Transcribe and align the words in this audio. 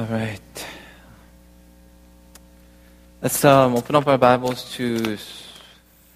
All 0.00 0.06
right. 0.06 0.66
Let's 3.20 3.44
um, 3.44 3.76
open 3.76 3.96
up 3.96 4.06
our 4.06 4.16
Bibles 4.16 4.72
to 4.76 5.18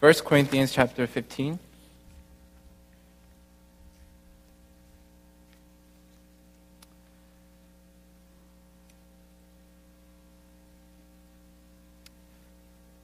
1 0.01 0.15
Corinthians 0.25 0.73
chapter 0.73 1.07
15. 1.07 1.59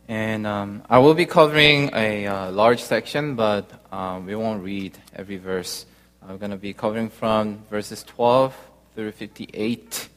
And 0.09 0.47
um, 0.47 0.83
I 0.89 0.97
will 0.97 1.13
be 1.13 1.27
covering 1.27 1.91
a 1.93 2.27
uh, 2.27 2.51
large 2.53 2.83
section, 2.83 3.35
but 3.35 3.71
um, 3.93 4.25
we 4.25 4.35
won't 4.35 4.65
read 4.65 4.97
every 5.15 5.37
verse. 5.37 5.85
I'm 6.27 6.39
going 6.39 6.53
to 6.53 6.57
be 6.57 6.73
covering 6.73 7.11
from 7.11 7.65
verses 7.69 8.03
12 8.03 8.57
through 8.95 9.13
58, 9.13 10.09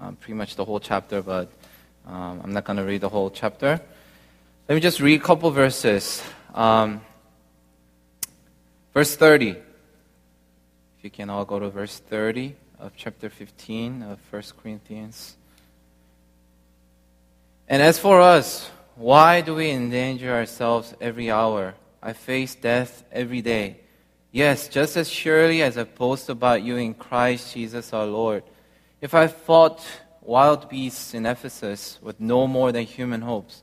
um, 0.00 0.16
pretty 0.16 0.34
much 0.34 0.56
the 0.56 0.64
whole 0.64 0.80
chapter, 0.80 1.22
but 1.22 1.50
um, 2.06 2.40
I'm 2.44 2.52
not 2.52 2.64
going 2.64 2.76
to 2.76 2.84
read 2.84 3.00
the 3.00 3.08
whole 3.08 3.30
chapter. 3.30 3.80
Let 4.68 4.74
me 4.74 4.80
just 4.80 5.00
read 5.00 5.20
a 5.20 5.24
couple 5.24 5.50
verses. 5.50 6.22
Um, 6.54 7.00
verse 8.92 9.16
30. 9.16 9.50
If 9.50 9.58
you 11.02 11.10
can 11.10 11.30
all 11.30 11.44
go 11.44 11.58
to 11.58 11.70
verse 11.70 11.98
30 11.98 12.54
of 12.78 12.92
chapter 12.96 13.30
15 13.30 14.02
of 14.02 14.18
1 14.30 14.42
Corinthians. 14.62 15.36
And 17.68 17.82
as 17.82 17.98
for 17.98 18.20
us, 18.20 18.70
why 18.96 19.40
do 19.40 19.54
we 19.54 19.70
endanger 19.70 20.32
ourselves 20.32 20.94
every 21.00 21.30
hour? 21.30 21.74
I 22.02 22.12
face 22.12 22.54
death 22.54 23.02
every 23.10 23.42
day. 23.42 23.80
Yes, 24.30 24.68
just 24.68 24.96
as 24.96 25.08
surely 25.08 25.62
as 25.62 25.78
I 25.78 25.84
boast 25.84 26.28
about 26.28 26.62
you 26.62 26.76
in 26.76 26.94
Christ 26.94 27.54
Jesus 27.54 27.92
our 27.92 28.06
Lord. 28.06 28.42
If 29.06 29.14
I 29.14 29.28
fought 29.28 29.86
wild 30.20 30.68
beasts 30.68 31.14
in 31.14 31.26
Ephesus 31.26 32.00
with 32.02 32.18
no 32.18 32.48
more 32.48 32.72
than 32.72 32.82
human 32.82 33.20
hopes, 33.20 33.62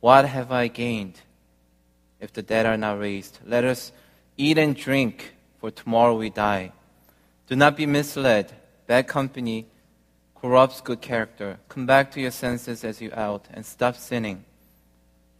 what 0.00 0.24
have 0.24 0.50
I 0.50 0.66
gained 0.66 1.20
if 2.18 2.32
the 2.32 2.42
dead 2.42 2.66
are 2.66 2.76
not 2.76 2.98
raised? 2.98 3.38
Let 3.46 3.62
us 3.62 3.92
eat 4.36 4.58
and 4.58 4.74
drink, 4.74 5.36
for 5.60 5.70
tomorrow 5.70 6.16
we 6.16 6.28
die. 6.28 6.72
Do 7.46 7.54
not 7.54 7.76
be 7.76 7.86
misled. 7.86 8.50
Bad 8.88 9.06
company 9.06 9.68
corrupts 10.34 10.80
good 10.80 11.00
character. 11.00 11.60
Come 11.68 11.86
back 11.86 12.10
to 12.10 12.20
your 12.20 12.32
senses 12.32 12.82
as 12.82 13.00
you 13.00 13.12
out 13.14 13.46
and 13.54 13.64
stop 13.64 13.94
sinning. 13.94 14.44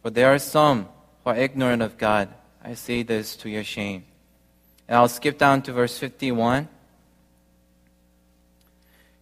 For 0.01 0.11
there 0.11 0.33
are 0.33 0.39
some 0.39 0.87
who 1.25 1.31
are 1.31 1.35
ignorant 1.35 1.81
of 1.81 1.97
God. 1.97 2.29
I 2.63 2.75
say 2.75 3.03
this 3.03 3.35
to 3.35 3.49
your 3.49 3.65
shame. 3.65 4.05
And 4.87 4.95
I'll 4.95 5.09
skip 5.09 5.37
down 5.37 5.61
to 5.63 5.73
verse 5.73 5.97
51. 5.97 6.69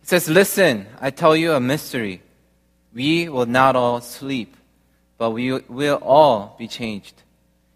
It 0.01 0.09
says, 0.09 0.29
Listen, 0.29 0.87
I 0.99 1.11
tell 1.11 1.35
you 1.35 1.53
a 1.53 1.59
mystery. 1.59 2.21
We 2.93 3.29
will 3.29 3.45
not 3.45 3.75
all 3.75 4.01
sleep, 4.01 4.55
but 5.17 5.31
we 5.31 5.51
will 5.51 5.99
all 6.01 6.55
be 6.57 6.67
changed. 6.67 7.21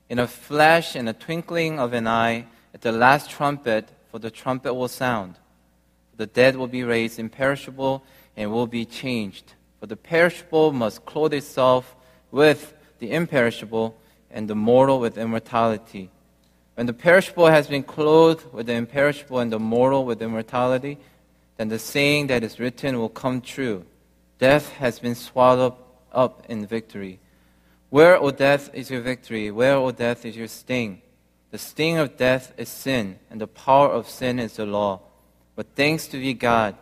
In 0.09 0.19
a 0.19 0.27
flash 0.27 0.95
and 0.95 1.07
a 1.07 1.13
twinkling 1.13 1.79
of 1.79 1.93
an 1.93 2.07
eye, 2.07 2.45
at 2.73 2.81
the 2.81 2.91
last 2.91 3.29
trumpet, 3.29 3.89
for 4.11 4.19
the 4.19 4.31
trumpet 4.31 4.73
will 4.73 4.87
sound. 4.87 5.35
The 6.17 6.27
dead 6.27 6.55
will 6.55 6.67
be 6.67 6.83
raised 6.83 7.19
imperishable 7.19 8.03
and 8.35 8.51
will 8.51 8.67
be 8.67 8.85
changed. 8.85 9.53
For 9.79 9.85
the 9.85 9.95
perishable 9.95 10.71
must 10.71 11.05
clothe 11.05 11.33
itself 11.33 11.95
with 12.31 12.73
the 13.03 13.11
imperishable, 13.11 13.97
and 14.31 14.49
the 14.49 14.55
mortal 14.55 14.99
with 14.99 15.17
immortality. 15.17 16.09
When 16.75 16.87
the 16.87 16.93
perishable 16.93 17.47
has 17.47 17.67
been 17.67 17.83
clothed 17.83 18.51
with 18.53 18.67
the 18.67 18.73
imperishable 18.73 19.39
and 19.39 19.51
the 19.51 19.59
mortal 19.59 20.05
with 20.05 20.21
immortality, 20.21 20.97
then 21.57 21.69
the 21.69 21.79
saying 21.79 22.27
that 22.27 22.43
is 22.43 22.59
written 22.59 22.97
will 22.97 23.09
come 23.09 23.41
true 23.41 23.85
Death 24.39 24.73
has 24.73 24.99
been 24.99 25.15
swallowed 25.15 25.75
up 26.11 26.45
in 26.49 26.65
victory. 26.65 27.19
Where, 27.89 28.17
O 28.17 28.31
death, 28.31 28.69
is 28.73 28.89
your 28.89 29.01
victory? 29.01 29.51
Where, 29.51 29.75
O 29.75 29.91
death, 29.91 30.25
is 30.25 30.35
your 30.35 30.47
sting? 30.47 31.01
The 31.51 31.59
sting 31.59 31.97
of 31.97 32.17
death 32.17 32.51
is 32.57 32.67
sin, 32.67 33.19
and 33.29 33.39
the 33.39 33.47
power 33.47 33.89
of 33.89 34.09
sin 34.09 34.39
is 34.39 34.55
the 34.55 34.65
law. 34.65 35.01
But 35.55 35.67
thanks 35.75 36.07
to 36.07 36.17
be 36.19 36.33
God, 36.33 36.75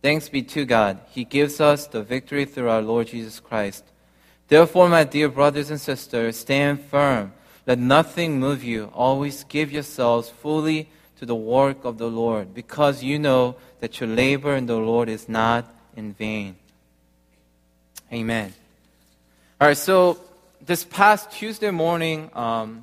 thanks 0.00 0.30
be 0.30 0.42
to 0.42 0.64
God, 0.64 0.98
He 1.10 1.24
gives 1.24 1.60
us 1.60 1.86
the 1.86 2.02
victory 2.02 2.46
through 2.46 2.70
our 2.70 2.80
Lord 2.80 3.08
Jesus 3.08 3.38
Christ. 3.38 3.84
Therefore, 4.48 4.88
my 4.88 5.04
dear 5.04 5.28
brothers 5.28 5.70
and 5.70 5.80
sisters, 5.80 6.38
stand 6.38 6.80
firm. 6.80 7.32
Let 7.66 7.78
nothing 7.78 8.40
move 8.40 8.64
you. 8.64 8.90
Always 8.94 9.44
give 9.44 9.70
yourselves 9.70 10.30
fully 10.30 10.88
to 11.22 11.26
the 11.26 11.36
work 11.36 11.84
of 11.84 11.98
the 11.98 12.08
Lord, 12.08 12.52
because 12.52 13.04
you 13.04 13.16
know 13.16 13.54
that 13.78 14.00
your 14.00 14.08
labor 14.08 14.56
in 14.56 14.66
the 14.66 14.74
Lord 14.74 15.08
is 15.08 15.28
not 15.28 15.64
in 15.94 16.14
vain. 16.14 16.56
Amen. 18.12 18.52
All 19.60 19.68
right, 19.68 19.76
so 19.76 20.18
this 20.66 20.82
past 20.82 21.30
Tuesday 21.30 21.70
morning, 21.70 22.28
um, 22.34 22.82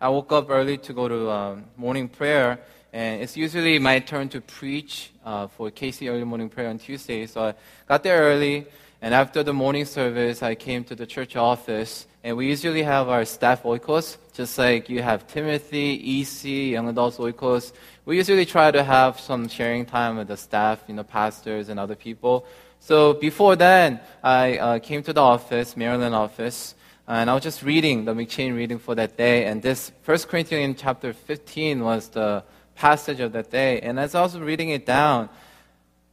I 0.00 0.08
woke 0.08 0.32
up 0.32 0.48
early 0.48 0.78
to 0.78 0.94
go 0.94 1.08
to 1.08 1.30
um, 1.30 1.64
morning 1.76 2.08
prayer, 2.08 2.58
and 2.94 3.20
it's 3.20 3.36
usually 3.36 3.78
my 3.78 3.98
turn 3.98 4.30
to 4.30 4.40
preach 4.40 5.10
uh, 5.22 5.48
for 5.48 5.70
Casey 5.70 6.08
early 6.08 6.24
morning 6.24 6.48
prayer 6.48 6.70
on 6.70 6.78
Tuesday. 6.78 7.26
So 7.26 7.48
I 7.48 7.54
got 7.86 8.02
there 8.02 8.22
early. 8.22 8.64
And 9.00 9.14
after 9.14 9.44
the 9.44 9.52
morning 9.52 9.84
service, 9.84 10.42
I 10.42 10.56
came 10.56 10.82
to 10.84 10.96
the 10.96 11.06
church 11.06 11.36
office, 11.36 12.08
and 12.24 12.36
we 12.36 12.48
usually 12.48 12.82
have 12.82 13.08
our 13.08 13.24
staff 13.24 13.62
oikos, 13.62 14.16
just 14.32 14.58
like 14.58 14.88
you 14.88 15.02
have 15.02 15.28
Timothy, 15.28 16.20
EC, 16.20 16.72
young 16.72 16.88
adults 16.88 17.18
oikos. 17.18 17.72
We 18.04 18.16
usually 18.16 18.44
try 18.44 18.72
to 18.72 18.82
have 18.82 19.20
some 19.20 19.46
sharing 19.46 19.86
time 19.86 20.16
with 20.16 20.26
the 20.26 20.36
staff, 20.36 20.82
you 20.88 20.94
know, 20.94 21.04
pastors 21.04 21.68
and 21.68 21.78
other 21.78 21.94
people. 21.94 22.44
So 22.80 23.14
before 23.14 23.54
then, 23.54 24.00
I 24.20 24.58
uh, 24.58 24.78
came 24.80 25.04
to 25.04 25.12
the 25.12 25.22
office, 25.22 25.76
Maryland 25.76 26.16
office, 26.16 26.74
and 27.06 27.30
I 27.30 27.34
was 27.34 27.44
just 27.44 27.62
reading 27.62 28.04
the 28.04 28.14
M'Cheyne 28.14 28.54
reading 28.56 28.80
for 28.80 28.96
that 28.96 29.16
day. 29.16 29.44
And 29.44 29.62
this 29.62 29.92
First 30.02 30.26
Corinthians 30.26 30.76
chapter 30.80 31.12
15 31.12 31.84
was 31.84 32.08
the 32.08 32.42
passage 32.74 33.20
of 33.20 33.30
that 33.32 33.50
day. 33.50 33.80
And 33.80 33.98
as 34.00 34.16
I 34.16 34.22
was 34.22 34.36
reading 34.38 34.70
it 34.70 34.86
down, 34.86 35.28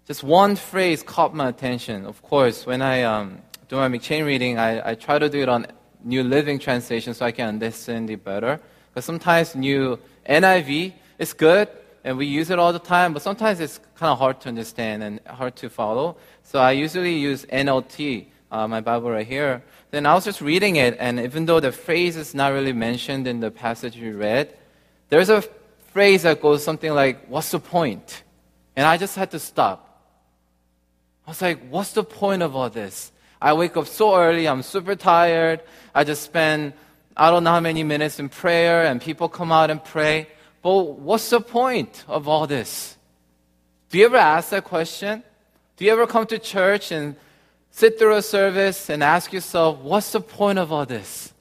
just 0.05 0.23
one 0.23 0.55
phrase 0.55 1.01
caught 1.01 1.33
my 1.33 1.49
attention. 1.49 2.05
Of 2.05 2.21
course, 2.21 2.65
when 2.65 2.81
I 2.83 3.01
um, 3.03 3.39
do 3.67 3.77
my 3.77 3.87
M'Cheyne 3.87 4.23
reading, 4.23 4.59
I, 4.59 4.91
I 4.91 4.95
try 4.95 5.17
to 5.17 5.27
do 5.27 5.41
it 5.41 5.49
on 5.49 5.65
New 6.03 6.23
Living 6.23 6.59
Translation 6.59 7.15
so 7.15 7.25
I 7.25 7.31
can 7.31 7.47
understand 7.47 8.11
it 8.11 8.23
better. 8.23 8.59
Because 8.93 9.05
sometimes 9.05 9.55
New 9.55 9.99
NIV 10.29 10.93
is 11.17 11.33
good 11.33 11.69
and 12.03 12.17
we 12.17 12.27
use 12.27 12.51
it 12.51 12.59
all 12.59 12.71
the 12.71 12.77
time, 12.77 13.13
but 13.13 13.23
sometimes 13.23 13.59
it's 13.59 13.79
kind 13.95 14.11
of 14.11 14.19
hard 14.19 14.39
to 14.41 14.49
understand 14.49 15.01
and 15.01 15.19
hard 15.25 15.55
to 15.55 15.71
follow. 15.71 16.17
So 16.43 16.59
I 16.59 16.73
usually 16.73 17.17
use 17.17 17.47
NLT, 17.47 18.27
uh, 18.51 18.67
my 18.67 18.81
Bible 18.81 19.09
right 19.09 19.25
here. 19.25 19.63
Then 19.89 20.05
I 20.05 20.13
was 20.13 20.23
just 20.23 20.39
reading 20.39 20.75
it, 20.75 20.95
and 20.99 21.19
even 21.19 21.47
though 21.47 21.59
the 21.59 21.71
phrase 21.71 22.15
is 22.15 22.35
not 22.35 22.53
really 22.53 22.73
mentioned 22.73 23.27
in 23.27 23.39
the 23.39 23.49
passage 23.49 23.97
we 23.97 24.11
read, 24.11 24.55
there's 25.09 25.29
a 25.29 25.41
phrase 25.93 26.21
that 26.23 26.41
goes 26.41 26.63
something 26.63 26.93
like, 26.93 27.25
What's 27.27 27.49
the 27.49 27.59
point? 27.59 28.21
And 28.75 28.85
I 28.85 28.97
just 28.97 29.15
had 29.15 29.31
to 29.31 29.39
stop 29.39 29.94
I 31.25 31.31
was 31.31 31.41
like, 31.41 31.67
what's 31.69 31.93
the 31.93 32.03
point 32.03 32.43
of 32.43 32.55
all 32.55 32.69
this? 32.69 33.11
I 33.41 33.53
wake 33.53 33.77
up 33.77 33.87
so 33.87 34.15
early, 34.15 34.47
I'm 34.47 34.61
super 34.61 34.95
tired. 34.95 35.61
I 35.93 36.03
just 36.03 36.23
spend 36.23 36.73
I 37.17 37.31
don't 37.31 37.45
know 37.45 37.51
how 37.51 37.59
many 37.61 37.83
minutes 37.83 38.19
in 38.19 38.27
prayer, 38.27 38.85
and 38.85 39.01
people 39.01 39.29
come 39.29 39.51
out 39.51 39.69
and 39.69 39.81
pray. 39.81 40.27
But 40.61 40.99
what's 40.99 41.29
the 41.29 41.39
point 41.39 42.03
of 42.07 42.27
all 42.27 42.45
this? 42.45 42.97
Do 43.89 43.97
you 43.97 44.05
ever 44.05 44.17
ask 44.17 44.49
that 44.49 44.65
question? 44.65 45.23
Do 45.77 45.85
you 45.85 45.91
ever 45.91 46.07
come 46.07 46.25
to 46.27 46.39
church 46.39 46.91
and 46.91 47.15
sit 47.71 47.97
through 47.97 48.15
a 48.15 48.21
service 48.21 48.89
and 48.89 49.01
ask 49.01 49.31
yourself, 49.31 49.79
what's 49.79 50.11
the 50.11 50.19
point 50.19 50.59
of 50.59 50.71
all 50.71 50.85
this? 50.85 51.33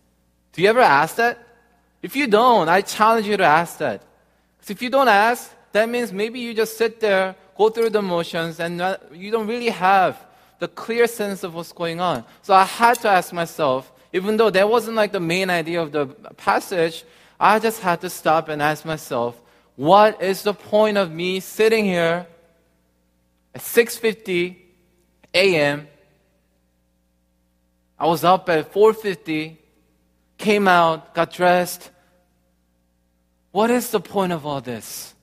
Do 0.52 0.62
you 0.62 0.68
ever 0.68 0.80
ask 0.80 1.16
that? 1.16 1.38
If 2.02 2.14
you 2.14 2.28
don't, 2.28 2.68
I 2.68 2.82
challenge 2.82 3.26
you 3.26 3.36
to 3.36 3.44
ask 3.44 3.78
that. 3.78 4.02
Because 4.58 4.70
if 4.70 4.82
you 4.82 4.90
don't 4.90 5.08
ask, 5.08 5.50
that 5.74 5.88
means 5.88 6.12
maybe 6.12 6.40
you 6.40 6.54
just 6.54 6.78
sit 6.78 7.00
there 7.00 7.36
go 7.56 7.68
through 7.68 7.90
the 7.90 8.02
motions 8.02 8.60
and 8.60 8.76
not, 8.76 9.14
you 9.14 9.30
don't 9.30 9.46
really 9.46 9.70
have 9.70 10.24
the 10.58 10.68
clear 10.68 11.06
sense 11.06 11.42
of 11.42 11.54
what's 11.54 11.72
going 11.72 12.00
on. 12.00 12.24
So 12.42 12.54
I 12.54 12.64
had 12.64 12.98
to 13.00 13.08
ask 13.08 13.32
myself, 13.32 13.92
even 14.12 14.36
though 14.36 14.50
that 14.50 14.68
wasn't 14.68 14.96
like 14.96 15.12
the 15.12 15.20
main 15.20 15.50
idea 15.50 15.80
of 15.82 15.92
the 15.92 16.06
passage, 16.36 17.04
I 17.38 17.58
just 17.58 17.80
had 17.80 18.00
to 18.02 18.10
stop 18.10 18.48
and 18.48 18.62
ask 18.62 18.84
myself, 18.84 19.40
what 19.76 20.22
is 20.22 20.42
the 20.42 20.54
point 20.54 20.96
of 20.96 21.10
me 21.10 21.40
sitting 21.40 21.84
here 21.84 22.26
at 23.54 23.60
6:50 23.60 24.56
a.m. 25.34 25.88
I 27.98 28.06
was 28.06 28.22
up 28.22 28.48
at 28.48 28.72
4:50, 28.72 29.56
came 30.38 30.68
out, 30.68 31.14
got 31.14 31.32
dressed. 31.32 31.90
What 33.50 33.70
is 33.70 33.90
the 33.90 34.00
point 34.00 34.32
of 34.32 34.46
all 34.46 34.60
this? 34.60 35.13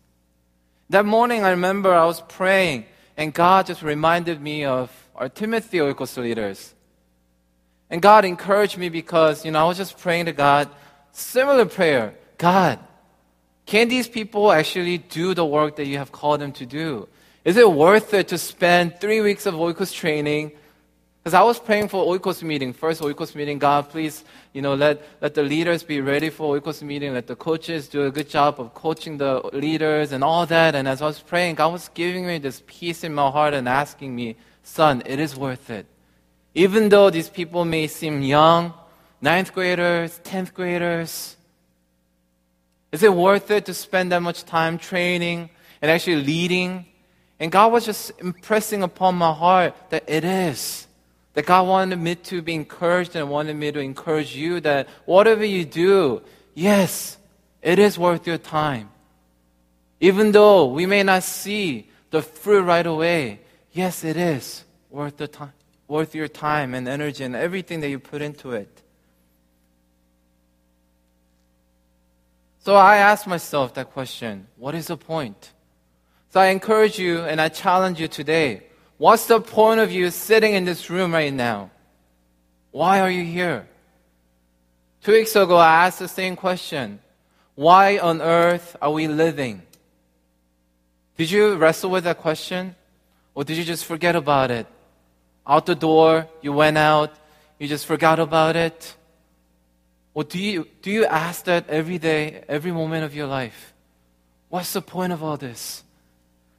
That 0.92 1.06
morning, 1.06 1.46
I 1.46 1.52
remember 1.52 1.94
I 1.94 2.04
was 2.04 2.20
praying, 2.20 2.84
and 3.16 3.34
God 3.34 3.68
just 3.68 3.82
reminded 3.82 4.42
me 4.42 4.66
of 4.66 4.92
our 5.16 5.30
Timothy 5.30 5.78
Oikos 5.78 6.18
leaders. 6.18 6.76
And 7.90 8.02
God 8.02 8.26
encouraged 8.26 8.78
me 8.78 8.90
because, 8.90 9.46
you 9.46 9.52
know, 9.52 9.60
I 9.60 9.64
was 9.70 9.78
just 9.78 9.98
praying 9.98 10.26
to 10.26 10.34
God, 10.34 10.68
similar 11.14 11.64
prayer 11.64 12.16
God, 12.38 12.78
can 13.66 13.88
these 13.88 14.10
people 14.10 14.52
actually 14.52 14.98
do 14.98 15.34
the 15.34 15.46
work 15.46 15.78
that 15.78 15.86
you 15.86 15.98
have 15.98 16.12
called 16.12 16.42
them 16.42 16.52
to 16.60 16.66
do? 16.66 17.08
Is 17.46 17.56
it 17.56 17.72
worth 17.72 18.14
it 18.14 18.28
to 18.28 18.38
spend 18.38 19.00
three 19.00 19.22
weeks 19.22 19.46
of 19.46 19.54
Oikos 19.54 19.94
training? 19.94 20.52
Because 21.24 21.36
I 21.36 21.44
was 21.44 21.60
praying 21.60 21.90
for 21.90 22.04
Oikos 22.18 22.42
meeting, 22.42 22.74
first 22.74 23.00
Oikos 23.00 23.36
meeting. 23.36 23.60
God, 23.60 23.90
please, 23.90 24.24
you 24.54 24.62
know, 24.64 24.74
let, 24.74 25.04
let 25.22 25.36
the 25.36 25.44
leaders 25.44 25.84
be 25.84 26.02
ready 26.02 26.32
for 26.32 26.60
Oikos 26.60 26.82
meeting. 26.82 27.14
Let 27.14 27.28
the 27.28 27.36
coaches 27.36 27.88
do 27.88 28.06
a 28.06 28.12
good 28.12 28.28
job 28.28 28.60
of 28.60 28.74
coaching 28.74 29.18
the 29.18 29.40
leaders 29.54 30.14
and 30.14 30.24
all 30.24 30.48
that. 30.48 30.74
And 30.74 30.88
as 30.88 31.00
I 31.00 31.06
was 31.06 31.20
praying, 31.20 31.56
God 31.56 31.74
was 31.74 31.92
giving 31.94 32.26
me 32.26 32.40
this 32.40 32.64
peace 32.66 33.04
in 33.04 33.14
my 33.14 33.30
heart 33.30 33.54
and 33.54 33.70
asking 33.70 34.16
me, 34.16 34.36
son, 34.64 35.04
it 35.06 35.20
is 35.20 35.36
worth 35.36 35.70
it. 35.70 35.86
Even 36.56 36.90
though 36.90 37.12
these 37.12 37.30
people 37.30 37.66
may 37.66 37.86
seem 37.86 38.24
young, 38.24 38.74
ninth 39.22 39.54
graders, 39.54 40.20
tenth 40.24 40.56
graders, 40.56 41.38
is 42.92 43.04
it 43.04 43.14
worth 43.14 43.52
it 43.52 43.68
to 43.68 43.76
spend 43.76 44.12
that 44.12 44.24
much 44.24 44.44
time 44.44 44.80
training 44.80 45.52
and 45.84 45.92
actually 45.92 46.24
leading? 46.24 46.88
And 47.40 47.52
God 47.52 47.72
was 47.72 47.86
just 47.86 48.12
impressing 48.18 48.82
upon 48.82 49.16
my 49.16 49.32
heart 49.32 49.76
that 49.92 50.04
it 50.08 50.24
is. 50.24 50.88
That 51.34 51.46
God 51.46 51.68
wanted 51.68 51.98
me 51.98 52.16
to 52.16 52.42
be 52.42 52.54
encouraged 52.54 53.16
and 53.16 53.30
wanted 53.30 53.56
me 53.56 53.72
to 53.72 53.80
encourage 53.80 54.36
you 54.36 54.60
that 54.62 54.90
whatever 55.06 55.46
you 55.46 55.64
do, 55.64 56.22
yes, 56.54 57.18
it 57.62 57.80
is 57.80 57.98
worth 57.98 58.28
your 58.28 58.38
time. 58.38 58.90
Even 60.00 60.32
though 60.32 60.66
we 60.66 60.86
may 60.86 61.04
not 61.04 61.24
see 61.24 61.90
the 62.10 62.22
fruit 62.22 62.64
right 62.64 62.86
away, 62.86 63.40
yes, 63.72 64.04
it 64.04 64.18
is 64.18 64.66
worth 64.90 65.18
the 65.18 65.28
time, 65.28 65.54
worth 65.88 66.14
your 66.14 66.28
time 66.28 66.74
and 66.74 66.88
energy 66.88 67.24
and 67.24 67.36
everything 67.36 67.80
that 67.82 67.90
you 67.90 68.00
put 68.00 68.22
into 68.22 68.52
it. 68.52 68.82
So 72.64 72.76
I 72.76 72.98
asked 72.98 73.26
myself 73.26 73.74
that 73.76 73.92
question 73.92 74.48
what 74.58 74.76
is 74.76 74.88
the 74.88 74.98
point? 74.98 75.52
So 76.30 76.40
I 76.40 76.48
encourage 76.48 77.00
you 77.00 77.22
and 77.22 77.42
I 77.42 77.50
challenge 77.50 78.00
you 78.00 78.08
today. 78.08 78.64
What's 79.02 79.26
the 79.26 79.42
point 79.42 79.80
of 79.80 79.92
you 79.92 80.12
sitting 80.12 80.54
in 80.54 80.64
this 80.64 80.92
room 80.92 81.12
right 81.12 81.34
now? 81.34 81.72
Why 82.70 83.00
are 83.00 83.10
you 83.10 83.24
here? 83.24 83.68
Two 85.02 85.14
weeks 85.14 85.36
ago, 85.36 85.58
I 85.58 85.88
asked 85.88 85.98
the 85.98 86.08
same 86.08 86.36
question 86.36 87.00
Why 87.56 87.98
on 87.98 88.22
earth 88.22 88.78
are 88.80 88.92
we 88.92 89.08
living? 89.08 89.64
Did 91.18 91.32
you 91.32 91.56
wrestle 91.56 91.90
with 91.90 92.04
that 92.04 92.20
question? 92.20 92.76
Or 93.34 93.44
did 93.44 93.58
you 93.58 93.64
just 93.64 93.86
forget 93.86 94.16
about 94.16 94.52
it? 94.52 94.68
Out 95.48 95.66
the 95.66 95.74
door, 95.74 96.28
you 96.44 96.54
went 96.54 96.78
out, 96.78 97.12
you 97.58 97.68
just 97.68 97.88
forgot 97.88 98.20
about 98.20 98.56
it? 98.56 98.96
Or 100.14 100.24
do 100.24 100.38
you, 100.38 100.68
do 100.84 100.92
you 100.92 101.08
ask 101.08 101.46
that 101.46 101.68
every 101.70 101.98
day, 101.98 102.44
every 102.48 102.72
moment 102.72 103.04
of 103.04 103.16
your 103.16 103.26
life? 103.26 103.74
What's 104.50 104.74
the 104.74 104.82
point 104.84 105.12
of 105.12 105.24
all 105.24 105.38
this? 105.38 105.84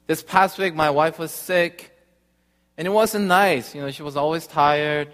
This 0.07 0.21
past 0.21 0.57
week, 0.57 0.75
my 0.75 0.89
wife 0.89 1.17
was 1.17 1.31
sick, 1.31 1.92
and 2.77 2.87
it 2.87 2.91
wasn't 2.91 3.25
nice. 3.25 3.75
You 3.75 3.81
know, 3.81 3.91
she 3.91 4.03
was 4.03 4.17
always 4.17 4.47
tired. 4.47 5.09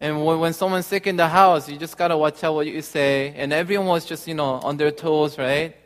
And 0.00 0.24
when, 0.24 0.38
when 0.38 0.52
someone's 0.52 0.86
sick 0.86 1.06
in 1.06 1.16
the 1.16 1.28
house, 1.28 1.68
you 1.68 1.76
just 1.76 1.96
gotta 1.96 2.16
watch 2.16 2.42
out 2.44 2.54
what 2.54 2.66
you 2.66 2.82
say. 2.82 3.34
And 3.36 3.52
everyone 3.52 3.88
was 3.88 4.04
just, 4.04 4.28
you 4.28 4.34
know, 4.34 4.54
on 4.54 4.76
their 4.76 4.90
toes, 4.90 5.36
right? 5.38 5.76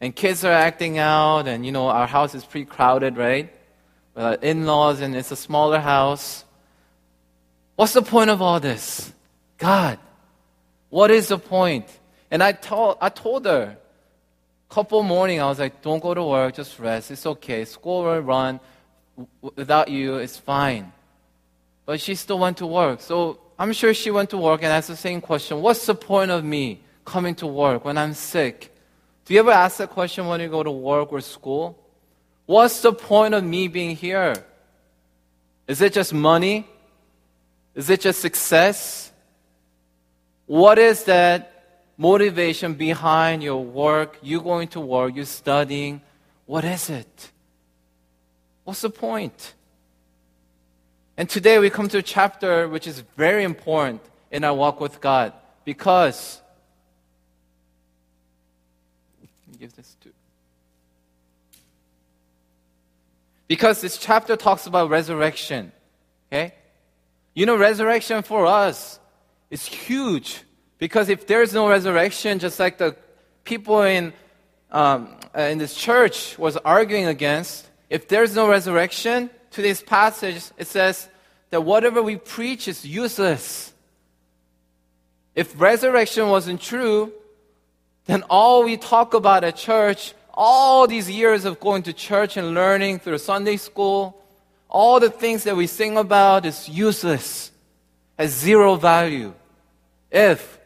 And 0.00 0.14
kids 0.16 0.44
are 0.44 0.52
acting 0.52 0.98
out, 0.98 1.46
and, 1.46 1.64
you 1.64 1.70
know, 1.70 1.88
our 1.88 2.06
house 2.06 2.34
is 2.34 2.44
pretty 2.44 2.66
crowded, 2.66 3.16
right? 3.16 3.52
With 4.14 4.24
our 4.24 4.34
in 4.34 4.66
laws, 4.66 5.00
and 5.00 5.14
it's 5.14 5.30
a 5.30 5.36
smaller 5.36 5.78
house. 5.78 6.44
What's 7.76 7.92
the 7.92 8.02
point 8.02 8.30
of 8.30 8.42
all 8.42 8.58
this? 8.58 9.12
God, 9.58 9.98
what 10.88 11.10
is 11.10 11.28
the 11.28 11.38
point? 11.38 11.86
And 12.30 12.42
I 12.42 12.52
told, 12.52 12.98
I 13.00 13.10
told 13.10 13.44
her, 13.44 13.76
couple 14.72 15.02
morning, 15.02 15.38
I 15.38 15.46
was 15.46 15.58
like, 15.58 15.82
don't 15.82 16.02
go 16.02 16.14
to 16.14 16.24
work, 16.24 16.54
just 16.54 16.78
rest. 16.78 17.10
It's 17.10 17.26
okay. 17.26 17.66
School 17.66 18.04
will 18.04 18.20
run. 18.20 18.58
Without 19.40 19.88
you, 19.88 20.16
it's 20.16 20.36
fine. 20.36 20.92
But 21.84 22.00
she 22.00 22.14
still 22.14 22.38
went 22.38 22.58
to 22.58 22.66
work. 22.66 23.00
So 23.00 23.40
I'm 23.58 23.72
sure 23.72 23.94
she 23.94 24.10
went 24.10 24.30
to 24.30 24.38
work 24.38 24.62
and 24.62 24.72
asked 24.72 24.88
the 24.88 24.96
same 24.96 25.20
question. 25.20 25.60
What's 25.60 25.86
the 25.86 25.94
point 25.94 26.30
of 26.30 26.44
me 26.44 26.80
coming 27.04 27.34
to 27.36 27.46
work 27.46 27.84
when 27.84 27.98
I'm 27.98 28.14
sick? 28.14 28.74
Do 29.24 29.34
you 29.34 29.40
ever 29.40 29.50
ask 29.50 29.78
that 29.78 29.90
question 29.90 30.26
when 30.26 30.40
you 30.40 30.48
go 30.48 30.62
to 30.62 30.70
work 30.70 31.12
or 31.12 31.20
school? 31.20 31.78
What's 32.46 32.80
the 32.82 32.92
point 32.92 33.34
of 33.34 33.44
me 33.44 33.68
being 33.68 33.96
here? 33.96 34.34
Is 35.66 35.80
it 35.80 35.92
just 35.92 36.12
money? 36.12 36.66
Is 37.74 37.88
it 37.88 38.00
just 38.00 38.20
success? 38.20 39.12
What 40.46 40.78
is 40.78 41.04
that 41.04 41.64
motivation 41.96 42.74
behind 42.74 43.42
your 43.42 43.64
work? 43.64 44.18
You 44.22 44.40
going 44.40 44.68
to 44.68 44.80
work, 44.80 45.16
you 45.16 45.24
studying. 45.24 46.02
What 46.46 46.64
is 46.64 46.90
it? 46.90 47.31
What's 48.64 48.82
the 48.82 48.90
point? 48.90 49.54
And 51.16 51.28
today 51.28 51.58
we 51.58 51.70
come 51.70 51.88
to 51.88 51.98
a 51.98 52.02
chapter 52.02 52.68
which 52.68 52.86
is 52.86 53.00
very 53.16 53.44
important 53.44 54.00
in 54.30 54.44
our 54.44 54.54
walk 54.54 54.80
with 54.80 55.00
God 55.00 55.32
because 55.64 56.40
give 59.58 59.74
this 59.76 59.96
to 60.02 60.10
because 63.46 63.82
this 63.82 63.98
chapter 63.98 64.34
talks 64.34 64.66
about 64.66 64.88
resurrection. 64.88 65.72
Okay? 66.28 66.54
You 67.34 67.44
know, 67.44 67.54
resurrection 67.54 68.22
for 68.22 68.46
us 68.46 68.98
is 69.50 69.66
huge 69.66 70.40
because 70.78 71.10
if 71.10 71.26
there's 71.26 71.52
no 71.52 71.68
resurrection, 71.68 72.38
just 72.38 72.58
like 72.58 72.78
the 72.78 72.96
people 73.44 73.82
in, 73.82 74.14
um, 74.70 75.16
uh, 75.36 75.42
in 75.42 75.58
this 75.58 75.74
church 75.74 76.38
was 76.38 76.56
arguing 76.56 77.04
against, 77.04 77.68
if 77.92 78.08
there's 78.08 78.34
no 78.34 78.48
resurrection, 78.48 79.28
to 79.50 79.60
this 79.60 79.82
passage, 79.82 80.42
it 80.56 80.66
says 80.66 81.10
that 81.50 81.62
whatever 81.62 82.02
we 82.02 82.16
preach 82.16 82.66
is 82.66 82.86
useless. 82.86 83.70
If 85.34 85.60
resurrection 85.60 86.30
wasn't 86.30 86.62
true, 86.62 87.12
then 88.06 88.22
all 88.30 88.64
we 88.64 88.78
talk 88.78 89.12
about 89.12 89.44
at 89.44 89.56
church, 89.56 90.14
all 90.32 90.86
these 90.86 91.10
years 91.10 91.44
of 91.44 91.60
going 91.60 91.82
to 91.82 91.92
church 91.92 92.38
and 92.38 92.54
learning 92.54 93.00
through 93.00 93.18
Sunday 93.18 93.58
school, 93.58 94.18
all 94.70 94.98
the 94.98 95.10
things 95.10 95.44
that 95.44 95.54
we 95.54 95.66
sing 95.66 95.98
about 95.98 96.46
is 96.46 96.70
useless, 96.70 97.50
has 98.18 98.30
zero 98.32 98.76
value 98.76 99.34
if 100.10 100.58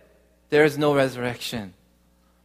there 0.51 0.65
is 0.65 0.79
no 0.79 0.95
resurrection. 0.95 1.75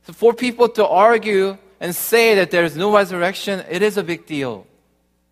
So 0.07 0.13
for 0.13 0.33
people 0.33 0.69
to 0.69 0.87
argue 0.87 1.59
and 1.79 1.95
say 1.95 2.33
that 2.33 2.49
there 2.49 2.63
is 2.63 2.75
no 2.75 2.91
resurrection, 2.91 3.63
it 3.69 3.83
is 3.83 3.97
a 3.97 4.03
big 4.03 4.25
deal. 4.25 4.65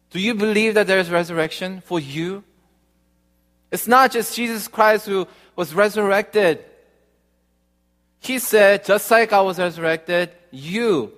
Do 0.09 0.19
you 0.19 0.33
believe 0.33 0.73
that 0.73 0.87
there 0.87 0.99
is 0.99 1.09
resurrection 1.09 1.81
for 1.81 1.99
you? 1.99 2.43
It's 3.71 3.87
not 3.87 4.11
just 4.11 4.35
Jesus 4.35 4.67
Christ 4.67 5.05
who 5.05 5.27
was 5.55 5.73
resurrected. 5.73 6.63
He 8.19 8.39
said, 8.39 8.85
just 8.85 9.09
like 9.11 9.31
I 9.31 9.41
was 9.41 9.59
resurrected, 9.59 10.31
you 10.51 11.13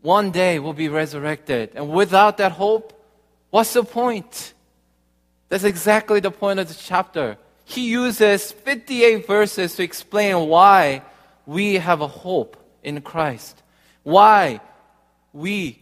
one 0.00 0.30
day 0.30 0.58
will 0.58 0.72
be 0.72 0.88
resurrected. 0.88 1.72
And 1.74 1.90
without 1.90 2.36
that 2.38 2.52
hope, 2.52 2.92
what's 3.50 3.72
the 3.72 3.84
point? 3.84 4.54
That's 5.48 5.64
exactly 5.64 6.20
the 6.20 6.30
point 6.30 6.60
of 6.60 6.68
the 6.68 6.74
chapter 6.74 7.38
he 7.64 7.88
uses 7.90 8.52
58 8.52 9.26
verses 9.26 9.74
to 9.76 9.82
explain 9.82 10.48
why 10.48 11.02
we 11.46 11.74
have 11.74 12.00
a 12.00 12.06
hope 12.06 12.56
in 12.82 13.00
Christ, 13.00 13.62
why 14.02 14.60
we 15.32 15.78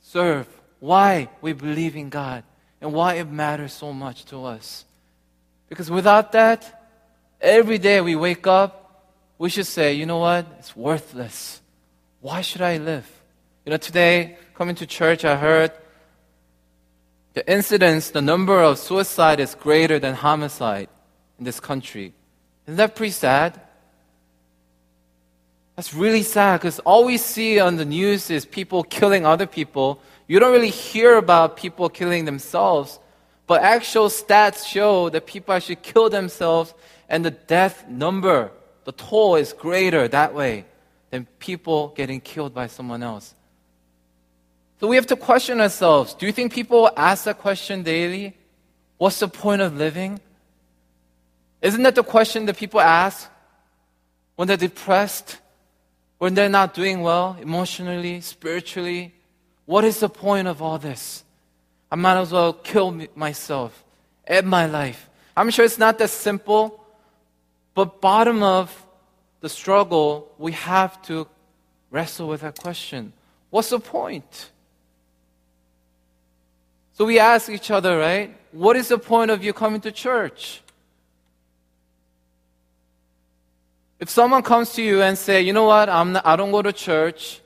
serve, 0.00 0.48
why 0.84 1.30
we 1.40 1.54
believe 1.54 1.96
in 1.96 2.10
God, 2.10 2.44
and 2.78 2.92
why 2.92 3.14
it 3.14 3.24
matters 3.24 3.72
so 3.72 3.90
much 3.90 4.26
to 4.26 4.44
us. 4.44 4.84
Because 5.70 5.90
without 5.90 6.32
that, 6.32 6.60
every 7.40 7.78
day 7.78 8.02
we 8.02 8.14
wake 8.14 8.46
up, 8.46 8.70
we 9.38 9.48
should 9.48 9.66
say, 9.66 9.94
you 9.94 10.04
know 10.04 10.18
what? 10.18 10.44
It's 10.58 10.76
worthless. 10.76 11.62
Why 12.20 12.42
should 12.42 12.60
I 12.60 12.76
live? 12.76 13.08
You 13.64 13.70
know, 13.70 13.78
today, 13.78 14.36
coming 14.54 14.74
to 14.74 14.84
church, 14.84 15.24
I 15.24 15.36
heard 15.36 15.72
the 17.32 17.50
incidence, 17.50 18.10
the 18.10 18.20
number 18.20 18.60
of 18.60 18.78
suicide 18.78 19.40
is 19.40 19.54
greater 19.54 19.98
than 19.98 20.12
homicide 20.14 20.90
in 21.38 21.46
this 21.46 21.60
country. 21.60 22.12
Isn't 22.66 22.76
that 22.76 22.94
pretty 22.94 23.12
sad? 23.12 23.58
That's 25.76 25.94
really 25.94 26.22
sad 26.22 26.60
because 26.60 26.78
all 26.80 27.06
we 27.06 27.16
see 27.16 27.58
on 27.58 27.76
the 27.76 27.86
news 27.86 28.30
is 28.30 28.44
people 28.44 28.84
killing 28.84 29.24
other 29.24 29.46
people. 29.46 29.98
You 30.26 30.38
don't 30.38 30.52
really 30.52 30.70
hear 30.70 31.16
about 31.16 31.56
people 31.56 31.88
killing 31.88 32.24
themselves, 32.24 32.98
but 33.46 33.62
actual 33.62 34.08
stats 34.08 34.66
show 34.66 35.10
that 35.10 35.26
people 35.26 35.54
actually 35.54 35.76
kill 35.76 36.08
themselves 36.08 36.72
and 37.08 37.24
the 37.24 37.30
death 37.30 37.86
number, 37.88 38.50
the 38.84 38.92
toll 38.92 39.36
is 39.36 39.52
greater 39.52 40.08
that 40.08 40.34
way 40.34 40.64
than 41.10 41.26
people 41.38 41.88
getting 41.88 42.20
killed 42.20 42.54
by 42.54 42.66
someone 42.66 43.02
else. 43.02 43.34
So 44.80 44.88
we 44.88 44.96
have 44.96 45.06
to 45.08 45.16
question 45.16 45.60
ourselves. 45.60 46.14
Do 46.14 46.26
you 46.26 46.32
think 46.32 46.52
people 46.52 46.90
ask 46.96 47.24
that 47.24 47.38
question 47.38 47.82
daily? 47.82 48.36
What's 48.98 49.20
the 49.20 49.28
point 49.28 49.62
of 49.62 49.76
living? 49.76 50.20
Isn't 51.62 51.82
that 51.82 51.94
the 51.94 52.02
question 52.02 52.46
that 52.46 52.56
people 52.56 52.80
ask 52.80 53.30
when 54.36 54.48
they're 54.48 54.56
depressed, 54.56 55.38
when 56.18 56.34
they're 56.34 56.48
not 56.48 56.74
doing 56.74 57.02
well 57.02 57.36
emotionally, 57.40 58.20
spiritually? 58.20 59.14
What 59.66 59.84
is 59.84 60.00
the 60.00 60.08
point 60.08 60.48
of 60.48 60.60
all 60.60 60.78
this? 60.78 61.24
I 61.90 61.96
might 61.96 62.20
as 62.20 62.32
well 62.32 62.52
kill 62.52 62.90
myself, 63.14 63.84
end 64.26 64.46
my 64.46 64.66
life. 64.66 65.08
I'm 65.36 65.50
sure 65.50 65.64
it's 65.64 65.78
not 65.78 65.98
that 65.98 66.10
simple, 66.10 66.84
but 67.74 68.00
bottom 68.00 68.42
of 68.42 68.84
the 69.40 69.48
struggle, 69.48 70.32
we 70.38 70.52
have 70.52 71.00
to 71.02 71.26
wrestle 71.90 72.28
with 72.28 72.40
that 72.42 72.58
question. 72.58 73.12
What's 73.50 73.70
the 73.70 73.78
point? 73.78 74.50
So 76.94 77.04
we 77.04 77.18
ask 77.18 77.48
each 77.48 77.70
other, 77.70 77.98
right? 77.98 78.36
What 78.52 78.76
is 78.76 78.88
the 78.88 78.98
point 78.98 79.30
of 79.30 79.42
you 79.42 79.52
coming 79.52 79.80
to 79.80 79.92
church? 79.92 80.62
If 83.98 84.10
someone 84.10 84.42
comes 84.42 84.72
to 84.74 84.82
you 84.82 85.02
and 85.02 85.16
say, 85.16 85.42
you 85.42 85.52
know 85.52 85.64
what, 85.64 85.88
I'm 85.88 86.12
not, 86.12 86.26
I 86.26 86.36
don't 86.36 86.50
go 86.50 86.62
to 86.62 86.72
church, 86.72 87.40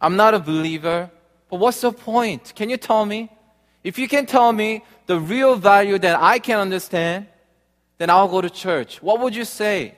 I'm 0.00 0.16
not 0.16 0.34
a 0.34 0.38
believer, 0.38 1.10
but 1.48 1.56
what's 1.56 1.80
the 1.80 1.92
point? 1.92 2.52
Can 2.54 2.70
you 2.70 2.76
tell 2.76 3.04
me? 3.06 3.30
If 3.84 3.98
you 3.98 4.08
can 4.08 4.26
tell 4.26 4.52
me 4.52 4.84
the 5.06 5.20
real 5.20 5.54
value 5.54 5.98
that 5.98 6.20
I 6.20 6.38
can 6.38 6.58
understand, 6.58 7.26
then 7.98 8.10
I'll 8.10 8.28
go 8.28 8.40
to 8.40 8.50
church. 8.50 9.02
What 9.02 9.20
would 9.20 9.34
you 9.34 9.44
say? 9.44 9.94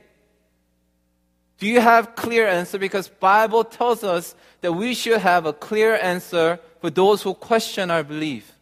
Do 1.59 1.67
you 1.67 1.81
have 1.81 2.15
clear 2.15 2.47
answer? 2.47 2.79
Because 2.79 3.09
Bible 3.09 3.65
tells 3.65 4.05
us 4.05 4.35
that 4.61 4.73
we 4.73 4.95
should 4.95 5.19
have 5.19 5.47
a 5.47 5.53
clear 5.53 5.97
answer 5.97 6.61
for 6.81 6.91
those 6.91 7.23
who 7.23 7.35
question 7.35 7.91
our 7.91 8.05
belief. 8.05 8.53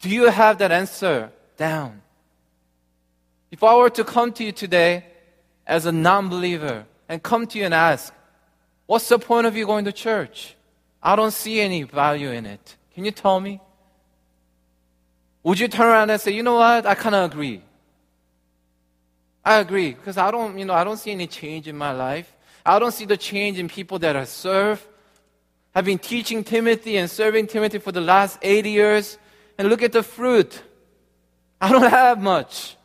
Do 0.00 0.10
you 0.10 0.28
have 0.30 0.58
that 0.58 0.70
answer 0.70 1.30
down? 1.56 2.02
If 3.50 3.62
I 3.62 3.76
were 3.76 3.90
to 3.90 4.04
come 4.04 4.32
to 4.32 4.44
you 4.44 4.52
today 4.52 5.06
as 5.66 5.86
a 5.86 5.92
non-believer 5.92 6.84
and 7.08 7.22
come 7.22 7.46
to 7.46 7.58
you 7.58 7.64
and 7.64 7.72
ask, 7.72 8.12
what's 8.86 9.08
the 9.08 9.18
point 9.18 9.46
of 9.46 9.56
you 9.56 9.64
going 9.64 9.86
to 9.86 9.92
church? 9.92 10.56
I 11.04 11.14
don't 11.16 11.32
see 11.32 11.60
any 11.60 11.82
value 11.82 12.30
in 12.30 12.46
it. 12.46 12.76
Can 12.94 13.04
you 13.04 13.10
tell 13.10 13.38
me? 13.38 13.60
Would 15.42 15.58
you 15.58 15.68
turn 15.68 15.86
around 15.86 16.08
and 16.08 16.18
say, 16.18 16.32
you 16.32 16.42
know 16.42 16.54
what? 16.54 16.86
I 16.86 16.94
kind 16.94 17.14
of 17.14 17.30
agree. 17.30 17.60
I 19.44 19.56
agree 19.56 19.92
because 19.92 20.16
I 20.16 20.30
don't, 20.30 20.58
you 20.58 20.64
know, 20.64 20.72
I 20.72 20.84
don't 20.84 20.96
see 20.96 21.10
any 21.10 21.26
change 21.26 21.68
in 21.68 21.76
my 21.76 21.92
life. 21.92 22.34
I 22.64 22.78
don't 22.78 22.92
see 22.92 23.04
the 23.04 23.18
change 23.18 23.58
in 23.58 23.68
people 23.68 23.98
that 23.98 24.16
I 24.16 24.24
serve. 24.24 24.86
I've 25.74 25.84
been 25.84 25.98
teaching 25.98 26.42
Timothy 26.42 26.96
and 26.96 27.10
serving 27.10 27.48
Timothy 27.48 27.78
for 27.78 27.92
the 27.92 28.00
last 28.00 28.38
80 28.40 28.70
years, 28.70 29.18
and 29.58 29.68
look 29.68 29.82
at 29.82 29.92
the 29.92 30.02
fruit. 30.02 30.62
I 31.60 31.70
don't 31.70 31.90
have 31.90 32.22
much. 32.22 32.76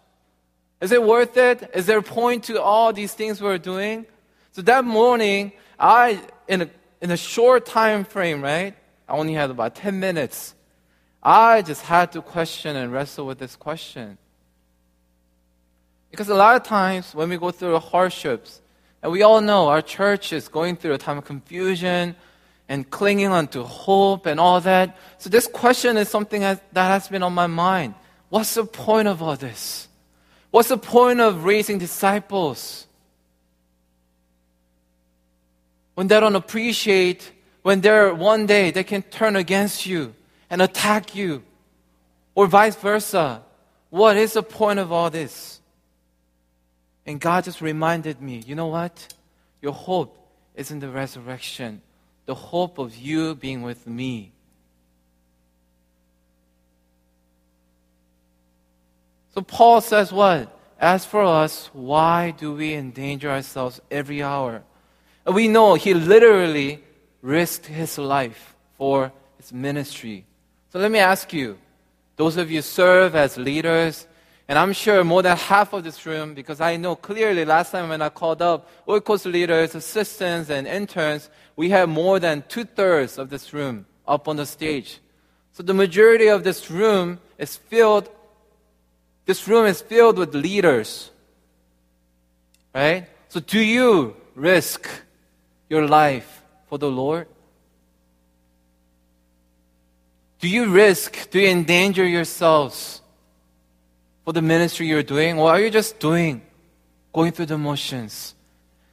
Is 0.82 0.92
it 0.92 1.02
worth 1.02 1.38
it? 1.38 1.70
Is 1.74 1.86
there 1.86 2.00
a 2.00 2.04
point 2.04 2.46
to 2.46 2.62
all 2.62 2.92
these 2.92 3.14
things 3.14 3.42
we're 3.42 3.58
doing? 3.58 4.06
So 4.52 4.62
that 4.64 4.84
morning, 4.84 5.54
I, 5.80 6.20
in 6.48 6.64
a, 6.64 6.70
in 7.02 7.12
a 7.12 7.18
short 7.18 7.66
time 7.66 8.04
frame, 8.04 8.42
right? 8.42 8.76
I 9.08 9.14
only 9.14 9.34
had 9.34 9.50
about 9.50 9.76
10 9.76 10.00
minutes. 10.00 10.56
I 11.22 11.62
just 11.62 11.82
had 11.84 12.12
to 12.14 12.22
question 12.22 12.76
and 12.76 12.92
wrestle 12.92 13.26
with 13.26 13.40
this 13.40 13.56
question. 13.56 14.18
Because 16.12 16.30
a 16.30 16.36
lot 16.36 16.56
of 16.56 16.64
times 16.64 17.14
when 17.14 17.30
we 17.30 17.38
go 17.38 17.52
through 17.52 17.78
hardships, 17.80 18.62
and 19.02 19.12
we 19.12 19.22
all 19.22 19.42
know 19.42 19.68
our 19.68 19.82
church 19.82 20.34
is 20.34 20.48
going 20.48 20.76
through 20.76 20.94
a 20.94 20.98
time 20.98 21.18
of 21.18 21.26
confusion 21.26 22.16
and 22.68 22.90
clinging 22.90 23.28
onto 23.28 23.64
hope 23.64 24.26
and 24.26 24.40
all 24.40 24.60
that. 24.62 24.98
So 25.18 25.30
this 25.30 25.48
question 25.48 25.98
is 25.98 26.10
something 26.10 26.42
that 26.42 26.62
has 26.74 27.08
been 27.08 27.24
on 27.24 27.34
my 27.34 27.48
mind. 27.48 27.96
What's 28.30 28.56
the 28.56 28.66
point 28.66 29.08
of 29.08 29.24
all 29.24 29.36
this? 29.36 29.88
What's 30.52 30.70
the 30.70 30.78
point 30.78 31.22
of 31.22 31.46
raising 31.46 31.78
disciples? 31.78 32.88
When 36.00 36.08
they 36.08 36.18
don't 36.18 36.38
appreciate, 36.38 37.30
when 37.62 37.82
they're 37.82 38.16
one 38.16 38.46
day 38.46 38.72
they 38.72 38.86
can 38.86 39.02
turn 39.02 39.36
against 39.36 39.86
you 39.86 40.16
and 40.50 40.62
attack 40.62 41.14
you, 41.14 41.44
or 42.34 42.48
vice 42.48 42.78
versa. 42.78 43.44
What 43.90 44.16
is 44.16 44.32
the 44.32 44.42
point 44.42 44.80
of 44.80 44.94
all 44.94 45.10
this? 45.10 45.60
And 47.06 47.20
God 47.20 47.44
just 47.44 47.60
reminded 47.60 48.22
me 48.22 48.42
you 48.48 48.56
know 48.56 48.68
what? 48.68 49.14
Your 49.62 49.74
hope 49.74 50.26
is 50.56 50.72
in 50.72 50.80
the 50.80 50.88
resurrection, 50.88 51.82
the 52.28 52.36
hope 52.36 52.78
of 52.78 52.96
you 52.96 53.36
being 53.36 53.62
with 53.62 53.86
me. 53.86 54.32
So 59.36 59.42
Paul 59.42 59.82
says 59.82 60.14
what? 60.14 60.58
As 60.80 61.06
for 61.06 61.26
us, 61.26 61.70
why 61.74 62.32
do 62.32 62.54
we 62.54 62.74
endanger 62.74 63.30
ourselves 63.30 63.82
every 63.92 64.24
hour? 64.24 64.64
We 65.34 65.48
know 65.48 65.76
he 65.76 65.94
literally 65.94 66.84
risked 67.22 67.68
his 67.68 67.98
life 67.98 68.56
for 68.78 69.12
his 69.38 69.54
ministry. 69.54 70.26
So 70.72 70.80
let 70.80 70.92
me 70.92 71.00
ask 71.00 71.32
you, 71.34 71.58
those 72.16 72.38
of 72.38 72.50
you 72.50 72.62
serve 72.62 73.16
as 73.16 73.38
leaders, 73.38 74.08
and 74.48 74.58
I'm 74.58 74.74
sure 74.74 75.04
more 75.04 75.22
than 75.22 75.38
half 75.38 75.74
of 75.74 75.84
this 75.84 76.06
room, 76.06 76.34
because 76.34 76.60
I 76.60 76.78
know 76.78 76.96
clearly 76.96 77.46
last 77.46 77.72
time 77.72 77.90
when 77.90 78.02
I 78.02 78.10
called 78.10 78.42
up 78.42 78.68
Oikos 78.88 79.32
leaders, 79.32 79.76
assistants, 79.76 80.50
and 80.50 80.68
interns, 80.68 81.30
we 81.56 81.70
have 81.70 81.88
more 81.88 82.20
than 82.20 82.44
two 82.48 82.66
thirds 82.66 83.18
of 83.18 83.30
this 83.30 83.54
room 83.54 83.86
up 84.08 84.28
on 84.28 84.38
the 84.38 84.46
stage. 84.46 85.00
So 85.54 85.64
the 85.64 85.74
majority 85.74 86.28
of 86.28 86.44
this 86.44 86.72
room 86.72 87.20
is 87.38 87.56
filled, 87.56 88.10
this 89.26 89.48
room 89.48 89.66
is 89.66 89.82
filled 89.82 90.18
with 90.18 90.34
leaders. 90.34 91.12
Right? 92.74 93.08
So 93.28 93.40
do 93.40 93.60
you 93.60 94.16
risk 94.36 94.90
your 95.70 95.88
life 95.88 96.44
for 96.68 96.78
the 96.78 96.90
Lord? 96.90 97.28
Do 100.40 100.50
you 100.50 100.72
risk, 100.72 101.30
do 101.30 101.40
you 101.40 101.50
endanger 101.50 102.06
yourselves 102.08 103.02
for 104.24 104.34
the 104.34 104.42
ministry 104.42 104.88
you're 104.88 105.04
doing, 105.04 105.38
or 105.38 105.50
are 105.50 105.60
you 105.60 105.70
just 105.70 106.00
doing, 106.00 106.42
going 107.14 107.32
through 107.32 107.48
the 107.48 107.58
motions? 107.58 108.36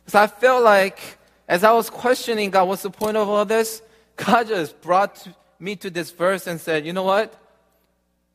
Because 0.05 0.15
I 0.15 0.27
felt 0.27 0.63
like 0.65 1.19
as 1.49 1.63
I 1.63 1.73
was 1.73 1.91
questioning 1.91 2.51
God, 2.51 2.69
what's 2.69 2.83
the 2.83 2.91
point 2.91 3.17
of 3.17 3.29
all 3.29 3.45
this? 3.45 3.83
God 4.17 4.49
just 4.49 4.81
brought 4.81 5.27
me 5.59 5.77
to 5.77 5.91
this 5.91 6.11
verse 6.11 6.47
and 6.47 6.61
said, 6.61 6.85
you 6.85 6.93
know 6.93 7.05
what? 7.05 7.35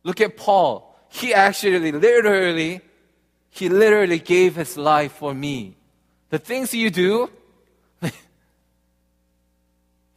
Look 0.03 0.21
at 0.21 0.38
Paul. 0.38 0.95
He 1.10 1.33
actually 1.33 1.91
literally, 1.91 2.81
he 3.50 3.67
literally 3.67 4.19
gave 4.19 4.55
his 4.55 4.77
life 4.77 5.12
for 5.13 5.33
me. 5.33 5.75
The 6.29 6.39
things 6.39 6.74
you 6.74 6.89
do, 6.89 7.29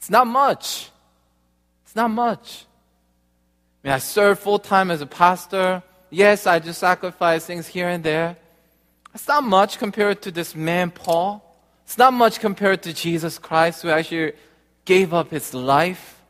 it's 0.05 0.11
not 0.11 0.27
much. 0.27 0.91
It's 1.87 1.97
not 1.97 2.11
much. 2.11 2.67
I 3.83 3.89
mean, 3.89 3.95
I 3.95 3.99
serve 3.99 4.39
full 4.39 4.59
time 4.59 4.91
as 4.91 5.01
a 5.01 5.07
pastor. 5.07 5.83
Yes, 6.11 6.47
I 6.47 6.59
just 6.59 6.79
sacrifice 6.79 7.47
things 7.47 7.67
here 7.67 7.89
and 7.89 8.05
there. 8.05 8.37
It's 9.15 9.27
not 9.27 9.45
much 9.45 9.79
compared 9.79 10.21
to 10.21 10.31
this 10.31 10.55
man, 10.55 10.91
Paul. 10.91 11.43
It's 11.87 11.97
not 11.97 12.13
much 12.13 12.39
compared 12.39 12.83
to 12.83 12.93
Jesus 12.93 13.39
Christ, 13.39 13.81
who 13.81 13.89
actually 13.89 14.35
gave 14.85 15.15
up 15.15 15.31
his 15.31 15.55
life. 15.55 16.21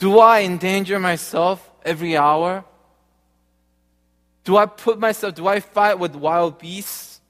Do 0.00 0.18
I 0.18 0.42
endanger 0.42 0.98
myself 0.98 1.70
every 1.84 2.16
hour? 2.16 2.64
Do 4.42 4.56
I 4.56 4.66
put 4.66 4.98
myself, 4.98 5.36
do 5.36 5.46
I 5.46 5.60
fight 5.60 6.00
with 6.00 6.16
wild 6.16 6.58
beasts? 6.58 7.20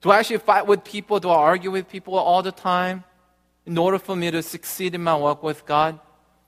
Do 0.00 0.10
I 0.10 0.18
actually 0.18 0.38
fight 0.38 0.66
with 0.66 0.82
people? 0.82 1.20
Do 1.20 1.30
I 1.30 1.36
argue 1.36 1.70
with 1.70 1.88
people 1.88 2.16
all 2.16 2.42
the 2.42 2.50
time 2.50 3.04
in 3.66 3.78
order 3.78 3.98
for 3.98 4.16
me 4.16 4.30
to 4.30 4.42
succeed 4.42 4.94
in 4.94 5.02
my 5.02 5.14
walk 5.14 5.42
with 5.42 5.64
God? 5.66 5.98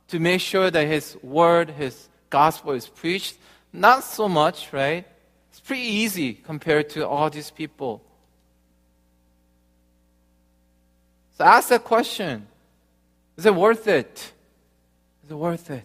To 0.08 0.18
make 0.18 0.40
sure 0.40 0.70
that 0.70 0.86
His 0.86 1.16
Word, 1.22 1.70
His 1.70 2.08
gospel 2.30 2.72
is 2.72 2.86
preached? 2.86 3.36
Not 3.72 4.04
so 4.04 4.28
much, 4.28 4.72
right? 4.72 5.06
It's 5.50 5.60
pretty 5.60 5.82
easy 5.82 6.34
compared 6.34 6.90
to 6.90 7.06
all 7.06 7.30
these 7.30 7.50
people. 7.50 8.02
So 11.38 11.44
ask 11.44 11.68
that 11.70 11.84
question 11.84 12.46
Is 13.36 13.46
it 13.46 13.54
worth 13.54 13.88
it? 13.88 14.32
Is 15.24 15.30
it 15.30 15.34
worth 15.34 15.70
it? 15.70 15.84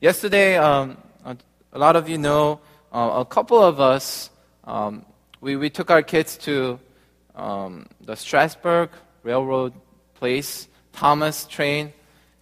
Yesterday, 0.00 0.56
um, 0.56 0.98
a 1.24 1.78
lot 1.78 1.96
of 1.96 2.08
you 2.08 2.18
know, 2.18 2.60
uh, 2.92 3.16
a 3.20 3.24
couple 3.24 3.62
of 3.62 3.80
us, 3.80 4.30
um, 4.64 5.04
we, 5.40 5.56
we 5.56 5.70
took 5.70 5.90
our 5.90 6.02
kids 6.02 6.36
to 6.38 6.78
um, 7.34 7.86
the 8.00 8.16
Strasburg 8.16 8.90
Railroad 9.26 9.72
place, 10.14 10.68
Thomas 10.92 11.46
train, 11.46 11.92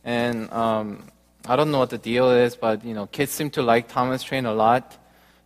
and 0.04 0.52
um, 0.52 1.08
I 1.46 1.56
don't 1.56 1.70
know 1.70 1.78
what 1.78 1.88
the 1.88 1.98
deal 1.98 2.30
is, 2.30 2.56
but 2.56 2.84
you 2.84 2.92
know, 2.92 3.06
kids 3.06 3.32
seem 3.32 3.48
to 3.50 3.62
like 3.62 3.88
Thomas 3.88 4.22
Train 4.22 4.44
a 4.44 4.52
lot. 4.52 4.96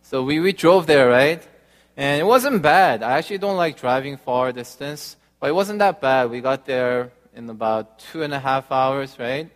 So 0.01 0.23
we, 0.23 0.41
we 0.41 0.51
drove 0.51 0.85
there, 0.85 1.09
right? 1.09 1.41
And 1.95 2.19
it 2.19 2.25
wasn't 2.25 2.61
bad. 2.61 3.03
I 3.03 3.17
actually 3.17 3.37
don't 3.37 3.55
like 3.55 3.79
driving 3.79 4.17
far 4.17 4.51
distance, 4.51 5.15
but 5.39 5.49
it 5.49 5.53
wasn't 5.53 5.79
that 5.79 6.01
bad. 6.01 6.29
We 6.29 6.41
got 6.41 6.65
there 6.65 7.11
in 7.33 7.49
about 7.49 7.99
two 7.99 8.21
and 8.23 8.33
a 8.33 8.39
half 8.39 8.69
hours, 8.71 9.17
right? 9.17 9.49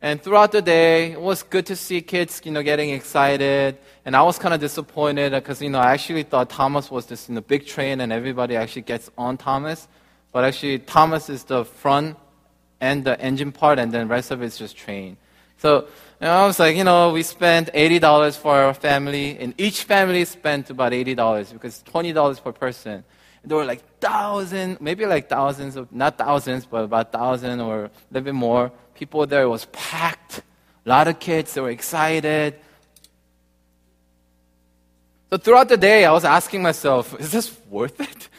And 0.00 0.22
throughout 0.22 0.52
the 0.52 0.62
day, 0.62 1.12
it 1.12 1.20
was 1.20 1.42
good 1.42 1.66
to 1.66 1.76
see 1.76 2.02
kids, 2.02 2.40
you 2.44 2.52
know, 2.52 2.62
getting 2.62 2.90
excited. 2.90 3.78
And 4.04 4.14
I 4.14 4.22
was 4.22 4.38
kind 4.38 4.54
of 4.54 4.60
disappointed 4.60 5.32
because, 5.32 5.60
you 5.60 5.70
know, 5.70 5.80
I 5.80 5.92
actually 5.92 6.22
thought 6.22 6.50
Thomas 6.50 6.90
was 6.90 7.06
this, 7.06 7.28
you 7.28 7.34
know, 7.34 7.40
big 7.40 7.66
train 7.66 8.00
and 8.00 8.12
everybody 8.12 8.54
actually 8.54 8.82
gets 8.82 9.10
on 9.18 9.36
Thomas. 9.36 9.88
But 10.36 10.44
actually, 10.44 10.80
Thomas 10.80 11.30
is 11.30 11.44
the 11.44 11.64
front 11.64 12.18
and 12.78 13.02
the 13.02 13.18
engine 13.18 13.52
part, 13.52 13.78
and 13.78 13.90
then 13.90 14.06
the 14.06 14.12
rest 14.12 14.30
of 14.30 14.42
it's 14.42 14.58
just 14.58 14.76
train. 14.76 15.16
So 15.56 15.88
you 16.20 16.26
know, 16.26 16.30
I 16.30 16.46
was 16.46 16.58
like, 16.58 16.76
you 16.76 16.84
know, 16.84 17.10
we 17.10 17.22
spent 17.22 17.70
eighty 17.72 17.98
dollars 17.98 18.36
for 18.36 18.54
our 18.54 18.74
family, 18.74 19.38
and 19.38 19.54
each 19.56 19.84
family 19.84 20.26
spent 20.26 20.68
about 20.68 20.92
eighty 20.92 21.14
dollars 21.14 21.54
because 21.54 21.82
twenty 21.84 22.12
dollars 22.12 22.38
per 22.38 22.52
person. 22.52 23.02
And 23.40 23.50
there 23.50 23.56
were 23.56 23.64
like 23.64 23.82
thousands, 23.98 24.78
maybe 24.78 25.06
like 25.06 25.30
thousands 25.30 25.74
of 25.74 25.90
not 25.90 26.18
thousands, 26.18 26.66
but 26.66 26.84
about 26.84 27.12
thousand 27.12 27.58
or 27.60 27.84
a 27.84 27.90
little 28.10 28.26
bit 28.26 28.34
more 28.34 28.70
people 28.94 29.26
there. 29.26 29.44
It 29.44 29.48
was 29.48 29.64
packed. 29.72 30.42
A 30.84 30.88
lot 30.90 31.08
of 31.08 31.18
kids. 31.18 31.54
They 31.54 31.62
were 31.62 31.70
excited. 31.70 32.56
So 35.30 35.38
throughout 35.38 35.70
the 35.70 35.78
day, 35.78 36.04
I 36.04 36.12
was 36.12 36.26
asking 36.26 36.60
myself, 36.60 37.18
is 37.18 37.32
this 37.32 37.58
worth 37.70 37.98
it? 38.00 38.28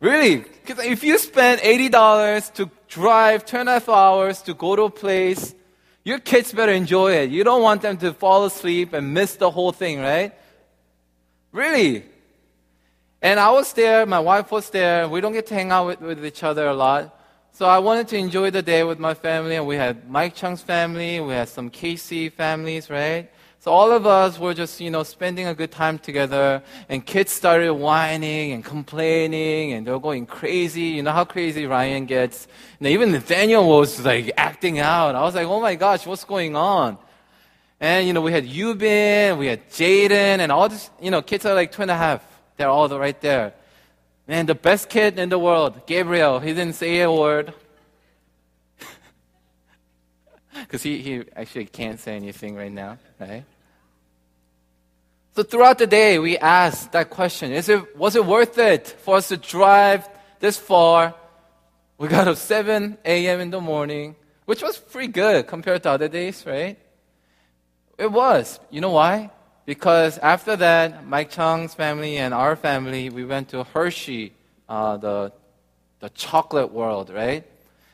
Really? 0.00 0.46
Because 0.70 0.84
if 0.84 1.02
you 1.02 1.18
spend 1.18 1.60
$80 1.62 2.52
to 2.54 2.70
drive 2.86 3.44
two 3.44 3.56
and 3.56 3.68
a 3.68 3.72
half 3.72 3.88
hours 3.88 4.40
to 4.42 4.54
go 4.54 4.76
to 4.76 4.82
a 4.82 4.90
place, 4.90 5.52
your 6.04 6.20
kids 6.20 6.52
better 6.52 6.70
enjoy 6.70 7.14
it. 7.14 7.30
You 7.30 7.42
don't 7.42 7.60
want 7.60 7.82
them 7.82 7.96
to 7.96 8.12
fall 8.12 8.44
asleep 8.44 8.92
and 8.92 9.12
miss 9.12 9.34
the 9.34 9.50
whole 9.50 9.72
thing, 9.72 9.98
right? 9.98 10.32
Really? 11.50 12.04
And 13.20 13.40
I 13.40 13.50
was 13.50 13.72
there, 13.72 14.06
my 14.06 14.20
wife 14.20 14.52
was 14.52 14.70
there. 14.70 15.08
We 15.08 15.20
don't 15.20 15.32
get 15.32 15.48
to 15.48 15.54
hang 15.54 15.72
out 15.72 15.88
with, 15.88 16.00
with 16.02 16.24
each 16.24 16.44
other 16.44 16.68
a 16.68 16.74
lot. 16.74 17.18
So 17.50 17.66
I 17.66 17.80
wanted 17.80 18.06
to 18.06 18.16
enjoy 18.16 18.52
the 18.52 18.62
day 18.62 18.84
with 18.84 19.00
my 19.00 19.14
family, 19.14 19.56
and 19.56 19.66
we 19.66 19.74
had 19.74 20.08
Mike 20.08 20.36
Chung's 20.36 20.62
family, 20.62 21.18
we 21.18 21.32
had 21.32 21.48
some 21.48 21.68
Casey 21.68 22.28
families, 22.28 22.88
right? 22.88 23.28
So 23.62 23.70
all 23.70 23.92
of 23.92 24.06
us 24.06 24.38
were 24.38 24.54
just, 24.54 24.80
you 24.80 24.88
know, 24.88 25.02
spending 25.02 25.46
a 25.46 25.54
good 25.54 25.70
time 25.70 25.98
together, 25.98 26.62
and 26.88 27.04
kids 27.04 27.30
started 27.30 27.74
whining 27.74 28.52
and 28.52 28.64
complaining, 28.64 29.74
and 29.74 29.86
they 29.86 29.90
were 29.90 30.00
going 30.00 30.24
crazy. 30.24 30.96
You 30.96 31.02
know 31.02 31.12
how 31.12 31.26
crazy 31.26 31.66
Ryan 31.66 32.06
gets. 32.06 32.48
And 32.78 32.88
even 32.88 33.12
Nathaniel 33.12 33.68
was 33.68 34.02
like 34.02 34.32
acting 34.38 34.78
out. 34.78 35.14
I 35.14 35.20
was 35.20 35.34
like, 35.34 35.46
oh 35.46 35.60
my 35.60 35.74
gosh, 35.74 36.06
what's 36.06 36.24
going 36.24 36.56
on? 36.56 36.96
And, 37.78 38.06
you 38.06 38.14
know, 38.14 38.22
we 38.22 38.32
had 38.32 38.46
Yubin, 38.46 39.36
we 39.36 39.48
had 39.48 39.68
Jaden, 39.68 40.38
and 40.40 40.50
all 40.50 40.70
these, 40.70 40.88
you 40.98 41.10
know, 41.10 41.20
kids 41.20 41.44
are 41.44 41.54
like 41.54 41.70
two 41.70 41.82
and 41.82 41.90
a 41.90 41.96
half. 41.96 42.24
They're 42.56 42.68
all 42.68 42.88
right 42.88 43.20
there. 43.20 43.52
Man, 44.26 44.46
the 44.46 44.54
best 44.54 44.88
kid 44.88 45.18
in 45.18 45.28
the 45.28 45.38
world, 45.38 45.86
Gabriel, 45.86 46.40
he 46.40 46.54
didn't 46.54 46.76
say 46.76 47.02
a 47.02 47.12
word. 47.12 47.52
Because 50.66 50.82
he, 50.82 50.98
he 50.98 51.24
actually 51.34 51.66
can't 51.66 51.98
say 51.98 52.16
anything 52.16 52.54
right 52.54 52.72
now, 52.72 52.98
right? 53.18 53.44
So 55.36 55.42
throughout 55.42 55.78
the 55.78 55.86
day, 55.86 56.18
we 56.18 56.36
asked 56.36 56.92
that 56.92 57.10
question 57.10 57.52
Is 57.52 57.68
it, 57.68 57.96
Was 57.96 58.16
it 58.16 58.24
worth 58.24 58.58
it 58.58 58.88
for 59.00 59.16
us 59.16 59.28
to 59.28 59.36
drive 59.36 60.08
this 60.40 60.56
far? 60.56 61.14
We 61.98 62.08
got 62.08 62.28
up 62.28 62.36
7 62.36 62.98
a.m. 63.04 63.40
in 63.40 63.50
the 63.50 63.60
morning, 63.60 64.16
which 64.46 64.62
was 64.62 64.78
pretty 64.78 65.12
good 65.12 65.46
compared 65.46 65.82
to 65.82 65.90
other 65.90 66.08
days, 66.08 66.44
right? 66.46 66.78
It 67.98 68.10
was. 68.10 68.58
You 68.70 68.80
know 68.80 68.90
why? 68.90 69.30
Because 69.66 70.16
after 70.18 70.56
that, 70.56 71.06
Mike 71.06 71.30
Chung's 71.30 71.74
family 71.74 72.16
and 72.16 72.32
our 72.32 72.56
family, 72.56 73.10
we 73.10 73.24
went 73.24 73.50
to 73.50 73.64
Hershey, 73.64 74.32
uh, 74.68 74.96
the, 74.96 75.32
the 76.00 76.08
chocolate 76.10 76.72
world, 76.72 77.10
right? 77.10 77.44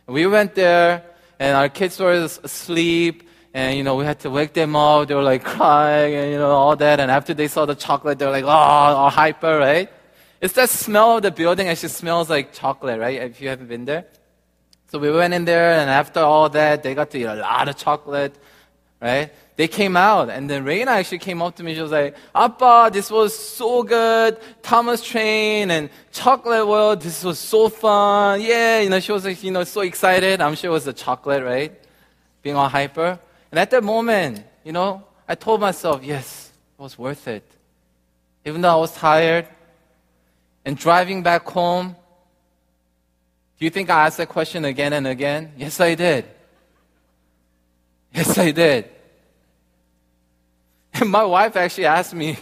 We 0.07 0.27
went 0.27 0.55
there, 0.55 1.03
and 1.39 1.57
our 1.57 1.69
kids 1.69 1.99
were 1.99 2.13
asleep, 2.13 3.29
and 3.53 3.77
you 3.77 3.83
know 3.83 3.97
we 3.97 4.05
had 4.05 4.21
to 4.21 4.31
wake 4.31 4.53
them 4.53 4.77
up. 4.77 5.09
They 5.09 5.15
were 5.15 5.23
like 5.23 5.45
crying, 5.45 6.15
and 6.15 6.33
you 6.33 6.39
know 6.39 6.51
all 6.51 6.77
that. 6.77 7.01
And 7.01 7.11
after 7.11 7.35
they 7.35 7.49
saw 7.49 7.67
the 7.67 7.75
chocolate, 7.75 8.19
they 8.19 8.27
were 8.27 8.33
like, 8.33 8.45
oh, 8.45 8.49
all 8.49 9.11
hyper, 9.11 9.59
right? 9.59 9.91
It's 10.41 10.55
that 10.55 10.71
smell 10.71 11.17
of 11.17 11.23
the 11.23 11.31
building. 11.31 11.67
Just 11.75 11.97
smells 11.97 12.29
like 12.29 12.53
chocolate, 12.53 13.01
right? 13.01 13.23
If 13.23 13.41
you 13.41 13.49
haven't 13.49 13.69
been 13.69 13.85
there. 13.85 14.07
So 14.89 14.99
we 14.99 15.11
went 15.11 15.35
in 15.35 15.45
there, 15.45 15.73
and 15.73 15.91
after 15.91 16.21
all 16.21 16.49
that, 16.51 16.83
they 16.83 16.95
got 16.95 17.11
to 17.11 17.19
eat 17.19 17.25
a 17.25 17.35
lot 17.35 17.69
of 17.69 17.77
chocolate, 17.77 18.37
right? 19.07 19.31
They 19.55 19.69
came 19.69 19.97
out, 19.97 20.29
and 20.29 20.51
then 20.51 20.65
Reina 20.65 20.91
actually 20.91 21.21
came 21.21 21.41
up 21.41 21.57
to 21.57 21.63
me. 21.63 21.75
She 21.75 21.81
was 21.81 21.93
like, 21.93 22.15
"Appa, 22.35 22.91
this 22.93 23.11
was 23.11 23.33
so 23.35 23.83
good. 23.83 24.39
Thomas 24.63 25.01
Train 25.01 25.71
and 25.71 25.89
Chocolate 26.13 26.67
World. 26.67 27.01
This 27.01 27.25
was 27.25 27.39
so 27.39 27.69
fun. 27.69 28.43
Yeah, 28.43 28.81
you 28.81 28.91
know, 28.91 29.01
she 29.01 29.13
was 29.13 29.25
like, 29.25 29.43
you 29.43 29.53
know, 29.53 29.65
so 29.65 29.81
excited. 29.81 30.43
I'm 30.43 30.57
sure 30.57 30.71
it 30.71 30.73
was 30.73 30.85
the 30.85 30.93
chocolate, 30.93 31.43
right? 31.43 31.73
Being 32.43 32.57
all 32.57 32.69
hyper. 32.69 33.19
And 33.51 33.59
at 33.59 33.71
that 33.71 33.83
moment, 33.83 34.45
you 34.63 34.73
know, 34.73 35.03
I 35.27 35.35
told 35.37 35.61
myself, 35.61 36.05
yes, 36.05 36.53
it 36.79 36.83
was 36.83 36.99
worth 36.99 37.27
it. 37.27 37.45
Even 38.45 38.61
though 38.61 38.75
I 38.77 38.81
was 38.87 38.93
tired 38.93 39.47
and 40.65 40.77
driving 40.77 41.23
back 41.23 41.49
home, 41.49 41.97
do 43.59 43.65
you 43.65 43.71
think 43.71 43.89
I 43.89 44.07
asked 44.07 44.19
that 44.19 44.29
question 44.29 44.67
again 44.67 44.93
and 44.93 45.07
again? 45.07 45.53
Yes, 45.57 45.81
I 45.81 45.95
did. 45.95 46.27
Yes, 48.13 48.37
I 48.37 48.51
did. 48.51 48.96
And 51.01 51.11
my 51.11 51.25
wife 51.25 51.57
actually 51.57 51.87
asked 51.87 52.15
me, 52.15 52.39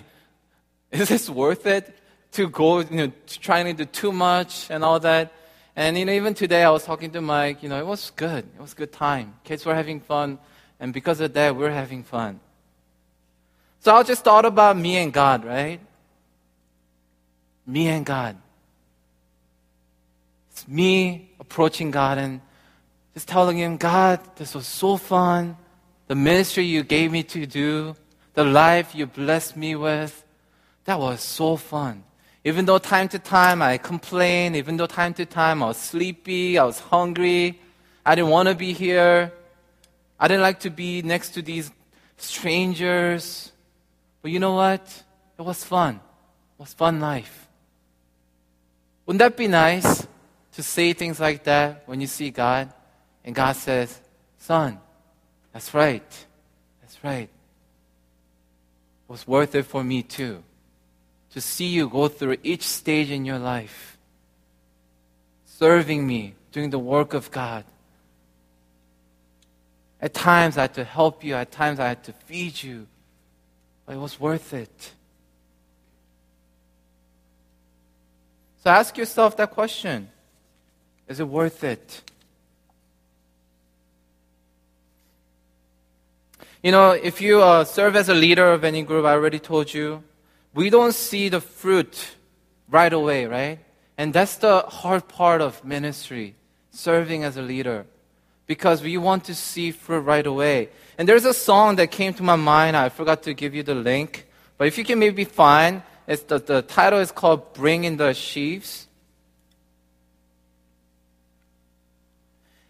is 0.90 1.08
this 1.08 1.28
worth 1.28 1.66
it 1.66 1.92
to 2.32 2.48
go, 2.48 2.80
you 2.80 2.96
know, 2.96 3.12
trying 3.26 3.66
to 3.66 3.72
do 3.72 3.84
too 3.84 4.12
much 4.12 4.70
and 4.70 4.84
all 4.84 5.00
that? 5.00 5.32
And, 5.74 5.98
you 5.98 6.04
know, 6.04 6.12
even 6.12 6.34
today 6.34 6.62
I 6.62 6.70
was 6.70 6.84
talking 6.84 7.10
to 7.10 7.20
Mike, 7.20 7.62
you 7.62 7.68
know, 7.68 7.78
it 7.78 7.86
was 7.86 8.10
good. 8.14 8.44
It 8.56 8.60
was 8.60 8.72
a 8.74 8.76
good 8.76 8.92
time. 8.92 9.34
Kids 9.42 9.66
were 9.66 9.74
having 9.74 10.00
fun. 10.00 10.38
And 10.78 10.92
because 10.92 11.20
of 11.20 11.32
that, 11.34 11.56
we're 11.56 11.70
having 11.70 12.04
fun. 12.04 12.38
So 13.80 13.94
I 13.94 14.02
just 14.04 14.22
thought 14.22 14.44
about 14.44 14.76
me 14.76 14.96
and 14.98 15.12
God, 15.12 15.44
right? 15.44 15.80
Me 17.66 17.88
and 17.88 18.06
God. 18.06 18.36
It's 20.52 20.68
me 20.68 21.30
approaching 21.40 21.90
God 21.90 22.18
and 22.18 22.40
just 23.14 23.26
telling 23.26 23.58
Him, 23.58 23.76
God, 23.76 24.20
this 24.36 24.54
was 24.54 24.66
so 24.66 24.96
fun. 24.96 25.56
The 26.06 26.14
ministry 26.14 26.64
you 26.64 26.84
gave 26.84 27.10
me 27.10 27.24
to 27.24 27.46
do, 27.46 27.96
the 28.34 28.44
life 28.44 28.94
you 28.94 29.06
blessed 29.06 29.56
me 29.56 29.74
with, 29.74 30.24
that 30.84 30.98
was 30.98 31.20
so 31.20 31.56
fun. 31.56 32.04
Even 32.44 32.66
though 32.66 32.78
time 32.78 33.08
to 33.08 33.18
time 33.18 33.62
I 33.62 33.78
complained, 33.78 34.56
even 34.56 34.76
though 34.76 34.86
time 34.86 35.14
to 35.14 35.24
time 35.24 35.62
I 35.62 35.66
was 35.66 35.78
sleepy, 35.78 36.58
I 36.58 36.64
was 36.64 36.78
hungry, 36.78 37.58
I 38.04 38.14
didn't 38.14 38.30
want 38.30 38.48
to 38.48 38.54
be 38.54 38.72
here. 38.72 39.32
I 40.20 40.28
didn't 40.28 40.42
like 40.42 40.60
to 40.60 40.70
be 40.70 41.02
next 41.02 41.30
to 41.30 41.42
these 41.42 41.70
strangers. 42.18 43.50
But 44.20 44.30
you 44.30 44.38
know 44.38 44.54
what? 44.54 45.02
It 45.38 45.42
was 45.42 45.64
fun. 45.64 45.96
It 45.96 46.60
was 46.60 46.74
fun 46.74 47.00
life. 47.00 47.48
Wouldn't 49.06 49.20
that 49.20 49.36
be 49.36 49.48
nice 49.48 50.06
to 50.52 50.62
say 50.62 50.92
things 50.92 51.18
like 51.18 51.44
that 51.44 51.82
when 51.86 52.00
you 52.00 52.06
see 52.06 52.30
God? 52.30 52.72
And 53.24 53.34
God 53.34 53.56
says, 53.56 54.00
Son, 54.38 54.78
that's 55.52 55.72
right. 55.72 56.26
That's 56.82 57.02
right. 57.02 57.30
Was 59.14 59.28
worth 59.28 59.54
it 59.54 59.62
for 59.62 59.84
me 59.84 60.02
too. 60.02 60.42
To 61.34 61.40
see 61.40 61.66
you 61.66 61.88
go 61.88 62.08
through 62.08 62.38
each 62.42 62.64
stage 62.64 63.12
in 63.12 63.24
your 63.24 63.38
life, 63.38 63.96
serving 65.44 66.04
me, 66.04 66.34
doing 66.50 66.70
the 66.70 66.80
work 66.80 67.14
of 67.14 67.30
God. 67.30 67.64
At 70.00 70.14
times 70.14 70.58
I 70.58 70.62
had 70.62 70.74
to 70.74 70.82
help 70.82 71.22
you, 71.22 71.36
at 71.36 71.52
times 71.52 71.78
I 71.78 71.86
had 71.86 72.02
to 72.02 72.12
feed 72.12 72.60
you. 72.60 72.88
But 73.86 73.94
it 73.94 73.98
was 73.98 74.18
worth 74.18 74.52
it. 74.52 74.92
So 78.64 78.70
ask 78.70 78.98
yourself 78.98 79.36
that 79.36 79.52
question 79.52 80.08
Is 81.06 81.20
it 81.20 81.28
worth 81.28 81.62
it? 81.62 82.02
You 86.63 86.71
know, 86.71 86.91
if 86.91 87.21
you 87.21 87.41
uh, 87.41 87.63
serve 87.63 87.95
as 87.95 88.09
a 88.09 88.13
leader 88.13 88.51
of 88.51 88.63
any 88.63 88.83
group, 88.83 89.05
I 89.05 89.13
already 89.13 89.39
told 89.39 89.73
you, 89.73 90.03
we 90.53 90.69
don't 90.69 90.93
see 90.93 91.29
the 91.29 91.41
fruit 91.41 92.15
right 92.69 92.91
away, 92.91 93.25
right? 93.25 93.59
And 93.97 94.13
that's 94.13 94.37
the 94.37 94.61
hard 94.61 95.07
part 95.07 95.41
of 95.41 95.63
ministry, 95.63 96.35
serving 96.71 97.23
as 97.23 97.37
a 97.37 97.41
leader 97.41 97.85
because 98.49 98.81
we 98.81 98.97
want 98.97 99.25
to 99.25 99.35
see 99.35 99.71
fruit 99.71 100.01
right 100.01 100.25
away. 100.25 100.69
And 100.97 101.07
there's 101.07 101.23
a 101.23 101.35
song 101.35 101.75
that 101.75 101.91
came 101.91 102.15
to 102.15 102.23
my 102.23 102.35
mind. 102.35 102.75
I 102.75 102.89
forgot 102.89 103.21
to 103.23 103.33
give 103.35 103.53
you 103.53 103.61
the 103.61 103.75
link. 103.75 104.27
But 104.57 104.65
if 104.67 104.75
you 104.77 104.83
can 104.83 104.97
maybe 104.97 105.23
find, 105.23 105.83
it's 106.07 106.23
the, 106.23 106.39
the 106.39 106.63
title 106.63 106.97
is 106.97 107.11
called 107.11 107.53
Bring 107.53 107.83
in 107.83 107.97
the 107.97 108.13
Sheaves. 108.15 108.87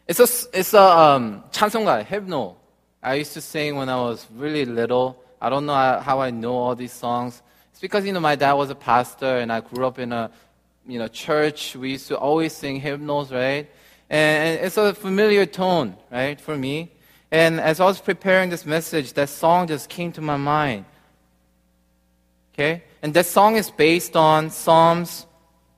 It's 0.06 0.20
a, 0.20 0.58
it's 0.58 0.74
a 0.74 0.82
um, 0.82 1.44
찬송가, 1.52 2.06
hymnal. 2.06 2.58
I 3.05 3.15
used 3.17 3.35
to 3.35 3.43
sing 3.43 3.77
when 3.77 3.91
I 3.91 3.97
was 3.97 4.27
really 4.35 4.65
little. 4.65 5.23
I 5.41 5.51
don't 5.51 5.67
know 5.67 6.01
how 6.01 6.21
I 6.21 6.31
know 6.31 6.57
all 6.57 6.75
these 6.75 6.93
songs. 6.93 7.43
It's 7.71 7.81
because, 7.81 8.07
you 8.07 8.13
know, 8.13 8.21
my 8.21 8.35
dad 8.35 8.55
was 8.55 8.71
a 8.71 8.75
pastor 8.75 9.39
and 9.39 9.53
I 9.53 9.61
grew 9.61 9.87
up 9.87 9.99
in 9.99 10.11
a, 10.11 10.31
you 10.87 10.99
know, 10.99 11.09
church. 11.09 11.77
We 11.77 11.91
used 11.91 12.09
to 12.09 12.17
always 12.17 12.55
sing 12.55 12.81
hymnals, 12.81 13.31
right? 13.31 13.69
And 14.09 14.59
it's 14.61 14.79
a 14.79 14.95
familiar 14.95 15.45
tone, 15.45 15.97
right, 16.11 16.41
for 16.41 16.57
me. 16.57 16.93
And 17.31 17.61
as 17.61 17.79
I 17.79 17.85
was 17.85 18.01
preparing 18.01 18.49
this 18.49 18.65
message, 18.65 19.13
that 19.15 19.29
song 19.29 19.67
just 19.67 19.91
came 19.91 20.11
to 20.13 20.23
my 20.23 20.39
mind. 20.39 20.87
Okay? 22.55 22.85
And 23.03 23.13
that 23.13 23.27
song 23.27 23.57
is 23.57 23.71
based 23.71 24.17
on 24.17 24.49
Psalms 24.49 25.27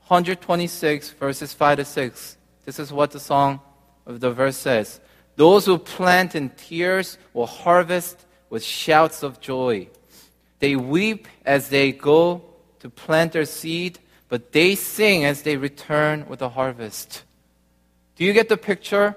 126, 0.06 1.10
verses 1.10 1.52
5 1.52 1.78
to 1.78 1.84
6. 1.84 2.36
This 2.64 2.78
is 2.78 2.92
what 2.92 3.10
the 3.10 3.18
song 3.18 3.60
of 4.06 4.20
the 4.20 4.30
verse 4.30 4.56
says, 4.56 5.00
Those 5.36 5.66
who 5.66 5.78
plant 5.78 6.34
in 6.34 6.50
tears 6.50 7.18
will 7.34 7.46
harvest 7.46 8.24
with 8.48 8.64
shouts 8.64 9.22
of 9.22 9.40
joy. 9.40 9.88
They 10.58 10.76
weep 10.76 11.28
as 11.44 11.68
they 11.68 11.92
go 11.92 12.42
to 12.80 12.88
plant 12.88 13.32
their 13.32 13.44
seed, 13.44 13.98
but 14.28 14.52
they 14.52 14.74
sing 14.74 15.24
as 15.24 15.42
they 15.42 15.56
return 15.56 16.26
with 16.26 16.38
the 16.38 16.48
harvest. 16.48 17.22
Do 18.16 18.24
you 18.24 18.32
get 18.32 18.48
the 18.48 18.56
picture 18.56 19.14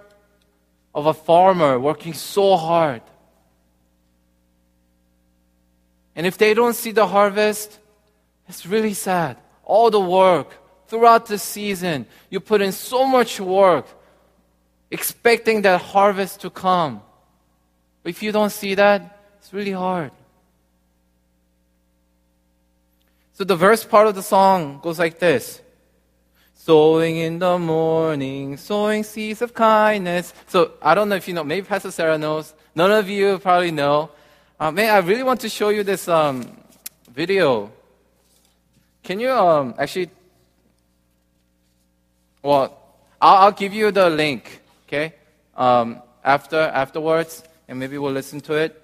of 0.94 1.06
a 1.06 1.14
farmer 1.14 1.80
working 1.80 2.14
so 2.14 2.58
hard? 2.58 3.02
And 6.16 6.28
if 6.28 6.38
they 6.38 6.54
don't 6.54 6.76
see 6.76 6.92
the 6.92 7.08
harvest, 7.08 7.80
it's 8.50 8.66
really 8.66 8.94
sad. 8.94 9.38
All 9.64 9.90
the 9.90 10.02
work 10.02 10.52
throughout 10.88 11.28
the 11.28 11.38
season, 11.38 12.08
you 12.30 12.42
put 12.42 12.60
in 12.62 12.74
so 12.74 13.06
much 13.06 13.40
work 13.40 13.88
expecting 14.92 15.62
that 15.64 15.82
harvest 15.82 16.42
to 16.42 16.50
come. 16.50 17.02
But 18.04 18.10
if 18.10 18.24
you 18.24 18.32
don't 18.32 18.52
see 18.52 18.76
that, 18.76 19.20
it's 19.40 19.54
really 19.54 19.72
hard. 19.72 20.12
So 23.34 23.44
the 23.44 23.56
verse 23.56 23.86
part 23.86 24.08
of 24.08 24.16
the 24.16 24.24
song 24.24 24.80
goes 24.82 25.00
like 25.00 25.20
this. 25.20 25.62
Sowing 26.56 27.18
in 27.18 27.40
the 27.40 27.58
morning, 27.58 28.58
sowing 28.58 29.04
seeds 29.04 29.42
of 29.42 29.54
kindness. 29.54 30.34
So 30.48 30.74
I 30.82 30.94
don't 30.94 31.08
know 31.08 31.16
if 31.16 31.28
you 31.28 31.34
know, 31.34 31.44
maybe 31.44 31.66
Pastor 31.66 31.90
Sarah 31.90 32.18
knows. 32.18 32.54
None 32.76 32.92
of 32.92 33.10
you 33.10 33.40
probably 33.40 33.72
know. 33.72 34.12
Uh, 34.60 34.72
man, 34.72 34.94
I 34.94 34.98
really 34.98 35.24
want 35.24 35.40
to 35.42 35.50
show 35.50 35.70
you 35.70 35.84
this 35.84 36.08
um, 36.10 36.46
video. 37.14 37.72
Can 39.04 39.22
you 39.22 39.32
um, 39.32 39.74
actually? 39.78 40.10
Well, 42.44 42.78
I'll, 43.22 43.36
I'll 43.36 43.52
give 43.52 43.74
you 43.74 43.92
the 43.92 44.10
link. 44.10 44.62
Okay, 44.90 45.14
um, 45.56 46.02
after 46.24 46.58
afterwards, 46.58 47.44
and 47.68 47.78
maybe 47.78 48.00
we'll 48.00 48.12
listen 48.12 48.42
to 48.42 48.54
it. 48.56 48.82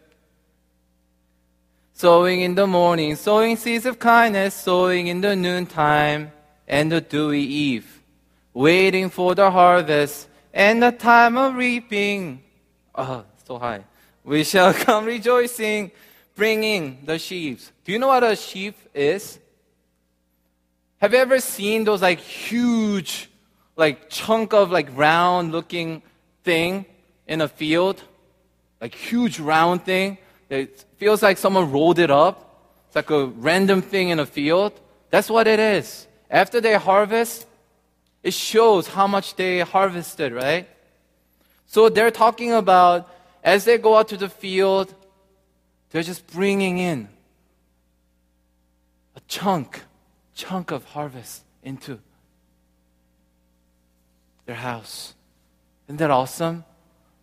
Sowing 1.94 2.42
in 2.42 2.54
the 2.54 2.68
morning, 2.68 3.16
sowing 3.16 3.58
seeds 3.58 3.88
of 3.88 3.98
kindness, 3.98 4.54
sowing 4.54 5.08
in 5.08 5.22
the 5.22 5.36
noontime 5.36 6.32
and 6.68 6.92
the 6.92 7.02
dewy 7.02 7.42
eve, 7.42 8.04
waiting 8.54 9.10
for 9.10 9.34
the 9.34 9.50
harvest 9.50 10.28
and 10.54 10.84
the 10.84 10.92
time 10.92 11.40
of 11.40 11.56
reaping. 11.56 12.44
Oh, 12.94 13.26
so 13.48 13.58
high. 13.58 13.84
We 14.24 14.44
shall 14.44 14.74
come 14.86 15.06
rejoicing, 15.06 15.90
bringing 16.36 17.00
the 17.04 17.18
sheaves. 17.18 17.72
Do 17.84 17.94
you 17.94 17.98
know 17.98 18.10
what 18.10 18.24
a 18.24 18.36
sheaf 18.36 18.76
is? 18.94 19.40
Have 20.98 21.14
you 21.14 21.20
ever 21.20 21.40
seen 21.40 21.84
those 21.84 22.04
like 22.04 22.20
huge, 22.20 23.28
like 23.76 24.10
chunk 24.10 24.54
of 24.54 24.72
like 24.72 24.90
round 24.96 25.52
looking 25.52 26.02
thing 26.44 26.86
in 27.28 27.42
a 27.42 27.48
field? 27.48 28.02
Like 28.82 28.96
huge 28.96 29.40
round 29.40 29.84
thing? 29.84 30.18
It 30.50 30.86
feels 30.98 31.22
like 31.22 31.38
someone 31.38 31.72
rolled 31.72 32.00
it 32.00 32.12
up. 32.12 32.42
It's 32.88 32.96
like 32.96 33.10
a 33.10 33.26
random 33.26 33.82
thing 33.82 34.10
in 34.10 34.20
a 34.20 34.26
field. 34.26 34.80
That's 35.10 35.30
what 35.30 35.48
it 35.48 35.60
is. 35.60 36.08
After 36.30 36.62
they 36.62 36.76
harvest, 36.76 37.46
it 38.24 38.34
shows 38.34 38.88
how 38.88 39.08
much 39.08 39.36
they 39.36 39.60
harvested, 39.60 40.34
right? 40.34 40.68
So 41.68 41.90
they're 41.90 42.12
talking 42.12 42.54
about 42.54 43.10
as 43.44 43.66
they 43.66 43.78
go 43.78 43.96
out 43.96 44.08
to 44.10 44.18
the 44.18 44.30
field, 44.30 44.94
they're 45.92 46.04
just 46.04 46.26
bringing 46.28 46.80
in 46.80 47.08
a 49.16 49.22
chunk, 49.28 49.84
chunk 50.34 50.72
of 50.72 50.84
harvest 50.86 51.44
into 51.64 52.00
their 54.46 54.56
house. 54.56 55.14
Isn't 55.88 55.98
that 55.98 56.12
awesome? 56.12 56.64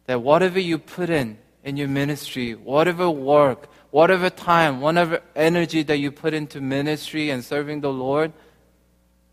That 0.07 0.21
whatever 0.21 0.59
you 0.59 0.79
put 0.79 1.11
in, 1.11 1.39
in 1.65 1.77
your 1.77 1.89
ministry, 1.89 2.55
whatever 2.55 3.09
work, 3.09 3.69
whatever 3.91 4.31
time, 4.31 4.81
whatever 4.81 5.21
energy 5.37 5.83
that 5.85 5.99
you 5.99 6.11
put 6.11 6.35
into 6.35 6.61
ministry 6.61 7.31
and 7.31 7.45
serving 7.45 7.81
the 7.81 7.93
Lord, 7.93 8.33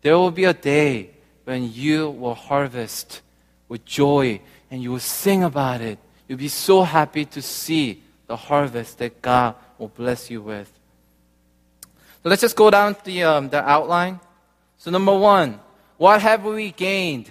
there 0.02 0.16
will 0.16 0.30
be 0.30 0.44
a 0.44 0.54
day 0.54 1.10
when 1.44 1.72
you 1.72 2.10
will 2.10 2.34
harvest 2.34 3.22
with 3.68 3.84
joy 3.84 4.40
and 4.70 4.82
you 4.82 4.92
will 4.92 5.00
sing 5.00 5.42
about 5.42 5.80
it. 5.80 5.98
You'll 6.28 6.38
be 6.38 6.48
so 6.48 6.82
happy 6.82 7.24
to 7.24 7.42
see 7.42 8.02
the 8.26 8.36
harvest 8.36 8.98
that 8.98 9.20
God 9.20 9.56
will 9.78 9.88
bless 9.88 10.30
you 10.30 10.40
with. 10.42 10.70
So 12.22 12.28
let's 12.28 12.42
just 12.42 12.54
go 12.54 12.70
down 12.70 12.96
the, 13.02 13.24
um, 13.24 13.48
the 13.48 13.68
outline. 13.68 14.20
So, 14.78 14.90
number 14.90 15.16
one, 15.16 15.58
what 15.96 16.22
have 16.22 16.44
we 16.44 16.70
gained? 16.70 17.30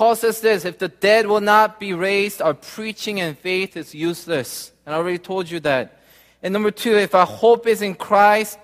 Paul 0.00 0.16
says 0.16 0.40
this 0.40 0.64
if 0.64 0.78
the 0.78 0.88
dead 0.88 1.26
will 1.26 1.42
not 1.42 1.78
be 1.78 1.92
raised, 1.92 2.40
our 2.40 2.54
preaching 2.54 3.20
and 3.20 3.36
faith 3.36 3.76
is 3.76 3.94
useless. 3.94 4.72
And 4.86 4.94
I 4.94 4.96
already 4.98 5.18
told 5.18 5.50
you 5.50 5.60
that. 5.60 6.00
And 6.42 6.54
number 6.54 6.70
two, 6.70 6.96
if 6.96 7.14
our 7.14 7.26
hope 7.26 7.66
is 7.66 7.82
in 7.82 7.94
Christ, 7.94 8.58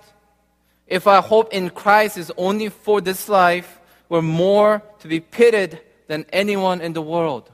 if 0.87 1.05
our 1.05 1.21
hope 1.21 1.53
in 1.53 1.69
Christ 1.69 2.17
is 2.17 2.31
only 2.37 2.69
for 2.69 3.01
this 3.01 3.29
life, 3.29 3.79
we're 4.09 4.23
more 4.23 4.81
to 4.97 5.07
be 5.07 5.19
pitied 5.19 5.79
than 6.07 6.25
anyone 6.33 6.81
in 6.81 6.93
the 6.93 7.03
world. 7.03 7.51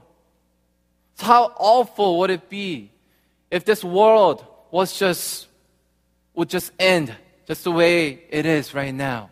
So 1.16 1.26
how 1.26 1.52
awful 1.58 2.20
would 2.20 2.30
it 2.30 2.48
be 2.48 2.90
if 3.50 3.66
this 3.66 3.84
world 3.84 4.46
was 4.70 4.98
just 4.98 5.46
would 6.32 6.48
just 6.48 6.72
end 6.78 7.14
just 7.46 7.64
the 7.64 7.70
way 7.70 8.22
it 8.30 8.46
is 8.46 8.72
right 8.72 8.94
now. 8.94 9.28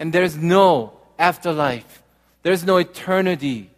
And 0.00 0.12
there's 0.12 0.36
no 0.36 0.94
afterlife. 1.20 2.02
There's 2.42 2.64
no 2.64 2.78
eternity. 2.78 3.68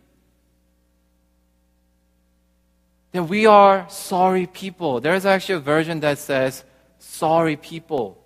That 3.14 3.22
we 3.22 3.46
are 3.46 3.87
sorry 3.88 4.44
people. 4.48 5.00
There's 5.00 5.24
actually 5.24 5.55
a 5.55 5.61
version 5.61 6.00
that 6.00 6.18
says 6.18 6.64
sorry 6.98 7.55
people. 7.55 8.18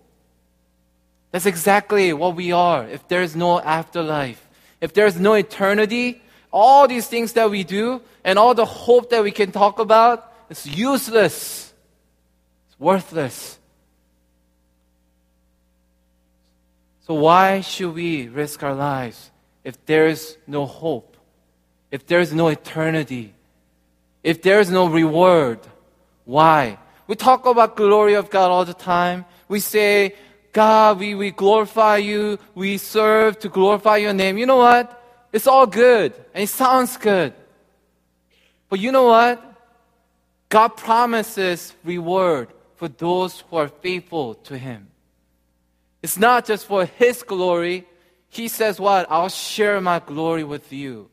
That's 1.30 1.44
exactly 1.44 2.14
what 2.14 2.34
we 2.34 2.52
are 2.52 2.88
if 2.88 3.06
there's 3.06 3.36
no 3.36 3.60
afterlife. 3.60 4.48
If 4.80 4.94
there's 4.94 5.20
no 5.20 5.34
eternity, 5.34 6.22
all 6.50 6.88
these 6.88 7.06
things 7.06 7.34
that 7.34 7.50
we 7.50 7.64
do 7.64 8.00
and 8.24 8.38
all 8.38 8.54
the 8.54 8.64
hope 8.64 9.10
that 9.10 9.22
we 9.22 9.30
can 9.30 9.52
talk 9.52 9.78
about 9.78 10.32
is 10.48 10.64
useless. 10.66 11.74
It's 12.68 12.80
worthless. 12.80 13.58
So 17.06 17.12
why 17.12 17.60
should 17.60 17.94
we 17.94 18.28
risk 18.28 18.62
our 18.62 18.74
lives 18.74 19.30
if 19.64 19.84
there's 19.84 20.38
no 20.46 20.64
hope? 20.64 21.18
If 21.90 22.06
there's 22.06 22.32
no 22.32 22.48
eternity? 22.48 23.34
If 24.28 24.42
there's 24.42 24.68
no 24.68 24.84
reward. 24.88 25.58
Why? 26.26 26.76
We 27.06 27.16
talk 27.16 27.46
about 27.46 27.76
glory 27.76 28.12
of 28.12 28.28
God 28.28 28.50
all 28.50 28.66
the 28.66 28.74
time. 28.74 29.24
We 29.48 29.58
say, 29.58 30.14
God, 30.52 30.98
we, 30.98 31.14
we 31.14 31.30
glorify 31.30 31.96
you. 31.96 32.38
We 32.54 32.76
serve 32.76 33.38
to 33.38 33.48
glorify 33.48 33.96
your 33.96 34.12
name. 34.12 34.36
You 34.36 34.44
know 34.44 34.58
what? 34.58 34.84
It's 35.32 35.46
all 35.46 35.66
good 35.66 36.12
and 36.34 36.44
it 36.44 36.48
sounds 36.48 36.98
good. 36.98 37.32
But 38.68 38.80
you 38.80 38.92
know 38.92 39.04
what? 39.04 39.42
God 40.50 40.76
promises 40.76 41.72
reward 41.82 42.52
for 42.76 42.88
those 42.88 43.40
who 43.48 43.56
are 43.56 43.68
faithful 43.68 44.34
to 44.52 44.58
Him. 44.58 44.88
It's 46.02 46.18
not 46.18 46.44
just 46.44 46.66
for 46.66 46.84
His 46.84 47.22
glory. 47.22 47.86
He 48.28 48.48
says, 48.48 48.78
What? 48.78 49.06
I'll 49.08 49.30
share 49.30 49.80
my 49.80 50.00
glory 50.00 50.44
with 50.44 50.70
you. 50.70 51.08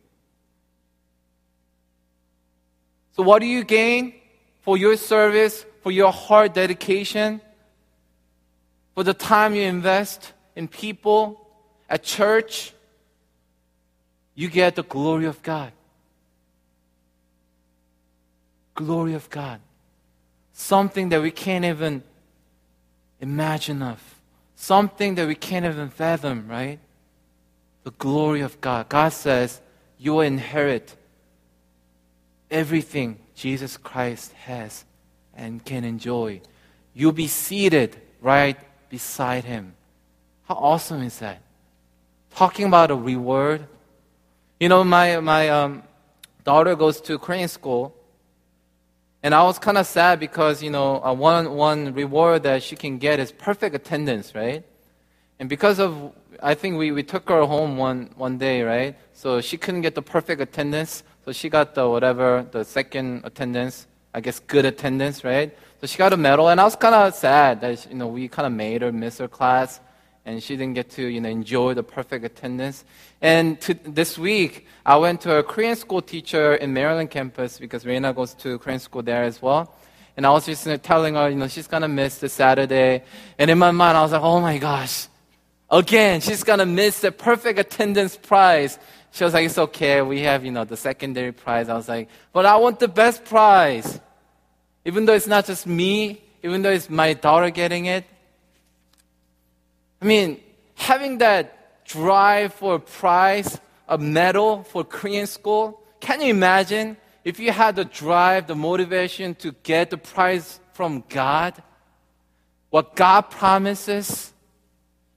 So, 3.15 3.23
what 3.23 3.39
do 3.39 3.45
you 3.45 3.63
gain 3.63 4.13
for 4.61 4.77
your 4.77 4.97
service, 4.97 5.65
for 5.81 5.91
your 5.91 6.11
heart 6.11 6.53
dedication, 6.53 7.39
for 8.93 9.03
the 9.03 9.13
time 9.13 9.55
you 9.55 9.61
invest 9.61 10.33
in 10.55 10.67
people, 10.67 11.47
at 11.89 12.03
church? 12.03 12.73
You 14.33 14.49
get 14.49 14.75
the 14.75 14.83
glory 14.83 15.25
of 15.25 15.41
God. 15.41 15.71
Glory 18.73 19.13
of 19.13 19.29
God. 19.29 19.61
Something 20.51 21.07
that 21.09 21.21
we 21.21 21.31
can't 21.31 21.63
even 21.63 22.03
imagine 23.21 23.81
of. 23.81 24.01
Something 24.57 25.15
that 25.15 25.25
we 25.25 25.35
can't 25.35 25.65
even 25.65 25.87
fathom, 25.87 26.49
right? 26.49 26.79
The 27.83 27.91
glory 27.91 28.41
of 28.41 28.59
God. 28.59 28.89
God 28.89 29.13
says, 29.13 29.61
you 29.97 30.15
will 30.15 30.21
inherit 30.21 30.97
everything 32.55 33.19
Jesus 33.35 33.75
Christ 33.75 34.31
has 34.47 34.85
and 35.35 35.63
can 35.63 35.83
enjoy. 35.83 36.39
You'll 36.93 37.11
be 37.11 37.27
seated 37.27 37.97
right 38.21 38.57
beside 38.89 39.43
him. 39.43 39.75
How 40.47 40.55
awesome 40.55 41.01
is 41.03 41.19
that? 41.19 41.41
Talking 42.33 42.65
about 42.67 42.91
a 42.91 42.95
reward. 42.95 43.67
You 44.59 44.69
know, 44.69 44.83
my, 44.85 45.19
my 45.19 45.49
um, 45.49 45.83
daughter 46.45 46.75
goes 46.75 47.01
to 47.01 47.19
Korean 47.19 47.49
school. 47.49 47.93
And 49.21 49.35
I 49.35 49.43
was 49.43 49.59
kind 49.59 49.77
of 49.77 49.85
sad 49.85 50.19
because, 50.19 50.63
you 50.63 50.69
know, 50.69 51.03
uh, 51.03 51.11
one, 51.11 51.55
one 51.55 51.93
reward 51.93 52.43
that 52.43 52.63
she 52.63 52.75
can 52.77 52.99
get 52.99 53.19
is 53.19 53.33
perfect 53.33 53.75
attendance, 53.75 54.33
right? 54.33 54.63
And 55.39 55.49
because 55.49 55.79
of, 55.79 56.13
I 56.41 56.53
think 56.53 56.77
we, 56.77 56.91
we 56.91 57.03
took 57.03 57.27
her 57.27 57.43
home 57.43 57.75
one, 57.75 58.11
one 58.15 58.37
day, 58.37 58.61
right? 58.61 58.95
So 59.13 59.41
she 59.41 59.57
couldn't 59.57 59.81
get 59.81 59.95
the 59.95 60.01
perfect 60.01 60.39
attendance. 60.39 61.03
So 61.25 61.31
she 61.31 61.49
got 61.49 61.73
the 61.73 61.89
whatever, 61.89 62.45
the 62.51 62.63
second 62.63 63.21
attendance, 63.23 63.87
I 64.13 64.21
guess 64.21 64.39
good 64.39 64.63
attendance, 64.63 65.23
right? 65.23 65.57
So 65.81 65.87
she 65.87 65.97
got 65.97 66.13
a 66.13 66.17
medal, 66.17 66.49
and 66.49 66.61
I 66.61 66.63
was 66.63 66.75
kind 66.75 66.93
of 66.93 67.15
sad 67.15 67.61
that, 67.61 67.87
you 67.89 67.95
know, 67.95 68.07
we 68.07 68.27
kind 68.27 68.45
of 68.45 68.53
made 68.53 68.83
her 68.83 68.91
miss 68.91 69.17
her 69.17 69.27
class, 69.27 69.79
and 70.23 70.41
she 70.41 70.55
didn't 70.55 70.75
get 70.75 70.91
to, 70.91 71.03
you 71.03 71.19
know, 71.19 71.29
enjoy 71.29 71.73
the 71.73 71.81
perfect 71.81 72.25
attendance. 72.25 72.85
And 73.21 73.59
to, 73.61 73.73
this 73.73 74.19
week, 74.19 74.67
I 74.85 74.97
went 74.97 75.21
to 75.21 75.37
a 75.37 75.43
Korean 75.43 75.75
school 75.75 76.03
teacher 76.03 76.55
in 76.55 76.73
Maryland 76.73 77.09
campus 77.09 77.57
because 77.57 77.87
Reina 77.87 78.13
goes 78.13 78.35
to 78.35 78.59
Korean 78.59 78.79
school 78.79 79.01
there 79.01 79.23
as 79.23 79.41
well. 79.41 79.75
And 80.15 80.27
I 80.27 80.29
was 80.29 80.45
just 80.45 80.65
you 80.67 80.73
know, 80.73 80.77
telling 80.77 81.15
her, 81.15 81.29
you 81.29 81.35
know, 81.35 81.47
she's 81.47 81.67
gonna 81.67 81.87
miss 81.87 82.19
the 82.19 82.29
Saturday. 82.29 83.03
And 83.39 83.49
in 83.49 83.57
my 83.57 83.71
mind, 83.71 83.97
I 83.97 84.03
was 84.03 84.11
like, 84.11 84.21
oh 84.21 84.39
my 84.39 84.59
gosh, 84.59 85.07
again, 85.69 86.21
she's 86.21 86.43
gonna 86.43 86.65
miss 86.65 87.01
the 87.01 87.11
perfect 87.11 87.59
attendance 87.59 88.15
prize. 88.15 88.77
She 89.15 89.23
was 89.23 89.33
like, 89.33 89.45
it's 89.45 89.57
okay, 89.57 90.01
we 90.01 90.19
have, 90.23 90.43
you 90.43 90.51
know, 90.51 90.65
the 90.65 90.75
secondary 90.75 91.31
prize. 91.31 91.69
I 91.69 91.75
was 91.75 91.87
like, 91.87 92.09
but 92.33 92.45
I 92.45 92.57
want 92.57 92.81
the 92.81 92.89
best 92.89 93.23
prize. 93.23 94.01
Even 94.83 95.05
though 95.05 95.13
it's 95.13 95.25
not 95.25 95.45
just 95.45 95.65
me, 95.65 96.21
even 96.43 96.61
though 96.61 96.71
it's 96.71 96.89
my 96.89 97.13
daughter 97.13 97.49
getting 97.49 97.85
it. 97.85 98.03
I 100.01 100.05
mean, 100.05 100.41
having 100.73 101.19
that 101.19 101.85
drive 101.85 102.55
for 102.55 102.75
a 102.75 102.79
prize, 102.79 103.57
a 103.87 103.97
medal 103.97 104.63
for 104.63 104.83
Korean 104.83 105.27
school, 105.27 105.81
can 106.01 106.19
you 106.19 106.31
imagine 106.31 106.97
if 107.23 107.39
you 107.39 107.53
had 107.53 107.77
the 107.77 107.85
drive, 107.85 108.47
the 108.47 108.55
motivation 108.55 109.33
to 109.35 109.53
get 109.63 109.91
the 109.91 109.97
prize 109.97 110.59
from 110.73 111.05
God, 111.07 111.63
what 112.69 112.97
God 112.97 113.29
promises, 113.29 114.33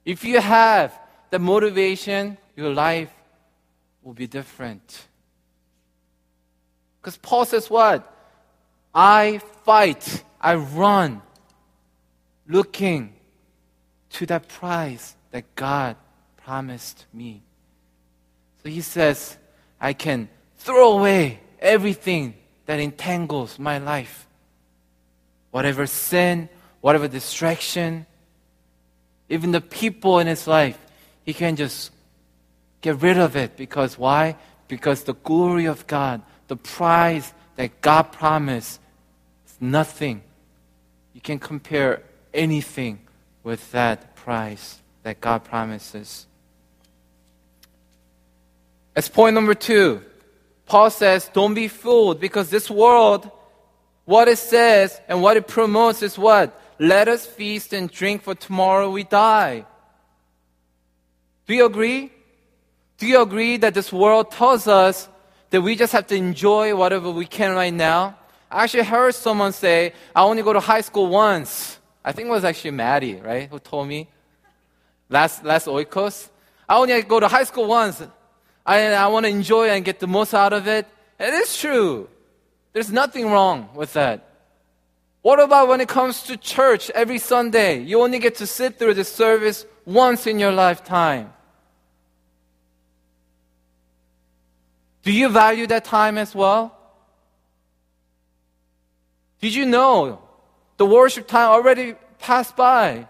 if 0.05 0.23
you 0.23 0.39
have 0.39 0.97
the 1.31 1.39
motivation, 1.39 2.37
your 2.55 2.73
life 2.73 3.11
will 4.03 4.13
be 4.13 4.27
different. 4.27 5.07
Because 7.01 7.17
Paul 7.17 7.45
says 7.45 7.69
what? 7.69 8.15
I 8.93 9.39
fight, 9.63 10.23
I 10.41 10.55
run, 10.55 11.21
looking 12.47 13.13
to 14.11 14.25
that 14.25 14.47
prize 14.47 15.15
that 15.31 15.55
God 15.55 15.95
promised 16.37 17.05
me. 17.13 17.43
So 18.63 18.69
he 18.69 18.81
says, 18.81 19.37
I 19.79 19.93
can 19.93 20.27
throw 20.57 20.97
away 20.97 21.39
everything 21.59 22.33
that 22.65 22.79
entangles 22.79 23.59
my 23.59 23.77
life. 23.77 24.27
Whatever 25.51 25.85
sin, 25.87 26.49
whatever 26.81 27.07
distraction, 27.07 28.05
even 29.29 29.51
the 29.51 29.61
people 29.61 30.19
in 30.19 30.27
his 30.27 30.47
life, 30.47 30.77
he 31.23 31.33
can 31.33 31.55
just 31.55 31.91
get 32.81 33.01
rid 33.01 33.17
of 33.17 33.35
it 33.35 33.57
because 33.57 33.97
why? 33.97 34.35
Because 34.67 35.03
the 35.03 35.13
glory 35.13 35.65
of 35.65 35.87
God, 35.87 36.21
the 36.47 36.55
prize 36.55 37.33
that 37.55 37.81
God 37.81 38.11
promised, 38.11 38.79
is 39.45 39.57
nothing. 39.59 40.21
You 41.13 41.21
can 41.21 41.39
compare 41.39 42.03
anything 42.33 42.99
with 43.43 43.71
that 43.71 44.15
prize 44.15 44.79
that 45.03 45.19
God 45.19 45.43
promises. 45.43 46.27
As 48.95 49.09
point 49.09 49.33
number 49.33 49.53
two, 49.53 50.03
Paul 50.65 50.89
says, 50.89 51.29
don't 51.33 51.53
be 51.53 51.67
fooled 51.67 52.19
because 52.19 52.49
this 52.49 52.69
world, 52.69 53.29
what 54.05 54.27
it 54.27 54.37
says 54.37 54.99
and 55.07 55.21
what 55.21 55.37
it 55.37 55.47
promotes 55.47 56.03
is 56.03 56.17
what? 56.17 56.59
Let 56.79 57.07
us 57.07 57.25
feast 57.25 57.73
and 57.73 57.89
drink 57.89 58.23
for 58.23 58.35
tomorrow 58.35 58.89
we 58.89 59.03
die. 59.03 59.65
Do 61.47 61.55
you 61.55 61.65
agree? 61.65 62.11
Do 62.99 63.07
you 63.07 63.21
agree 63.21 63.55
that 63.57 63.73
this 63.73 63.93
world 63.93 64.29
tells 64.29 64.67
us 64.67 65.07
that 65.51 65.61
we 65.61 65.77
just 65.77 65.93
have 65.93 66.05
to 66.07 66.15
enjoy 66.15 66.75
whatever 66.75 67.09
we 67.09 67.25
can 67.25 67.55
right 67.55 67.73
now? 67.73 68.17
I 68.51 68.65
actually 68.65 68.83
heard 68.83 69.15
someone 69.15 69.53
say, 69.53 69.93
I 70.13 70.23
only 70.23 70.43
go 70.43 70.51
to 70.51 70.59
high 70.59 70.81
school 70.81 71.07
once. 71.07 71.79
I 72.03 72.11
think 72.11 72.27
it 72.27 72.31
was 72.31 72.43
actually 72.43 72.71
Maddie, 72.71 73.15
right, 73.15 73.49
who 73.49 73.57
told 73.59 73.87
me. 73.87 74.09
Last, 75.07 75.45
last 75.45 75.67
Oikos. 75.67 76.29
I 76.67 76.75
only 76.77 77.01
go 77.03 77.21
to 77.21 77.29
high 77.29 77.45
school 77.45 77.67
once. 77.67 78.03
I, 78.65 78.93
I 78.93 79.07
want 79.07 79.25
to 79.25 79.29
enjoy 79.29 79.69
and 79.69 79.85
get 79.85 79.99
the 79.99 80.07
most 80.07 80.33
out 80.33 80.51
of 80.51 80.67
it. 80.67 80.85
It 81.17 81.33
is 81.33 81.55
true. 81.55 82.09
There's 82.73 82.91
nothing 82.91 83.31
wrong 83.31 83.69
with 83.75 83.93
that. 83.93 84.27
What 85.21 85.39
about 85.39 85.69
when 85.69 85.79
it 85.79 85.87
comes 85.87 86.23
to 86.23 86.35
church 86.35 86.89
every 86.89 87.17
Sunday? 87.17 87.81
You 87.81 88.01
only 88.01 88.19
get 88.19 88.35
to 88.35 88.47
sit 88.47 88.77
through 88.77 88.95
the 88.95 89.05
service 89.05 89.65
once 89.85 90.27
in 90.27 90.37
your 90.37 90.51
lifetime. 90.51 91.33
Do 95.09 95.15
you 95.15 95.29
value 95.29 95.65
that 95.65 95.85
time 95.85 96.19
as 96.19 96.35
well? 96.35 96.77
Did 99.41 99.55
you 99.55 99.65
know 99.65 100.21
the 100.77 100.85
worship 100.85 101.27
time 101.27 101.49
already 101.49 101.95
passed 102.19 102.55
by? 102.55 103.07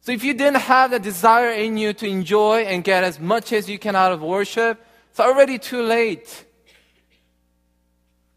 So 0.00 0.10
if 0.10 0.24
you 0.24 0.34
didn't 0.34 0.62
have 0.62 0.90
the 0.90 0.98
desire 0.98 1.52
in 1.52 1.76
you 1.76 1.92
to 1.92 2.08
enjoy 2.08 2.62
and 2.62 2.82
get 2.82 3.04
as 3.04 3.20
much 3.20 3.52
as 3.52 3.70
you 3.70 3.78
can 3.78 3.94
out 3.94 4.10
of 4.10 4.20
worship, 4.20 4.84
it's 5.12 5.20
already 5.20 5.60
too 5.60 5.80
late. 5.80 6.44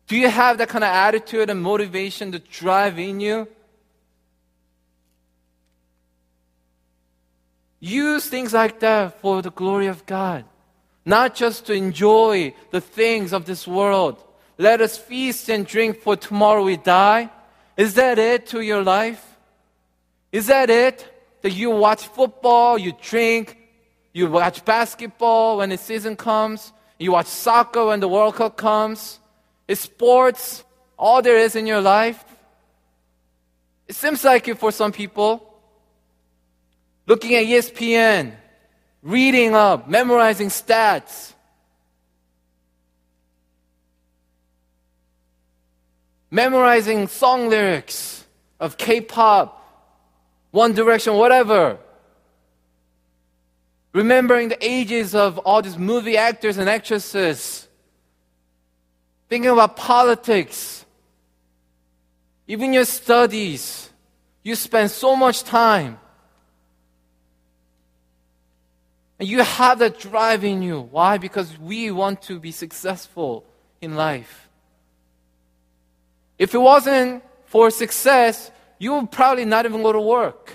Do 0.06 0.16
you 0.16 0.30
have 0.30 0.60
that 0.60 0.70
kind 0.70 0.84
of 0.84 0.92
attitude 0.92 1.50
and 1.50 1.60
motivation 1.60 2.34
to 2.34 2.38
drive 2.38 3.00
in 3.00 3.20
you? 3.20 3.48
Use 7.80 8.30
things 8.30 8.54
like 8.54 8.80
that 8.82 9.20
for 9.22 9.42
the 9.42 9.50
glory 9.50 9.88
of 9.88 10.06
God, 10.06 10.46
not 11.10 11.36
just 11.36 11.66
to 11.66 11.74
enjoy 11.74 12.54
the 12.72 12.82
things 12.82 13.34
of 13.34 13.46
this 13.46 13.68
world. 13.68 14.24
Let 14.58 14.80
us 14.82 14.98
feast 14.98 15.50
and 15.50 15.66
drink 15.66 16.00
for 16.02 16.16
tomorrow 16.16 16.64
we 16.64 16.78
die. 16.78 17.30
Is 17.76 17.96
that 17.96 18.18
it 18.20 18.48
to 18.48 18.62
your 18.62 18.84
life? 18.84 19.26
Is 20.32 20.48
that 20.48 20.70
it? 20.70 20.98
that 21.42 21.52
you 21.52 21.70
watch 21.70 22.08
football, 22.08 22.78
you 22.78 22.94
drink, 23.02 23.58
you 24.14 24.30
watch 24.30 24.64
basketball 24.66 25.58
when 25.58 25.70
the 25.70 25.78
season 25.78 26.16
comes, 26.16 26.74
you 26.98 27.12
watch 27.12 27.28
soccer 27.28 27.86
when 27.86 28.00
the 28.00 28.08
World 28.08 28.36
Cup 28.36 28.58
comes. 28.58 29.20
It's 29.68 29.82
sports, 29.82 30.64
all 30.98 31.22
there 31.22 31.38
is 31.38 31.56
in 31.56 31.66
your 31.66 31.82
life. 31.82 32.24
It 33.88 33.96
seems 33.96 34.24
like 34.24 34.48
it 34.48 34.58
for 34.58 34.72
some 34.72 34.92
people. 34.92 35.46
Looking 37.08 37.36
at 37.36 37.46
ESPN, 37.46 38.34
reading 39.02 39.56
up, 39.56 39.88
memorizing 39.88 40.50
stats. 40.50 41.34
Memorizing 46.32 47.08
song 47.08 47.50
lyrics 47.50 48.24
of 48.60 48.78
K 48.78 49.02
pop 49.02 49.60
one 50.52 50.74
Direction, 50.74 51.14
whatever. 51.14 51.78
Remembering 53.94 54.50
the 54.50 54.58
ages 54.66 55.16
of 55.16 55.38
all 55.40 55.62
these 55.62 55.78
movie 55.78 56.18
actors 56.18 56.58
and 56.58 56.70
actresses. 56.70 57.68
Thinking 59.28 59.52
about 59.52 59.76
politics. 59.76 60.86
Even 62.48 62.74
your 62.74 62.86
studies. 62.86 63.90
You 64.44 64.56
spend 64.56 64.92
so 64.92 65.16
much 65.16 65.44
time. 65.44 66.00
And 69.20 69.28
you 69.28 69.44
have 69.44 69.80
that 69.80 70.00
drive 70.00 70.44
in 70.44 70.62
you. 70.62 70.80
Why? 70.80 71.18
Because 71.18 71.60
we 71.60 71.92
want 71.92 72.22
to 72.24 72.40
be 72.40 72.52
successful 72.52 73.44
in 73.82 73.96
life. 73.96 74.50
If 76.38 76.56
it 76.56 76.60
wasn't 76.60 77.24
for 77.46 77.70
success, 77.70 78.50
you 78.78 78.94
would 78.94 79.12
probably 79.12 79.44
not 79.44 79.66
even 79.66 79.84
go 79.84 79.92
to 79.92 80.00
work. 80.00 80.54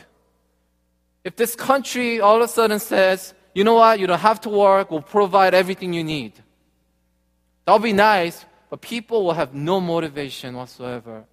If 1.25 1.37
this 1.37 1.55
country 1.55 2.21
all 2.21 2.37
of 2.37 2.43
a 2.43 2.49
sudden 2.49 2.81
says, 2.81 3.35
you 3.55 3.65
know 3.65 3.75
what, 3.75 4.01
you 4.01 4.07
don't 4.07 4.19
have 4.19 4.41
to 4.43 4.49
work, 4.49 4.91
we'll 4.91 5.03
provide 5.03 5.55
everything 5.55 5.93
you 5.93 6.03
need. 6.03 6.33
That'll 7.65 7.79
be 7.79 7.93
nice, 7.93 8.45
but 8.71 8.81
people 8.81 9.25
will 9.25 9.35
have 9.35 9.55
no 9.55 9.81
motivation 9.81 10.57
whatsoever. 10.57 11.25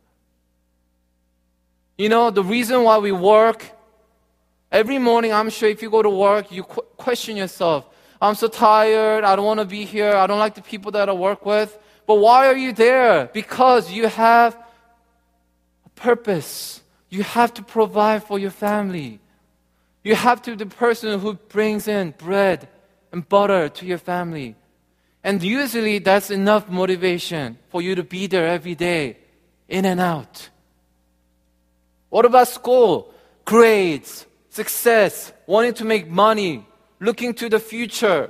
You 1.97 2.09
know, 2.09 2.29
the 2.29 2.43
reason 2.43 2.83
why 2.83 2.97
we 2.97 3.11
work, 3.11 3.71
every 4.71 4.97
morning, 4.97 5.33
I'm 5.33 5.49
sure 5.49 5.69
if 5.69 5.81
you 5.81 5.89
go 5.89 6.01
to 6.01 6.09
work, 6.09 6.51
you 6.51 6.63
qu- 6.63 6.81
question 6.97 7.37
yourself. 7.37 7.85
I'm 8.21 8.35
so 8.35 8.47
tired. 8.47 9.23
I 9.23 9.35
don't 9.35 9.45
want 9.45 9.59
to 9.59 9.65
be 9.65 9.83
here. 9.83 10.13
I 10.13 10.27
don't 10.27 10.39
like 10.39 10.55
the 10.55 10.61
people 10.61 10.91
that 10.91 11.09
I 11.09 11.13
work 11.13 11.45
with. 11.45 11.77
But 12.05 12.15
why 12.15 12.47
are 12.47 12.55
you 12.55 12.71
there? 12.71 13.29
Because 13.33 13.91
you 13.91 14.07
have 14.07 14.55
a 15.85 15.89
purpose. 15.95 16.81
You 17.09 17.23
have 17.23 17.53
to 17.55 17.63
provide 17.63 18.23
for 18.23 18.37
your 18.37 18.51
family. 18.51 19.19
You 20.03 20.15
have 20.15 20.41
to 20.43 20.51
be 20.51 20.57
the 20.63 20.69
person 20.69 21.19
who 21.19 21.33
brings 21.33 21.87
in 21.87 22.13
bread 22.17 22.69
and 23.11 23.27
butter 23.27 23.69
to 23.69 23.85
your 23.85 23.97
family. 23.97 24.55
And 25.23 25.41
usually 25.43 25.99
that's 25.99 26.31
enough 26.31 26.69
motivation 26.69 27.57
for 27.69 27.81
you 27.81 27.95
to 27.95 28.03
be 28.03 28.27
there 28.27 28.47
every 28.47 28.75
day, 28.75 29.17
in 29.67 29.85
and 29.85 29.99
out. 29.99 30.49
What 32.09 32.25
about 32.25 32.47
school? 32.47 33.13
Grades, 33.45 34.25
success, 34.51 35.31
wanting 35.47 35.73
to 35.73 35.85
make 35.85 36.07
money, 36.07 36.67
looking 36.99 37.33
to 37.33 37.49
the 37.49 37.59
future. 37.59 38.29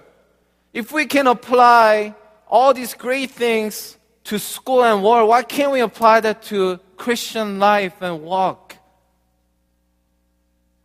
If 0.72 0.94
we 0.94 1.06
can 1.06 1.28
apply 1.28 2.16
all 2.48 2.74
these 2.74 2.94
great 2.94 3.32
things 3.32 3.98
to 4.26 4.38
school 4.40 4.84
and 4.84 5.04
work, 5.04 5.28
why 5.28 5.44
can't 5.44 5.72
we 5.72 5.82
apply 5.82 6.22
that 6.22 6.44
to 6.44 6.80
Christian 6.96 7.60
life 7.60 8.02
and 8.02 8.22
walk? 8.22 8.76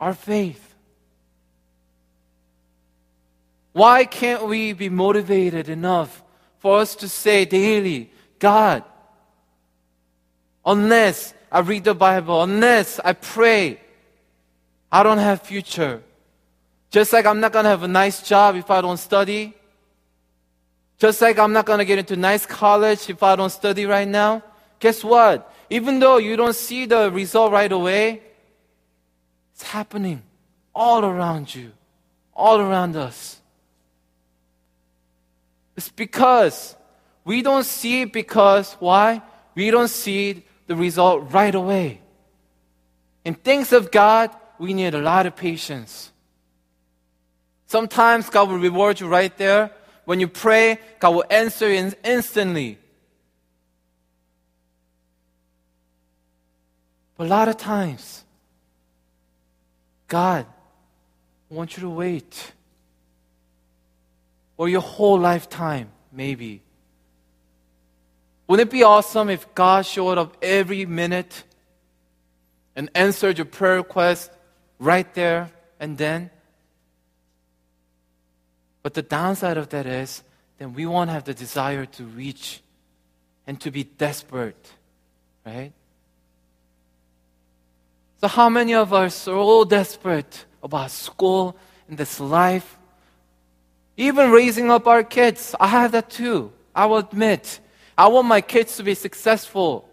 Our 0.01 0.15
faith. 0.15 0.75
Why 3.73 4.07
can't 4.07 4.47
we 4.47 4.73
be 4.73 4.89
motivated 4.89 5.69
enough 5.69 6.23
for 6.61 6.79
us 6.79 6.97
to 6.97 7.09
say 7.09 7.45
daily, 7.45 8.11
God, 8.39 8.83
unless 10.65 11.35
I 11.53 11.61
read 11.61 11.85
the 11.85 11.95
Bible, 11.95 12.43
unless 12.43 12.99
I 13.01 13.13
pray, 13.13 13.81
I 14.91 15.03
don't 15.03 15.19
have 15.19 15.43
future. 15.43 16.03
Just 16.91 17.13
like 17.13 17.27
I'm 17.27 17.41
not 17.41 17.53
going 17.53 17.65
to 17.65 17.71
have 17.71 17.83
a 17.83 17.89
nice 17.89 18.23
job 18.23 18.57
if 18.57 18.71
I 18.71 18.81
don't 18.81 18.97
study. 18.97 19.55
Just 20.99 21.21
like 21.21 21.39
I'm 21.39 21.53
not 21.53 21.67
going 21.67 21.79
to 21.79 21.85
get 21.85 21.99
into 21.99 22.17
nice 22.17 22.47
college 22.47 23.11
if 23.11 23.23
I 23.23 23.37
don't 23.37 23.51
study 23.51 23.85
right 23.85 24.09
now. 24.09 24.43
Guess 24.79 25.05
what? 25.05 25.53
Even 25.69 25.99
though 25.99 26.17
you 26.17 26.37
don't 26.37 26.55
see 26.55 26.87
the 26.87 27.11
result 27.11 27.53
right 27.53 27.71
away, 27.71 28.23
it's 29.53 29.63
happening 29.63 30.23
all 30.75 31.05
around 31.05 31.55
you, 31.55 31.73
all 32.35 32.61
around 32.61 32.97
us. 32.97 33.41
It's 35.77 35.91
because 35.91 36.77
we 37.25 37.43
don't 37.43 37.65
see 37.65 38.03
it 38.03 38.13
because 38.13 38.75
why? 38.75 39.23
We 39.55 39.71
don't 39.71 39.89
see 39.89 40.45
the 40.67 40.77
result 40.77 41.33
right 41.33 41.55
away. 41.55 42.01
In 43.25 43.35
things 43.35 43.73
of 43.73 43.91
God, 43.91 44.31
we 44.59 44.75
need 44.75 44.95
a 44.95 45.01
lot 45.01 45.27
of 45.27 45.37
patience. 45.37 46.13
Sometimes 47.67 48.31
God 48.31 48.49
will 48.49 48.59
reward 48.59 49.01
you 49.01 49.09
right 49.09 49.37
there. 49.37 49.71
When 50.05 50.21
you 50.21 50.29
pray, 50.29 50.79
God 51.01 51.11
will 51.11 51.25
answer 51.31 51.69
you 51.69 51.93
instantly. 52.05 52.79
But 57.17 57.27
a 57.27 57.31
lot 57.31 57.49
of 57.49 57.57
times, 57.57 58.25
God 60.07 60.47
wants 61.49 61.77
you 61.77 61.83
to 61.83 61.91
wait. 61.91 62.53
Or 64.57 64.69
your 64.69 64.81
whole 64.81 65.19
lifetime, 65.19 65.91
maybe. 66.13 66.63
Wouldn't 68.47 68.69
it 68.69 68.73
be 68.73 68.85
awesome 68.85 69.29
if 69.29 69.53
God 69.55 69.85
showed 69.85 70.19
up 70.19 70.37
every 70.41 70.87
minute 70.87 71.43
and 72.77 72.91
answered 72.95 73.39
your 73.39 73.45
prayer 73.45 73.77
request 73.77 74.31
right 74.79 75.13
there 75.15 75.51
and 75.81 75.99
then? 75.99 76.31
But 78.83 78.95
the 78.95 79.03
downside 79.03 79.57
of 79.57 79.69
that 79.71 79.87
is 79.87 80.23
then 80.59 80.75
we 80.75 80.87
won't 80.87 81.11
have 81.11 81.25
the 81.25 81.35
desire 81.35 81.87
to 81.87 82.05
reach 82.05 82.61
and 83.47 83.61
to 83.61 83.71
be 83.71 83.85
desperate, 83.85 84.73
right? 85.45 85.73
So, 88.21 88.29
how 88.29 88.49
many 88.49 88.75
of 88.75 88.93
us 88.93 89.29
are 89.29 89.37
all 89.37 89.65
desperate 89.65 90.47
about 90.63 90.91
school 90.91 91.57
and 91.89 91.99
this 91.99 92.19
life? 92.19 92.79
Even 93.97 94.31
raising 94.31 94.71
up 94.71 94.87
our 94.87 95.03
kids, 95.03 95.55
I 95.61 95.69
have 95.69 95.93
that 95.93 96.11
too. 96.11 96.53
I 96.75 96.87
will 96.87 96.99
admit. 96.99 97.61
I 97.97 98.09
want 98.09 98.29
my 98.29 98.41
kids 98.41 98.77
to 98.77 98.83
be 98.83 98.95
successful. 98.95 99.89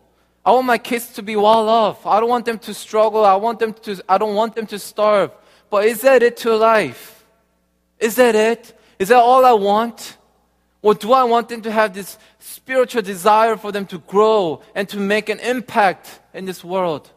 I 0.46 0.52
want 0.52 0.66
my 0.66 0.78
kids 0.78 1.14
to 1.14 1.22
be 1.22 1.36
well 1.36 1.70
off. 1.70 2.06
I 2.06 2.20
don't 2.20 2.30
want 2.30 2.46
them 2.46 2.60
to 2.60 2.74
struggle. 2.74 3.26
I 3.26 3.36
want 3.36 3.60
them 3.60 3.74
to 3.74 4.02
I 4.10 4.18
don't 4.18 4.36
want 4.36 4.56
them 4.56 4.68
to 4.68 4.80
starve. 4.80 5.32
But 5.70 5.86
is 5.86 6.02
that 6.02 6.22
it 6.22 6.38
to 6.38 6.56
life? 6.56 7.26
Is 8.00 8.16
that 8.16 8.36
it? 8.36 8.78
Is 9.00 9.08
that 9.10 9.18
all 9.18 9.46
I 9.46 9.54
want? 9.54 10.18
Or 10.82 10.94
do 10.94 11.14
I 11.14 11.24
want 11.24 11.48
them 11.48 11.62
to 11.62 11.72
have 11.72 11.94
this 11.94 12.18
spiritual 12.40 13.02
desire 13.02 13.56
for 13.56 13.72
them 13.72 13.86
to 13.86 14.00
grow 14.00 14.62
and 14.76 14.88
to 14.90 14.98
make 14.98 15.30
an 15.30 15.40
impact 15.40 16.20
in 16.34 16.44
this 16.46 16.62
world? 16.62 17.10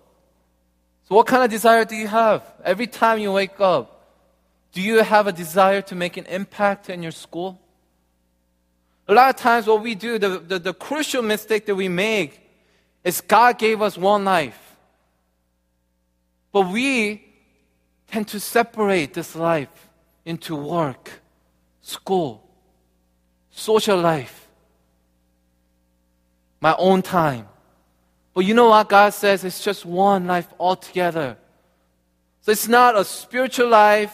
So, 1.08 1.16
what 1.16 1.26
kind 1.26 1.42
of 1.42 1.50
desire 1.50 1.84
do 1.84 1.96
you 1.96 2.06
have? 2.06 2.42
Every 2.64 2.86
time 2.86 3.18
you 3.18 3.32
wake 3.32 3.60
up, 3.60 4.14
do 4.72 4.80
you 4.80 5.02
have 5.02 5.26
a 5.26 5.32
desire 5.32 5.82
to 5.82 5.96
make 5.96 6.16
an 6.16 6.26
impact 6.26 6.88
in 6.88 7.02
your 7.02 7.12
school? 7.12 7.60
A 9.08 9.14
lot 9.14 9.30
of 9.30 9.36
times, 9.36 9.66
what 9.66 9.82
we 9.82 9.96
do, 9.96 10.18
the, 10.18 10.38
the, 10.38 10.58
the 10.60 10.74
crucial 10.74 11.22
mistake 11.22 11.66
that 11.66 11.74
we 11.74 11.88
make 11.88 12.45
is 13.06 13.20
God 13.20 13.56
gave 13.56 13.80
us 13.82 13.96
one 13.96 14.24
life. 14.24 14.76
But 16.50 16.68
we 16.72 17.22
tend 18.08 18.26
to 18.28 18.40
separate 18.40 19.14
this 19.14 19.36
life 19.36 19.68
into 20.24 20.56
work 20.56 21.12
school, 21.82 22.42
social 23.52 23.96
life, 23.96 24.48
my 26.60 26.74
own 26.80 27.00
time. 27.00 27.46
But 28.34 28.44
you 28.44 28.54
know 28.54 28.70
what 28.70 28.88
God 28.88 29.14
says? 29.14 29.44
It's 29.44 29.62
just 29.62 29.86
one 29.86 30.26
life 30.26 30.48
altogether. 30.58 31.36
So 32.40 32.50
it's 32.50 32.66
not 32.66 32.98
a 32.98 33.04
spiritual 33.04 33.68
life, 33.68 34.12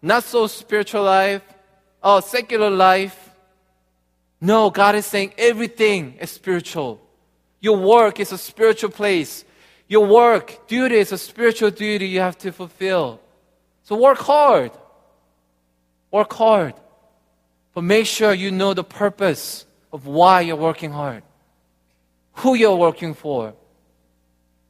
not 0.00 0.22
so 0.22 0.46
spiritual 0.46 1.02
life, 1.02 1.42
a 2.00 2.22
secular 2.24 2.70
life. 2.70 3.30
No, 4.40 4.70
God 4.70 4.94
is 4.94 5.06
saying 5.06 5.32
everything 5.36 6.18
is 6.20 6.30
spiritual. 6.30 7.00
Your 7.62 7.78
work 7.78 8.18
is 8.20 8.32
a 8.32 8.38
spiritual 8.38 8.90
place. 8.90 9.44
Your 9.88 10.04
work, 10.04 10.66
duty 10.66 10.96
is 10.96 11.12
a 11.12 11.16
spiritual 11.16 11.70
duty 11.70 12.08
you 12.08 12.18
have 12.20 12.36
to 12.38 12.50
fulfill. 12.50 13.20
So 13.84 13.96
work 13.96 14.18
hard. 14.18 14.72
Work 16.10 16.32
hard. 16.32 16.74
But 17.72 17.84
make 17.84 18.06
sure 18.06 18.34
you 18.34 18.50
know 18.50 18.74
the 18.74 18.84
purpose 18.84 19.64
of 19.92 20.06
why 20.06 20.40
you're 20.40 20.56
working 20.56 20.90
hard, 20.90 21.22
who 22.34 22.54
you're 22.54 22.76
working 22.76 23.14
for, 23.14 23.54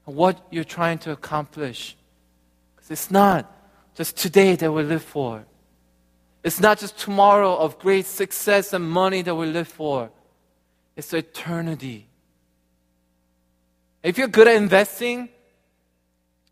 and 0.06 0.14
what 0.14 0.46
you're 0.50 0.62
trying 0.62 0.98
to 0.98 1.12
accomplish. 1.12 1.96
Because 2.76 2.90
it's 2.90 3.10
not 3.10 3.50
just 3.94 4.16
today 4.18 4.54
that 4.56 4.70
we 4.70 4.82
live 4.82 5.02
for. 5.02 5.46
It's 6.44 6.60
not 6.60 6.78
just 6.78 6.98
tomorrow 6.98 7.56
of 7.56 7.78
great 7.78 8.04
success 8.04 8.72
and 8.72 8.84
money 8.84 9.22
that 9.22 9.34
we 9.34 9.46
live 9.46 9.68
for. 9.68 10.10
It's 10.94 11.14
eternity. 11.14 12.08
If 14.02 14.18
you're 14.18 14.28
good 14.28 14.48
at 14.48 14.56
investing, 14.56 15.28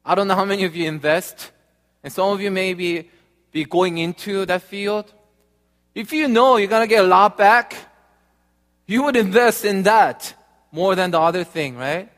I 0.05 0.15
don't 0.15 0.29
know 0.29 0.37
how 0.37 0.45
many 0.45 0.65
of 0.65 0.77
you 0.77 0.87
invest, 0.87 1.51
and 2.03 2.13
some 2.13 2.31
of 2.31 2.41
you 2.41 2.51
may 2.51 2.75
be, 2.75 3.11
be 3.51 3.65
going 3.65 3.99
into 3.99 4.47
that 4.47 4.63
field. 4.63 5.13
If 5.95 6.13
you 6.13 6.29
know 6.29 6.57
you're 6.57 6.69
going 6.69 6.89
to 6.89 6.95
get 6.95 7.05
a 7.05 7.09
lot 7.09 7.37
back, 7.37 7.75
you 8.87 9.03
would 9.03 9.17
invest 9.17 9.65
in 9.65 9.83
that 9.83 10.35
more 10.71 10.95
than 10.95 11.11
the 11.11 11.21
other 11.21 11.43
thing, 11.43 11.77
right? 11.77 12.11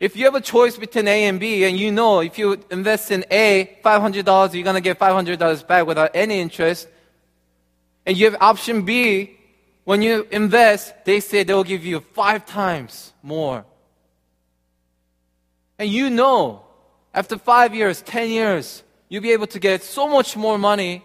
If 0.00 0.16
you 0.16 0.24
have 0.24 0.34
a 0.34 0.40
choice 0.40 0.76
between 0.76 1.06
A 1.06 1.24
and 1.24 1.38
B, 1.38 1.64
and 1.64 1.78
you 1.78 1.92
know 1.92 2.20
if 2.20 2.36
you 2.36 2.60
invest 2.70 3.12
in 3.12 3.24
A, 3.30 3.78
$500, 3.84 4.54
you're 4.54 4.64
going 4.64 4.74
to 4.74 4.80
get 4.80 4.98
$500 4.98 5.66
back 5.68 5.86
without 5.86 6.10
any 6.14 6.40
interest, 6.40 6.88
and 8.04 8.16
you 8.16 8.24
have 8.26 8.36
option 8.40 8.82
B, 8.82 9.38
when 9.84 10.02
you 10.02 10.26
invest, 10.32 11.04
they 11.04 11.20
say 11.20 11.44
they 11.44 11.54
will 11.54 11.62
give 11.62 11.84
you 11.84 12.00
five 12.00 12.44
times 12.44 13.12
more. 13.22 13.64
And 15.78 15.88
you 15.88 16.10
know, 16.10 16.62
after 17.12 17.38
five 17.38 17.74
years, 17.74 18.02
10 18.02 18.30
years, 18.30 18.82
you'll 19.08 19.22
be 19.22 19.32
able 19.32 19.46
to 19.48 19.58
get 19.58 19.82
so 19.82 20.08
much 20.08 20.36
more 20.36 20.58
money 20.58 21.02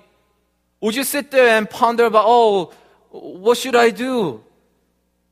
would 0.81 0.95
you 0.95 1.03
sit 1.03 1.31
there 1.31 1.57
and 1.57 1.69
ponder 1.69 2.05
about, 2.05 2.25
oh, 2.27 2.71
what 3.09 3.57
should 3.57 3.75
I 3.75 3.89
do? 3.89 4.43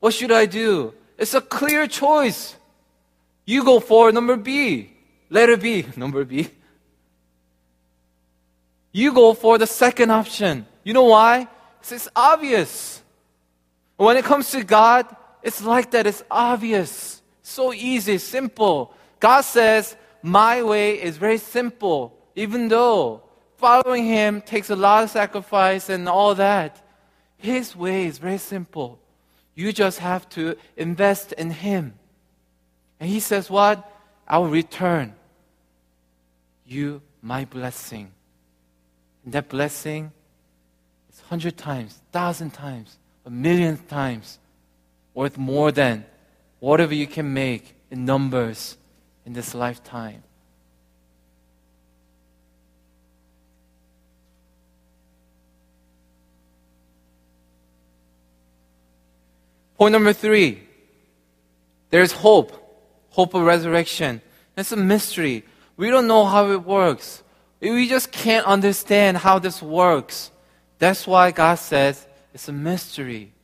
What 0.00 0.14
should 0.14 0.32
I 0.32 0.46
do? 0.46 0.94
It's 1.16 1.34
a 1.34 1.40
clear 1.40 1.86
choice. 1.86 2.54
You 3.44 3.64
go 3.64 3.80
for 3.80 4.12
number 4.12 4.36
B. 4.36 4.92
Letter 5.30 5.56
B, 5.56 5.86
number 5.96 6.24
B. 6.24 6.50
You 8.92 9.12
go 9.12 9.34
for 9.34 9.58
the 9.58 9.66
second 9.66 10.10
option. 10.10 10.66
You 10.84 10.92
know 10.92 11.04
why? 11.04 11.48
It's 11.80 12.08
obvious. 12.14 13.02
When 13.96 14.16
it 14.16 14.24
comes 14.24 14.50
to 14.50 14.64
God, 14.64 15.06
it's 15.42 15.62
like 15.62 15.92
that. 15.92 16.06
It's 16.06 16.22
obvious. 16.30 17.22
So 17.42 17.72
easy, 17.72 18.18
simple. 18.18 18.92
God 19.20 19.42
says, 19.42 19.96
My 20.22 20.62
way 20.62 21.00
is 21.00 21.16
very 21.16 21.38
simple, 21.38 22.16
even 22.34 22.68
though 22.68 23.22
following 23.56 24.04
Him 24.04 24.40
takes 24.40 24.70
a 24.70 24.76
lot 24.76 25.04
of 25.04 25.10
sacrifice 25.10 25.88
and 25.88 26.08
all 26.08 26.34
that. 26.36 26.84
His 27.36 27.76
way 27.76 28.06
is 28.06 28.18
very 28.18 28.38
simple. 28.38 28.98
You 29.54 29.72
just 29.72 29.98
have 29.98 30.28
to 30.30 30.56
invest 30.76 31.32
in 31.32 31.50
Him. 31.50 31.94
And 33.00 33.10
He 33.10 33.20
says, 33.20 33.50
What? 33.50 33.84
I 34.26 34.38
will 34.38 34.48
return 34.48 35.14
you 36.66 37.02
my 37.22 37.44
blessing. 37.44 38.12
And 39.24 39.32
that 39.34 39.48
blessing 39.48 40.12
is 41.12 41.20
hundred 41.20 41.56
times, 41.56 42.00
thousand 42.12 42.52
times, 42.52 42.98
a 43.26 43.30
million 43.30 43.76
times 43.76 44.38
worth 45.14 45.36
more 45.36 45.72
than 45.72 46.06
whatever 46.60 46.94
you 46.94 47.06
can 47.06 47.34
make 47.34 47.74
in 47.90 48.04
numbers 48.04 48.77
in 49.28 49.34
this 49.34 49.54
lifetime. 49.54 50.22
Point 59.76 59.92
number 59.92 60.14
three 60.14 60.62
there's 61.90 62.10
hope, 62.10 62.52
hope 63.10 63.34
of 63.34 63.42
resurrection. 63.42 64.22
It's 64.56 64.72
a 64.72 64.76
mystery. 64.76 65.44
We 65.76 65.90
don't 65.90 66.06
know 66.06 66.24
how 66.24 66.50
it 66.52 66.64
works. 66.64 67.22
We 67.60 67.86
just 67.86 68.10
can't 68.10 68.46
understand 68.46 69.18
how 69.18 69.38
this 69.38 69.60
works. 69.60 70.30
That's 70.78 71.06
why 71.06 71.32
God 71.32 71.56
says 71.56 72.06
it's 72.32 72.48
a 72.48 72.52
mystery. 72.52 73.34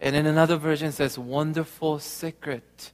And 0.00 0.16
in 0.16 0.24
another 0.24 0.56
version 0.56 0.92
says 0.92 1.18
wonderful 1.18 1.98
secret. 1.98 2.93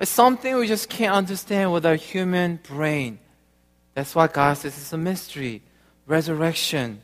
It's 0.00 0.10
something 0.10 0.56
we 0.56 0.66
just 0.66 0.88
can't 0.88 1.14
understand 1.14 1.72
with 1.72 1.84
our 1.84 1.94
human 1.94 2.58
brain. 2.62 3.18
That's 3.92 4.14
why 4.14 4.28
God 4.28 4.54
says 4.54 4.76
it's 4.78 4.92
a 4.94 4.98
mystery. 4.98 5.62
Resurrection. 6.06 7.02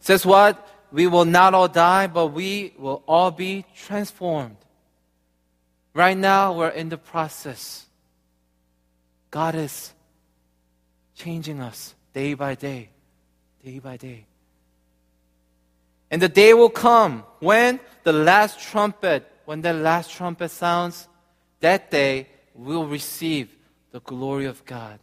It 0.00 0.06
says 0.06 0.26
what? 0.26 0.68
We 0.90 1.06
will 1.06 1.24
not 1.24 1.54
all 1.54 1.68
die, 1.68 2.08
but 2.08 2.26
we 2.28 2.74
will 2.76 3.04
all 3.06 3.30
be 3.30 3.64
transformed. 3.74 4.56
Right 5.94 6.16
now, 6.16 6.54
we're 6.54 6.68
in 6.68 6.88
the 6.88 6.98
process. 6.98 7.86
God 9.30 9.54
is 9.54 9.92
changing 11.14 11.60
us 11.60 11.94
day 12.12 12.34
by 12.34 12.56
day, 12.56 12.90
day 13.64 13.78
by 13.78 13.96
day. 13.96 14.26
And 16.10 16.20
the 16.20 16.28
day 16.28 16.52
will 16.52 16.68
come 16.68 17.24
when 17.38 17.78
the 18.02 18.12
last 18.12 18.60
trumpet, 18.60 19.30
when 19.44 19.62
the 19.62 19.72
last 19.72 20.10
trumpet 20.10 20.50
sounds, 20.50 21.08
that 21.62 21.90
day 21.90 22.28
we'll 22.54 22.86
receive 22.86 23.48
the 23.90 24.00
glory 24.00 24.46
of 24.46 24.64
God. 24.64 24.98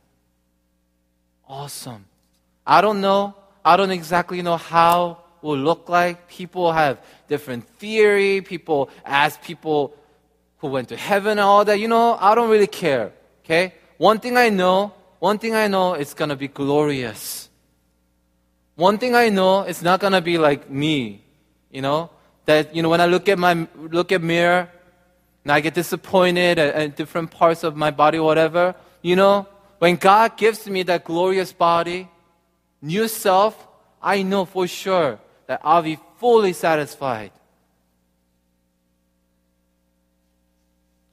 Awesome. 1.47 2.05
I 2.65 2.81
don't 2.81 3.01
know. 3.01 3.33
I 3.65 3.75
don't 3.75 3.91
exactly 3.91 4.41
know 4.41 4.57
how 4.57 5.17
will 5.41 5.57
look 5.57 5.89
like. 5.89 6.27
People 6.27 6.71
have 6.71 6.99
different 7.27 7.67
theory. 7.77 8.41
People 8.41 8.89
ask 9.05 9.41
people 9.41 9.95
who 10.59 10.67
went 10.67 10.89
to 10.89 10.97
heaven 10.97 11.31
and 11.31 11.41
all 11.41 11.65
that. 11.65 11.79
You 11.79 11.87
know, 11.87 12.17
I 12.19 12.35
don't 12.35 12.49
really 12.49 12.67
care. 12.67 13.11
Okay? 13.43 13.73
One 13.97 14.19
thing 14.19 14.37
I 14.37 14.49
know, 14.49 14.93
one 15.19 15.39
thing 15.39 15.55
I 15.55 15.67
know, 15.67 15.93
it's 15.93 16.13
gonna 16.13 16.35
be 16.35 16.47
glorious. 16.47 17.49
One 18.75 18.97
thing 18.97 19.15
I 19.15 19.29
know, 19.29 19.61
it's 19.61 19.81
not 19.81 19.99
gonna 19.99 20.21
be 20.21 20.37
like 20.37 20.69
me. 20.69 21.23
You 21.71 21.81
know? 21.81 22.09
That, 22.45 22.75
you 22.75 22.81
know, 22.81 22.89
when 22.89 23.01
I 23.01 23.05
look 23.05 23.29
at 23.29 23.37
my, 23.37 23.67
look 23.75 24.11
at 24.11 24.21
mirror, 24.21 24.69
and 25.43 25.51
I 25.51 25.59
get 25.61 25.73
disappointed 25.73 26.59
at, 26.59 26.75
at 26.75 26.95
different 26.95 27.31
parts 27.31 27.63
of 27.63 27.75
my 27.75 27.91
body, 27.91 28.19
whatever, 28.19 28.75
you 29.01 29.15
know, 29.15 29.47
when 29.79 29.95
God 29.95 30.37
gives 30.37 30.67
me 30.67 30.83
that 30.83 31.05
glorious 31.05 31.53
body, 31.53 32.09
new 32.81 33.07
self, 33.07 33.67
I 34.01 34.23
know 34.23 34.45
for 34.45 34.67
sure 34.67 35.19
that 35.47 35.61
I'll 35.63 35.81
be 35.81 35.99
fully 36.17 36.53
satisfied. 36.53 37.31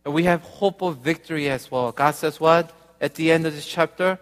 And 0.05 0.15
we 0.15 0.25
have 0.25 0.43
hope 0.43 0.83
of 0.83 0.99
victory 0.99 1.49
as 1.49 1.71
well. 1.71 1.91
God 1.93 2.15
says 2.15 2.39
what? 2.39 2.73
At 3.01 3.15
the 3.15 3.31
end 3.33 3.47
of 3.47 3.55
this 3.55 3.67
chapter, 3.67 4.19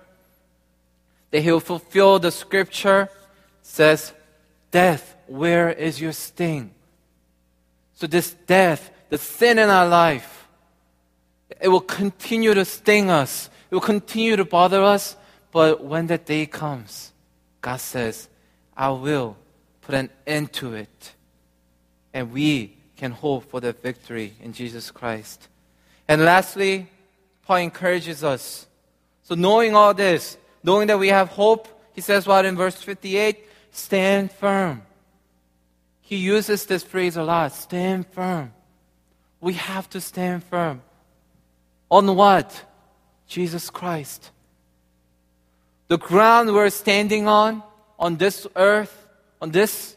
that 1.31 1.41
He 1.41 1.51
will 1.51 1.61
fulfill 1.61 2.19
the 2.19 2.31
scripture, 2.31 3.09
says, 3.63 4.13
Death, 4.71 5.17
where 5.27 5.71
is 5.71 6.01
your 6.01 6.13
sting? 6.13 6.71
So 7.95 8.07
this 8.07 8.33
death, 8.47 8.91
the 9.09 9.19
sin 9.19 9.59
in 9.59 9.71
our 9.71 9.87
life, 9.87 10.49
it 11.61 11.69
will 11.69 11.81
continue 11.81 12.55
to 12.55 12.65
sting 12.65 13.11
us. 13.11 13.49
It 13.71 13.75
will 13.75 13.81
continue 13.81 14.37
to 14.37 14.45
bother 14.45 14.83
us. 14.83 15.17
But 15.53 15.85
when 15.85 16.09
that 16.09 16.27
day 16.27 16.47
comes, 16.47 17.13
God 17.61 17.81
says, 17.81 18.29
I 18.77 18.91
will 18.91 19.37
put 19.81 19.95
an 19.95 20.11
end 20.27 20.53
to 20.55 20.75
it. 20.75 21.13
And 22.13 22.33
we 22.33 22.77
can 22.97 23.13
hope 23.13 23.51
for 23.51 23.61
the 23.61 23.73
victory 23.73 24.35
in 24.41 24.53
Jesus 24.53 24.91
Christ. 24.91 25.49
And 26.09 26.25
lastly, 26.25 26.89
Paul 27.47 27.57
encourages 27.57 28.25
us. 28.25 28.67
So 29.23 29.35
knowing 29.35 29.75
all 29.75 29.95
this, 29.95 30.37
knowing 30.63 30.89
that 30.89 30.99
we 30.99 31.09
have 31.09 31.29
hope, 31.29 31.69
he 31.95 32.01
says 32.01 32.27
what 32.27 32.45
in 32.45 32.57
verse 32.57 32.77
58? 32.77 33.45
Stand 33.71 34.33
firm. 34.33 34.83
He 36.01 36.17
uses 36.17 36.67
this 36.67 36.83
phrase 36.83 37.17
a 37.17 37.25
lot. 37.25 37.53
Stand 37.53 38.07
firm. 38.09 38.53
We 39.45 39.53
have 39.53 39.91
to 39.91 40.01
stand 40.01 40.43
firm. 40.43 40.81
On 41.91 42.17
what? 42.17 42.49
Jesus 43.27 43.69
Christ. 43.69 44.31
The 45.89 45.99
ground 45.99 46.51
we're 46.51 46.71
standing 46.71 47.29
on, 47.29 47.63
on 47.99 48.17
this 48.17 48.47
earth, 48.57 49.07
on 49.43 49.51
this, 49.51 49.97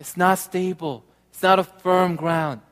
it's 0.00 0.16
not 0.16 0.38
stable. 0.38 1.04
It's 1.32 1.42
not 1.42 1.58
a 1.58 1.64
firm 1.64 2.16
ground. 2.16 2.62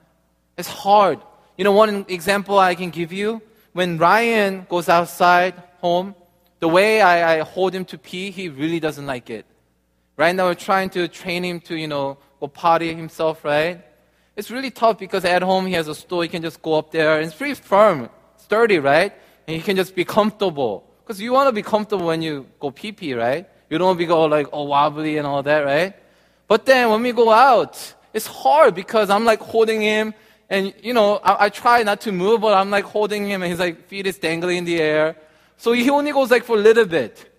It's 0.56 0.68
hard. 0.68 1.18
You 1.58 1.64
know, 1.64 1.72
one 1.72 2.06
example 2.08 2.58
I 2.58 2.74
can 2.74 2.88
give 2.88 3.12
you 3.12 3.42
when 3.74 3.98
Ryan 3.98 4.66
goes 4.70 4.88
outside 4.88 5.52
home, 5.82 6.14
the 6.60 6.68
way 6.68 7.02
I, 7.02 7.40
I 7.40 7.40
hold 7.40 7.74
him 7.74 7.84
to 7.92 7.98
pee, 7.98 8.30
he 8.30 8.48
really 8.48 8.80
doesn't 8.80 9.04
like 9.04 9.28
it. 9.28 9.44
Right 10.16 10.34
now, 10.34 10.46
we're 10.46 10.54
trying 10.54 10.88
to 10.90 11.08
train 11.08 11.44
him 11.44 11.60
to, 11.68 11.76
you 11.76 11.88
know, 11.88 12.16
go 12.40 12.48
potty 12.48 12.94
himself, 12.94 13.44
right? 13.44 13.84
It's 14.40 14.50
really 14.50 14.70
tough 14.70 14.96
because 14.96 15.26
at 15.26 15.42
home 15.42 15.66
he 15.66 15.74
has 15.74 15.86
a 15.86 15.94
stool, 15.94 16.22
he 16.22 16.28
can 16.28 16.40
just 16.40 16.62
go 16.62 16.72
up 16.78 16.92
there, 16.92 17.16
and 17.18 17.26
it's 17.26 17.34
pretty 17.34 17.52
firm, 17.52 18.08
sturdy, 18.38 18.78
right? 18.78 19.12
And 19.46 19.54
he 19.54 19.62
can 19.62 19.76
just 19.76 19.94
be 19.94 20.02
comfortable. 20.02 20.82
Because 21.02 21.20
you 21.20 21.34
want 21.34 21.48
to 21.48 21.52
be 21.52 21.60
comfortable 21.60 22.06
when 22.06 22.22
you 22.22 22.46
go 22.58 22.70
pee 22.70 22.92
pee, 22.92 23.12
right? 23.12 23.46
You 23.68 23.76
don't 23.76 23.88
want 23.88 24.00
to 24.00 24.06
be 24.06 24.10
all 24.10 24.30
like 24.30 24.50
all 24.50 24.66
wobbly 24.66 25.18
and 25.18 25.26
all 25.26 25.42
that, 25.42 25.60
right? 25.66 25.92
But 26.48 26.64
then 26.64 26.88
when 26.88 27.02
we 27.02 27.12
go 27.12 27.30
out, 27.30 27.76
it's 28.14 28.26
hard 28.26 28.74
because 28.74 29.10
I'm 29.10 29.26
like 29.26 29.40
holding 29.40 29.82
him, 29.82 30.14
and 30.48 30.72
you 30.82 30.94
know, 30.94 31.16
I, 31.16 31.44
I 31.44 31.48
try 31.50 31.82
not 31.82 32.00
to 32.06 32.10
move, 32.10 32.40
but 32.40 32.54
I'm 32.54 32.70
like 32.70 32.86
holding 32.86 33.28
him, 33.28 33.42
and 33.42 33.50
his 33.50 33.60
like 33.60 33.88
feet 33.88 34.06
is 34.06 34.16
dangling 34.16 34.56
in 34.56 34.64
the 34.64 34.80
air. 34.80 35.16
So 35.58 35.72
he 35.72 35.90
only 35.90 36.12
goes 36.12 36.30
like 36.30 36.44
for 36.44 36.56
a 36.56 36.64
little 36.68 36.86
bit. 36.86 37.30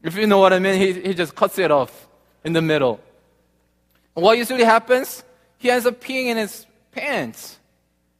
If 0.00 0.14
you 0.14 0.28
know 0.28 0.38
what 0.38 0.52
I 0.52 0.60
mean, 0.60 0.80
he, 0.80 0.92
he 1.08 1.12
just 1.12 1.34
cuts 1.34 1.58
it 1.58 1.72
off 1.72 2.06
in 2.44 2.52
the 2.52 2.62
middle. 2.62 3.00
What 4.14 4.38
usually 4.38 4.62
happens? 4.62 5.24
He 5.64 5.70
ends 5.70 5.86
up 5.86 5.98
peeing 5.98 6.26
in 6.26 6.36
his 6.36 6.66
pants. 6.92 7.58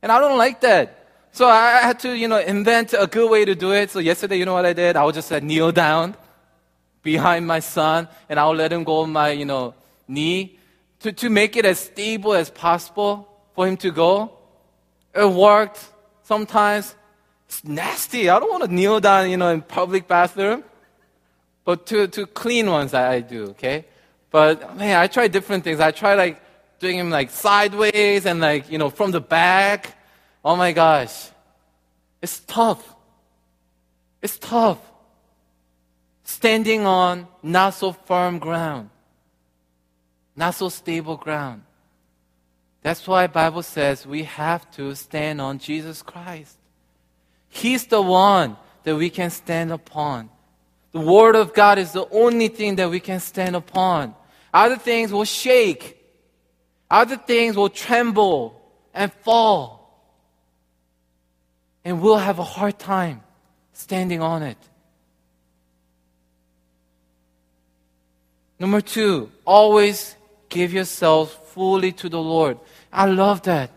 And 0.01 0.11
I 0.11 0.19
don't 0.19 0.39
like 0.39 0.63
that. 0.63 1.09
So 1.33 1.47
I 1.47 1.83
had 1.83 1.99
to, 2.01 2.17
you 2.17 2.27
know, 2.27 2.39
invent 2.39 2.95
a 2.95 3.07
good 3.07 3.31
way 3.31 3.45
to 3.45 3.55
do 3.55 3.75
it. 3.75 3.91
So 3.91 3.99
yesterday, 3.99 4.39
you 4.39 4.47
know 4.47 4.55
what 4.55 4.65
I 4.65 4.73
did? 4.73 4.97
I 4.97 5.05
would 5.05 5.15
just 5.15 5.31
uh, 5.31 5.41
kneel 5.41 5.71
down 5.71 6.17
behind 7.03 7.47
my 7.47 7.61
son 7.61 8.09
and 8.31 8.41
I'll 8.41 8.55
let 8.55 8.73
him 8.73 8.83
go 8.83 9.01
on 9.01 9.13
my, 9.13 9.29
you 9.33 9.45
know, 9.45 9.75
knee 10.09 10.59
to, 11.01 11.13
to 11.13 11.29
make 11.29 11.55
it 11.59 11.67
as 11.67 11.81
stable 11.81 12.33
as 12.33 12.49
possible 12.49 13.29
for 13.55 13.69
him 13.69 13.77
to 13.77 13.91
go. 13.91 14.33
It 15.15 15.31
worked. 15.31 15.87
Sometimes 16.23 16.95
it's 17.47 17.63
nasty. 17.63 18.31
I 18.31 18.41
don't 18.41 18.51
want 18.51 18.65
to 18.65 18.73
kneel 18.73 19.01
down, 19.01 19.29
you 19.29 19.37
know, 19.37 19.51
in 19.51 19.61
public 19.61 20.09
bathroom. 20.09 20.65
But 21.67 21.85
to, 21.89 22.09
to 22.09 22.25
clean 22.25 22.71
ones 22.71 22.95
I, 22.95 23.17
I 23.17 23.21
do, 23.21 23.49
okay? 23.49 23.85
But 24.31 24.79
man, 24.79 24.99
I 24.99 25.09
try 25.09 25.29
different 25.29 25.63
things. 25.63 25.79
I 25.79 25.91
try 25.91 26.15
like 26.15 26.41
doing 26.79 26.99
him 26.99 27.11
like 27.11 27.31
sideways 27.31 28.27
and 28.27 28.41
like, 28.41 28.71
you 28.71 28.79
know, 28.79 28.91
from 28.91 29.11
the 29.11 29.21
back. 29.21 29.97
Oh 30.45 30.57
my 30.57 30.73
gosh. 30.73 31.31
It's 32.23 32.41
tough. 32.41 32.95
It's 34.23 34.39
tough 34.39 34.79
standing 36.25 36.87
on 36.87 37.29
not 37.43 37.75
so 37.75 37.93
firm 37.93 38.39
ground, 38.39 38.91
not 40.35 40.55
so 40.55 40.69
stable 40.69 41.17
ground. 41.17 41.63
That's 42.83 43.07
why 43.07 43.27
Bible 43.29 43.63
says 43.63 44.07
we 44.07 44.25
have 44.25 44.71
to 44.73 44.95
stand 44.95 45.41
on 45.41 45.59
Jesus 45.59 46.03
Christ. 46.03 46.59
He's 47.49 47.87
the 47.87 48.03
one 48.03 48.57
that 48.83 48.97
we 48.97 49.09
can 49.11 49.31
stand 49.31 49.73
upon. 49.73 50.29
The 50.93 51.01
Word 51.01 51.37
of 51.37 51.55
God 51.55 51.79
is 51.79 51.93
the 51.93 52.07
only 52.11 52.49
thing 52.49 52.77
that 52.77 52.91
we 52.91 53.01
can 53.01 53.21
stand 53.21 53.57
upon. 53.57 54.15
Other 54.53 54.77
things 54.77 55.13
will 55.13 55.25
shake. 55.25 56.04
Other 56.95 57.17
things 57.17 57.57
will 57.57 57.71
tremble 57.71 58.55
and 58.95 59.13
fall. 59.13 59.99
And 61.85 62.01
we'll 62.01 62.19
have 62.19 62.39
a 62.39 62.45
hard 62.45 62.79
time 62.79 63.21
standing 63.73 64.23
on 64.23 64.45
it. 64.45 64.57
Number 68.61 68.81
two, 68.81 69.33
always 69.45 70.15
give 70.49 70.73
yourself 70.73 71.53
fully 71.53 71.91
to 71.91 72.09
the 72.09 72.21
Lord. 72.21 72.61
I 72.93 73.07
love 73.07 73.43
that. 73.43 73.73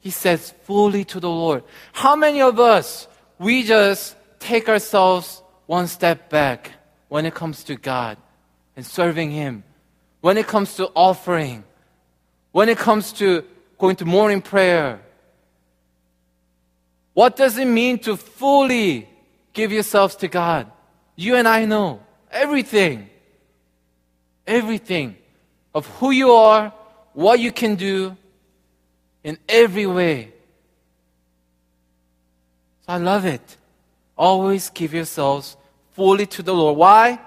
He 0.00 0.10
says 0.10 0.52
fully 0.64 1.04
to 1.04 1.20
the 1.20 1.30
Lord. 1.30 1.62
How 1.92 2.16
many 2.16 2.42
of 2.42 2.58
us, 2.58 3.06
we 3.38 3.62
just 3.62 4.16
take 4.40 4.68
ourselves 4.68 5.42
one 5.66 5.86
step 5.86 6.28
back 6.28 6.72
when 7.06 7.24
it 7.24 7.36
comes 7.36 7.62
to 7.70 7.76
God 7.76 8.18
and 8.74 8.84
serving 8.84 9.30
Him, 9.30 9.62
when 10.22 10.36
it 10.36 10.48
comes 10.48 10.74
to 10.74 10.90
offering, 10.96 11.62
when 12.52 12.68
it 12.68 12.78
comes 12.78 13.12
to 13.14 13.44
going 13.78 13.96
to 13.96 14.04
morning 14.04 14.42
prayer? 14.42 15.00
What 17.14 17.36
does 17.36 17.58
it 17.58 17.66
mean 17.66 17.98
to 18.00 18.16
fully 18.16 19.08
give 19.52 19.72
yourselves 19.72 20.16
to 20.16 20.28
God? 20.28 20.70
You 21.16 21.34
and 21.36 21.48
I 21.48 21.64
know 21.64 22.00
everything 22.30 23.10
everything. 24.48 25.14
of 25.74 25.86
who 25.98 26.10
you 26.10 26.32
are, 26.32 26.72
what 27.12 27.38
you 27.38 27.52
can 27.52 27.76
do 27.76 28.16
in 29.22 29.38
every 29.48 29.86
way. 29.86 30.32
So 32.86 32.94
I 32.94 32.96
love 32.96 33.26
it. 33.26 33.56
Always 34.16 34.70
give 34.70 34.94
yourselves 34.94 35.56
fully 35.92 36.26
to 36.26 36.42
the 36.42 36.54
Lord. 36.54 36.76
Why? 36.76 37.20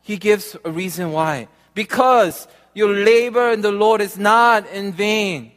He 0.00 0.16
gives 0.16 0.56
a 0.64 0.70
reason 0.70 1.12
why. 1.12 1.48
Because 1.74 2.46
your 2.74 2.92
labor 2.92 3.50
in 3.52 3.60
the 3.60 3.72
Lord 3.72 4.00
is 4.00 4.18
not 4.18 4.66
in 4.68 4.92
vain. 4.92 5.52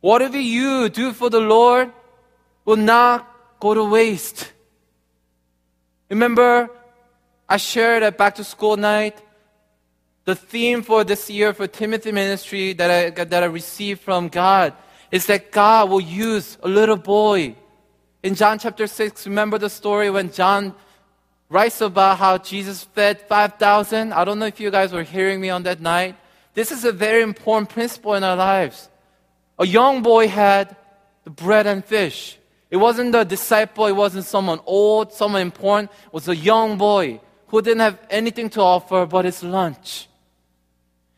Whatever 0.00 0.38
you 0.38 0.88
do 0.88 1.12
for 1.12 1.30
the 1.30 1.40
Lord 1.40 1.92
will 2.64 2.76
not 2.76 3.28
go 3.60 3.74
to 3.74 3.84
waste. 3.84 4.52
Remember, 6.08 6.70
I 7.48 7.56
shared 7.56 8.02
at 8.02 8.16
back 8.16 8.36
to 8.36 8.44
school 8.44 8.76
night 8.76 9.20
the 10.24 10.34
theme 10.34 10.82
for 10.82 11.04
this 11.04 11.30
year 11.30 11.52
for 11.52 11.66
Timothy 11.66 12.12
ministry 12.12 12.72
that 12.74 12.90
I, 12.90 13.24
that 13.24 13.42
I 13.42 13.46
received 13.46 14.00
from 14.00 14.28
God 14.28 14.74
is 15.10 15.26
that 15.26 15.50
God 15.50 15.90
will 15.90 16.00
use 16.00 16.58
a 16.62 16.68
little 16.68 16.96
boy. 16.96 17.56
In 18.22 18.34
John 18.34 18.58
chapter 18.58 18.86
6, 18.86 19.26
remember 19.26 19.58
the 19.58 19.70
story 19.70 20.10
when 20.10 20.30
John 20.30 20.74
writes 21.48 21.80
about 21.80 22.18
how 22.18 22.38
Jesus 22.38 22.84
fed 22.84 23.20
5,000? 23.22 24.12
I 24.12 24.24
don't 24.24 24.38
know 24.38 24.46
if 24.46 24.60
you 24.60 24.70
guys 24.70 24.92
were 24.92 25.02
hearing 25.02 25.40
me 25.40 25.50
on 25.50 25.64
that 25.64 25.80
night. 25.80 26.16
This 26.54 26.72
is 26.72 26.84
a 26.84 26.92
very 26.92 27.22
important 27.22 27.68
principle 27.68 28.14
in 28.14 28.24
our 28.24 28.36
lives. 28.36 28.88
A 29.58 29.66
young 29.66 30.02
boy 30.02 30.28
had 30.28 30.74
the 31.24 31.30
bread 31.30 31.66
and 31.66 31.84
fish. 31.84 32.38
It 32.70 32.76
wasn't 32.76 33.12
the 33.12 33.24
disciple, 33.24 33.86
it 33.86 33.96
wasn't 33.96 34.24
someone 34.24 34.60
old, 34.64 35.12
someone 35.12 35.42
important. 35.42 35.90
It 36.06 36.12
was 36.12 36.28
a 36.28 36.36
young 36.36 36.78
boy 36.78 37.20
who 37.48 37.60
didn't 37.62 37.80
have 37.80 37.98
anything 38.08 38.48
to 38.50 38.60
offer 38.60 39.06
but 39.06 39.24
his 39.24 39.42
lunch. 39.42 40.08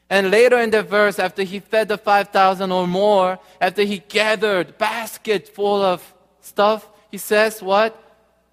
And 0.09 0.30
later 0.30 0.59
in 0.59 0.70
the 0.70 0.83
verse, 0.83 1.18
after 1.18 1.43
he 1.43 1.61
fed 1.61 1.89
the 1.89 1.97
5,000 1.97 2.70
or 2.70 2.87
more, 2.87 3.39
after 3.61 3.83
he 3.83 3.99
gathered 3.99 4.76
basket 4.76 5.49
full 5.49 5.83
of 5.83 6.14
stuff, 6.41 6.87
he 7.11 7.18
says 7.18 7.62
what? 7.62 7.99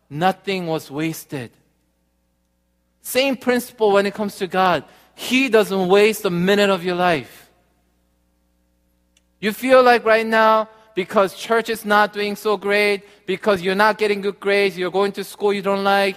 Nothing 0.09 0.67
was 0.67 0.89
wasted. 0.89 1.51
Same 3.01 3.35
principle 3.35 3.91
when 3.91 4.05
it 4.05 4.13
comes 4.13 4.35
to 4.37 4.47
God. 4.47 4.83
He 5.19 5.49
doesn't 5.49 5.89
waste 5.89 6.23
a 6.23 6.29
minute 6.29 6.69
of 6.69 6.85
your 6.85 6.95
life. 6.95 7.49
You 9.41 9.51
feel 9.51 9.83
like 9.83 10.05
right 10.05 10.25
now, 10.25 10.69
because 10.95 11.35
church 11.35 11.69
is 11.69 11.83
not 11.83 12.13
doing 12.13 12.37
so 12.37 12.55
great, 12.55 13.03
because 13.25 13.61
you're 13.61 13.75
not 13.75 13.97
getting 13.97 14.21
good 14.21 14.39
grades, 14.39 14.77
you're 14.77 14.89
going 14.89 15.11
to 15.11 15.25
school 15.25 15.51
you 15.51 15.61
don't 15.61 15.83
like, 15.83 16.15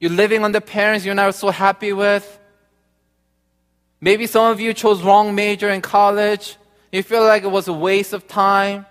you're 0.00 0.10
living 0.10 0.44
on 0.44 0.52
the 0.52 0.60
parents 0.60 1.02
you're 1.02 1.14
not 1.14 1.34
so 1.34 1.48
happy 1.48 1.94
with. 1.94 2.38
Maybe 3.98 4.26
some 4.26 4.52
of 4.52 4.60
you 4.60 4.74
chose 4.74 5.02
wrong 5.02 5.34
major 5.34 5.70
in 5.70 5.80
college. 5.80 6.58
You 6.92 7.02
feel 7.02 7.22
like 7.24 7.42
it 7.42 7.50
was 7.50 7.68
a 7.68 7.72
waste 7.72 8.12
of 8.12 8.28
time. 8.28 8.84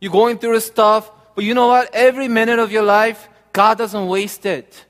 You're 0.00 0.12
going 0.12 0.38
through 0.38 0.60
stuff, 0.60 1.10
but 1.34 1.42
you 1.42 1.54
know 1.54 1.66
what? 1.66 1.92
Every 1.92 2.28
minute 2.28 2.60
of 2.60 2.70
your 2.70 2.84
life, 2.84 3.28
God 3.52 3.78
doesn't 3.78 4.06
waste 4.06 4.46
it. 4.46 4.86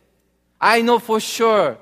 I 0.63 0.81
know 0.81 1.01
for 1.01 1.19
sure. 1.19 1.77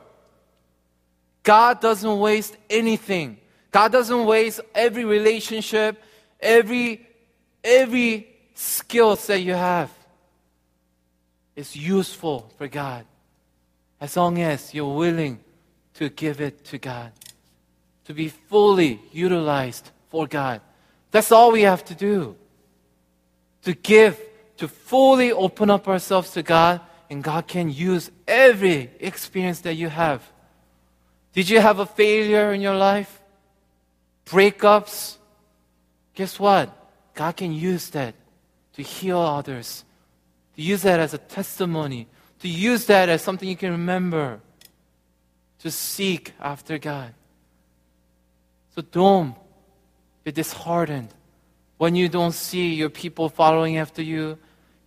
God 1.43 1.81
doesn't 1.83 2.19
waste 2.19 2.57
anything. 2.71 3.37
God 3.71 3.93
doesn't 3.93 4.25
waste 4.25 4.61
every 4.75 5.05
relationship, 5.05 6.03
every 6.41 7.07
every 7.63 8.27
skill 8.55 9.15
that 9.17 9.41
you 9.41 9.53
have. 9.53 9.91
It's 11.55 11.77
useful 11.77 12.51
for 12.57 12.69
God 12.69 13.05
as 14.01 14.17
long 14.17 14.41
as 14.41 14.73
you're 14.73 14.97
willing 14.97 15.41
to 15.95 16.09
give 16.09 16.41
it 16.41 16.65
to 16.65 16.79
God, 16.79 17.13
to 18.07 18.15
be 18.15 18.29
fully 18.29 18.99
utilized 19.13 19.91
for 20.09 20.27
God. 20.27 20.63
That's 21.11 21.31
all 21.31 21.53
we 21.53 21.63
have 21.63 21.85
to 21.87 21.95
do. 21.95 22.37
To 23.65 23.75
give, 23.75 24.19
to 24.57 24.69
fully 24.69 25.33
open 25.33 25.69
up 25.69 25.87
ourselves 25.87 26.31
to 26.31 26.43
God, 26.43 26.81
and 27.11 27.23
God 27.23 27.47
can 27.47 27.71
use 27.71 28.11
every 28.27 28.91
experience 29.01 29.61
that 29.61 29.75
you 29.75 29.89
have. 29.89 30.23
Did 31.35 31.49
you 31.49 31.61
have 31.61 31.79
a 31.79 31.87
failure 31.87 32.53
in 32.53 32.61
your 32.61 32.77
life? 32.77 33.21
Breakups? 34.27 35.17
Guess 36.15 36.39
what? 36.39 36.75
God 37.15 37.37
can 37.37 37.53
use 37.53 37.91
that 37.91 38.15
to 38.75 38.83
heal 38.83 39.19
others, 39.19 39.85
to 40.57 40.63
use 40.63 40.83
that 40.83 41.01
as 41.01 41.13
a 41.13 41.19
testimony 41.19 42.07
to 42.41 42.49
use 42.49 42.87
that 42.87 43.09
as 43.09 43.23
something 43.23 43.49
you 43.49 43.57
can 43.57 43.71
remember, 43.73 44.41
to 45.61 45.71
seek 45.71 46.33
after 46.41 46.79
God. 46.79 47.15
So 48.75 48.83
don't 48.83 49.35
be 50.25 50.33
disheartened 50.33 51.09
when 51.77 51.95
you 51.95 52.09
don't 52.09 52.33
see 52.33 52.75
your 52.75 52.89
people 52.89 53.29
following 53.29 53.77
after 53.77 54.03
you. 54.03 54.39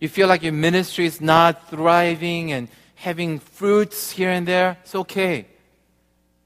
You 0.04 0.08
feel 0.10 0.28
like 0.28 0.42
your 0.42 0.52
ministry 0.52 1.06
is 1.06 1.22
not 1.22 1.70
thriving 1.70 2.52
and 2.52 2.68
having 2.94 3.38
fruits 3.38 4.10
here 4.10 4.28
and 4.28 4.46
there. 4.46 4.76
It's 4.82 4.94
okay. 4.94 5.46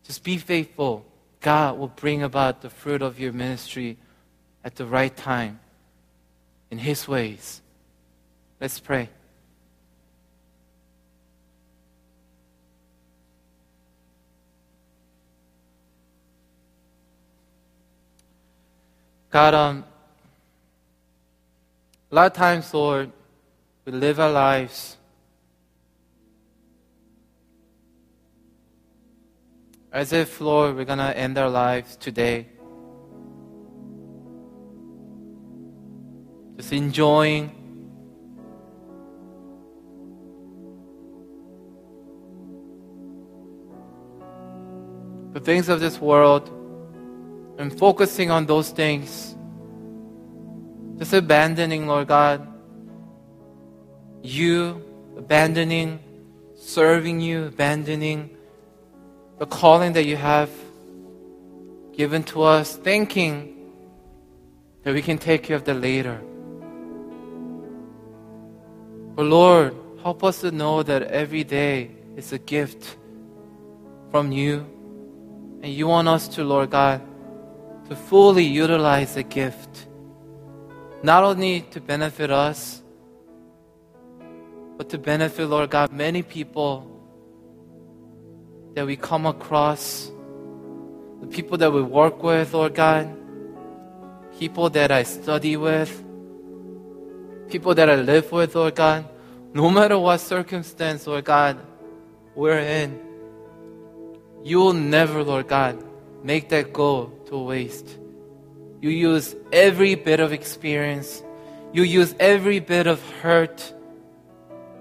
Just 0.05 0.23
be 0.23 0.37
faithful. 0.39 1.05
God 1.41 1.77
will 1.77 1.89
bring 1.89 2.23
about 2.23 2.63
the 2.63 2.71
fruit 2.71 3.03
of 3.03 3.19
your 3.19 3.33
ministry 3.33 3.97
at 4.63 4.77
the 4.77 4.87
right 4.87 5.17
time 5.17 5.59
in 6.71 6.79
His 6.79 7.09
ways. 7.09 7.61
Let's 8.61 8.79
pray. 8.79 9.09
God, 19.31 19.55
um, 19.55 19.85
a 22.13 22.15
lot 22.15 22.27
of 22.27 22.33
times, 22.35 22.73
Lord, 22.73 23.11
we 23.89 23.95
live 23.95 24.21
our 24.21 24.31
lives 24.31 24.99
as 29.91 30.13
if, 30.13 30.43
Lord, 30.43 30.77
we're 30.77 30.85
going 30.85 30.99
to 30.99 31.17
end 31.17 31.39
our 31.39 31.49
lives 31.49 31.97
today. 31.97 32.49
Just 36.59 36.75
enjoying 36.75 37.51
the 45.33 45.41
things 45.41 45.71
of 45.71 45.81
this 45.81 45.99
world 45.99 46.51
and 47.57 47.79
focusing 47.79 48.31
on 48.31 48.45
those 48.45 48.69
things. 48.69 49.35
Just 50.99 51.15
abandoning, 51.15 51.87
Lord 51.87 52.09
God, 52.09 52.58
you, 54.23 54.83
abandoning 55.17 56.01
serving 56.59 57.21
you, 57.21 57.47
abandoning 57.47 58.37
the 59.39 59.47
calling 59.47 59.93
that 59.93 60.05
you 60.05 60.17
have 60.17 60.51
given 61.97 62.23
to 62.25 62.43
us, 62.43 62.77
thinking 62.77 63.73
that 64.83 64.93
we 64.93 65.01
can 65.01 65.19
take 65.19 65.45
care 65.45 65.57
of 65.57 65.65
that 65.65 65.75
later. 65.75 66.21
But 69.15 69.25
Lord, 69.25 69.75
help 70.03 70.23
us 70.23 70.41
to 70.43 70.51
know 70.51 70.83
that 70.83 71.03
every 71.03 71.45
day 71.45 71.91
is 72.17 72.33
a 72.33 72.39
gift 72.39 72.97
from 74.11 74.31
you. 74.33 74.67
And 75.63 75.73
you 75.73 75.89
want 75.89 76.07
us 76.07 76.29
to, 76.29 76.45
Lord 76.45 76.71
God, 76.71 77.01
to 77.89 77.97
fully 77.97 78.45
utilize 78.45 79.15
the 79.15 79.23
gift, 79.23 79.87
not 81.03 81.25
only 81.25 81.63
to 81.73 81.81
benefit 81.81 82.31
us, 82.31 82.83
but 84.79 84.89
to 84.91 84.97
benefit, 84.97 85.47
Lord 85.49 85.71
God, 85.71 85.93
many 85.93 86.23
people 86.23 86.87
that 88.75 88.87
we 88.87 88.97
come 88.97 89.27
across, 89.27 90.09
the 91.21 91.27
people 91.27 91.59
that 91.59 91.73
we 91.73 91.83
work 91.83 92.23
with, 92.23 92.55
Lord 92.55 92.77
God, 92.77 93.13
people 94.39 94.71
that 94.71 94.93
I 94.93 95.03
study 95.03 95.57
with, 95.57 95.91
people 97.51 97.75
that 97.75 97.91
I 97.91 97.97
live 97.97 98.31
with, 98.31 98.55
Lord 98.55 98.77
God, 98.77 99.05
no 99.53 99.69
matter 99.69 99.99
what 99.99 100.19
circumstance, 100.19 101.09
Lord 101.09 101.25
God, 101.25 101.59
we're 102.37 102.61
in, 102.61 103.01
you 104.45 104.59
will 104.59 104.75
never, 104.75 105.25
Lord 105.25 105.49
God, 105.49 105.83
make 106.23 106.51
that 106.51 106.73
go 106.73 107.07
to 107.27 107.37
waste. 107.37 107.99
You 108.81 108.91
use 108.91 109.35
every 109.53 109.97
bit 109.97 110.21
of 110.21 110.33
experience, 110.33 111.21
you 111.73 111.83
use 111.83 112.15
every 112.21 112.61
bit 112.61 112.87
of 112.87 113.03
hurt 113.23 113.75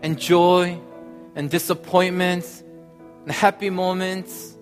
and 0.01 0.19
joy 0.19 0.79
and 1.35 1.49
disappointments 1.49 2.63
and 3.23 3.31
happy 3.31 3.69
moments 3.69 4.57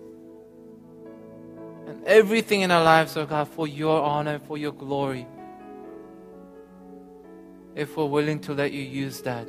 and 1.87 2.03
everything 2.05 2.61
in 2.61 2.71
our 2.71 2.83
lives, 2.83 3.15
oh 3.17 3.25
God, 3.25 3.47
for 3.47 3.67
your 3.67 4.01
honor, 4.01 4.39
for 4.39 4.57
your 4.57 4.71
glory. 4.71 5.27
If 7.75 7.97
we're 7.97 8.05
willing 8.05 8.39
to 8.41 8.53
let 8.53 8.71
you 8.71 8.81
use 8.81 9.21
that. 9.21 9.47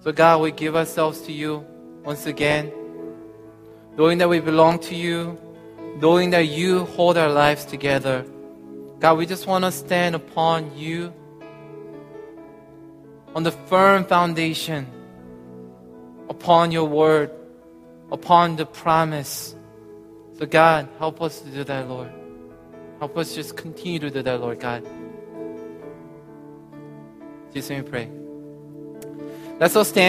So, 0.00 0.12
God, 0.12 0.40
we 0.40 0.52
give 0.52 0.74
ourselves 0.76 1.20
to 1.22 1.32
you 1.32 1.66
once 2.02 2.26
again. 2.26 2.72
knowing 3.96 4.18
that 4.18 4.28
we 4.28 4.40
belong 4.40 4.78
to 4.78 4.94
you, 4.94 5.38
knowing 6.00 6.30
that 6.30 6.48
you 6.48 6.84
hold 6.84 7.16
our 7.16 7.30
lives 7.30 7.64
together. 7.64 8.24
God, 9.00 9.18
we 9.18 9.26
just 9.26 9.46
want 9.46 9.64
to 9.64 9.72
stand 9.72 10.14
upon 10.14 10.76
you 10.76 11.12
on 13.36 13.42
the 13.42 13.52
firm 13.52 14.02
foundation, 14.06 14.86
upon 16.30 16.72
your 16.72 16.86
word, 16.86 17.30
upon 18.10 18.56
the 18.56 18.64
promise. 18.64 19.54
So, 20.38 20.46
God, 20.46 20.88
help 20.98 21.20
us 21.20 21.40
to 21.42 21.50
do 21.50 21.62
that, 21.64 21.86
Lord. 21.86 22.10
Help 22.98 23.18
us 23.18 23.34
just 23.34 23.54
continue 23.54 23.98
to 23.98 24.10
do 24.10 24.22
that, 24.22 24.40
Lord 24.40 24.58
God. 24.58 24.88
Jesus, 27.52 27.68
we 27.68 27.82
pray. 27.82 28.08
Let's 29.60 29.76
all 29.76 29.84
stand. 29.84 30.04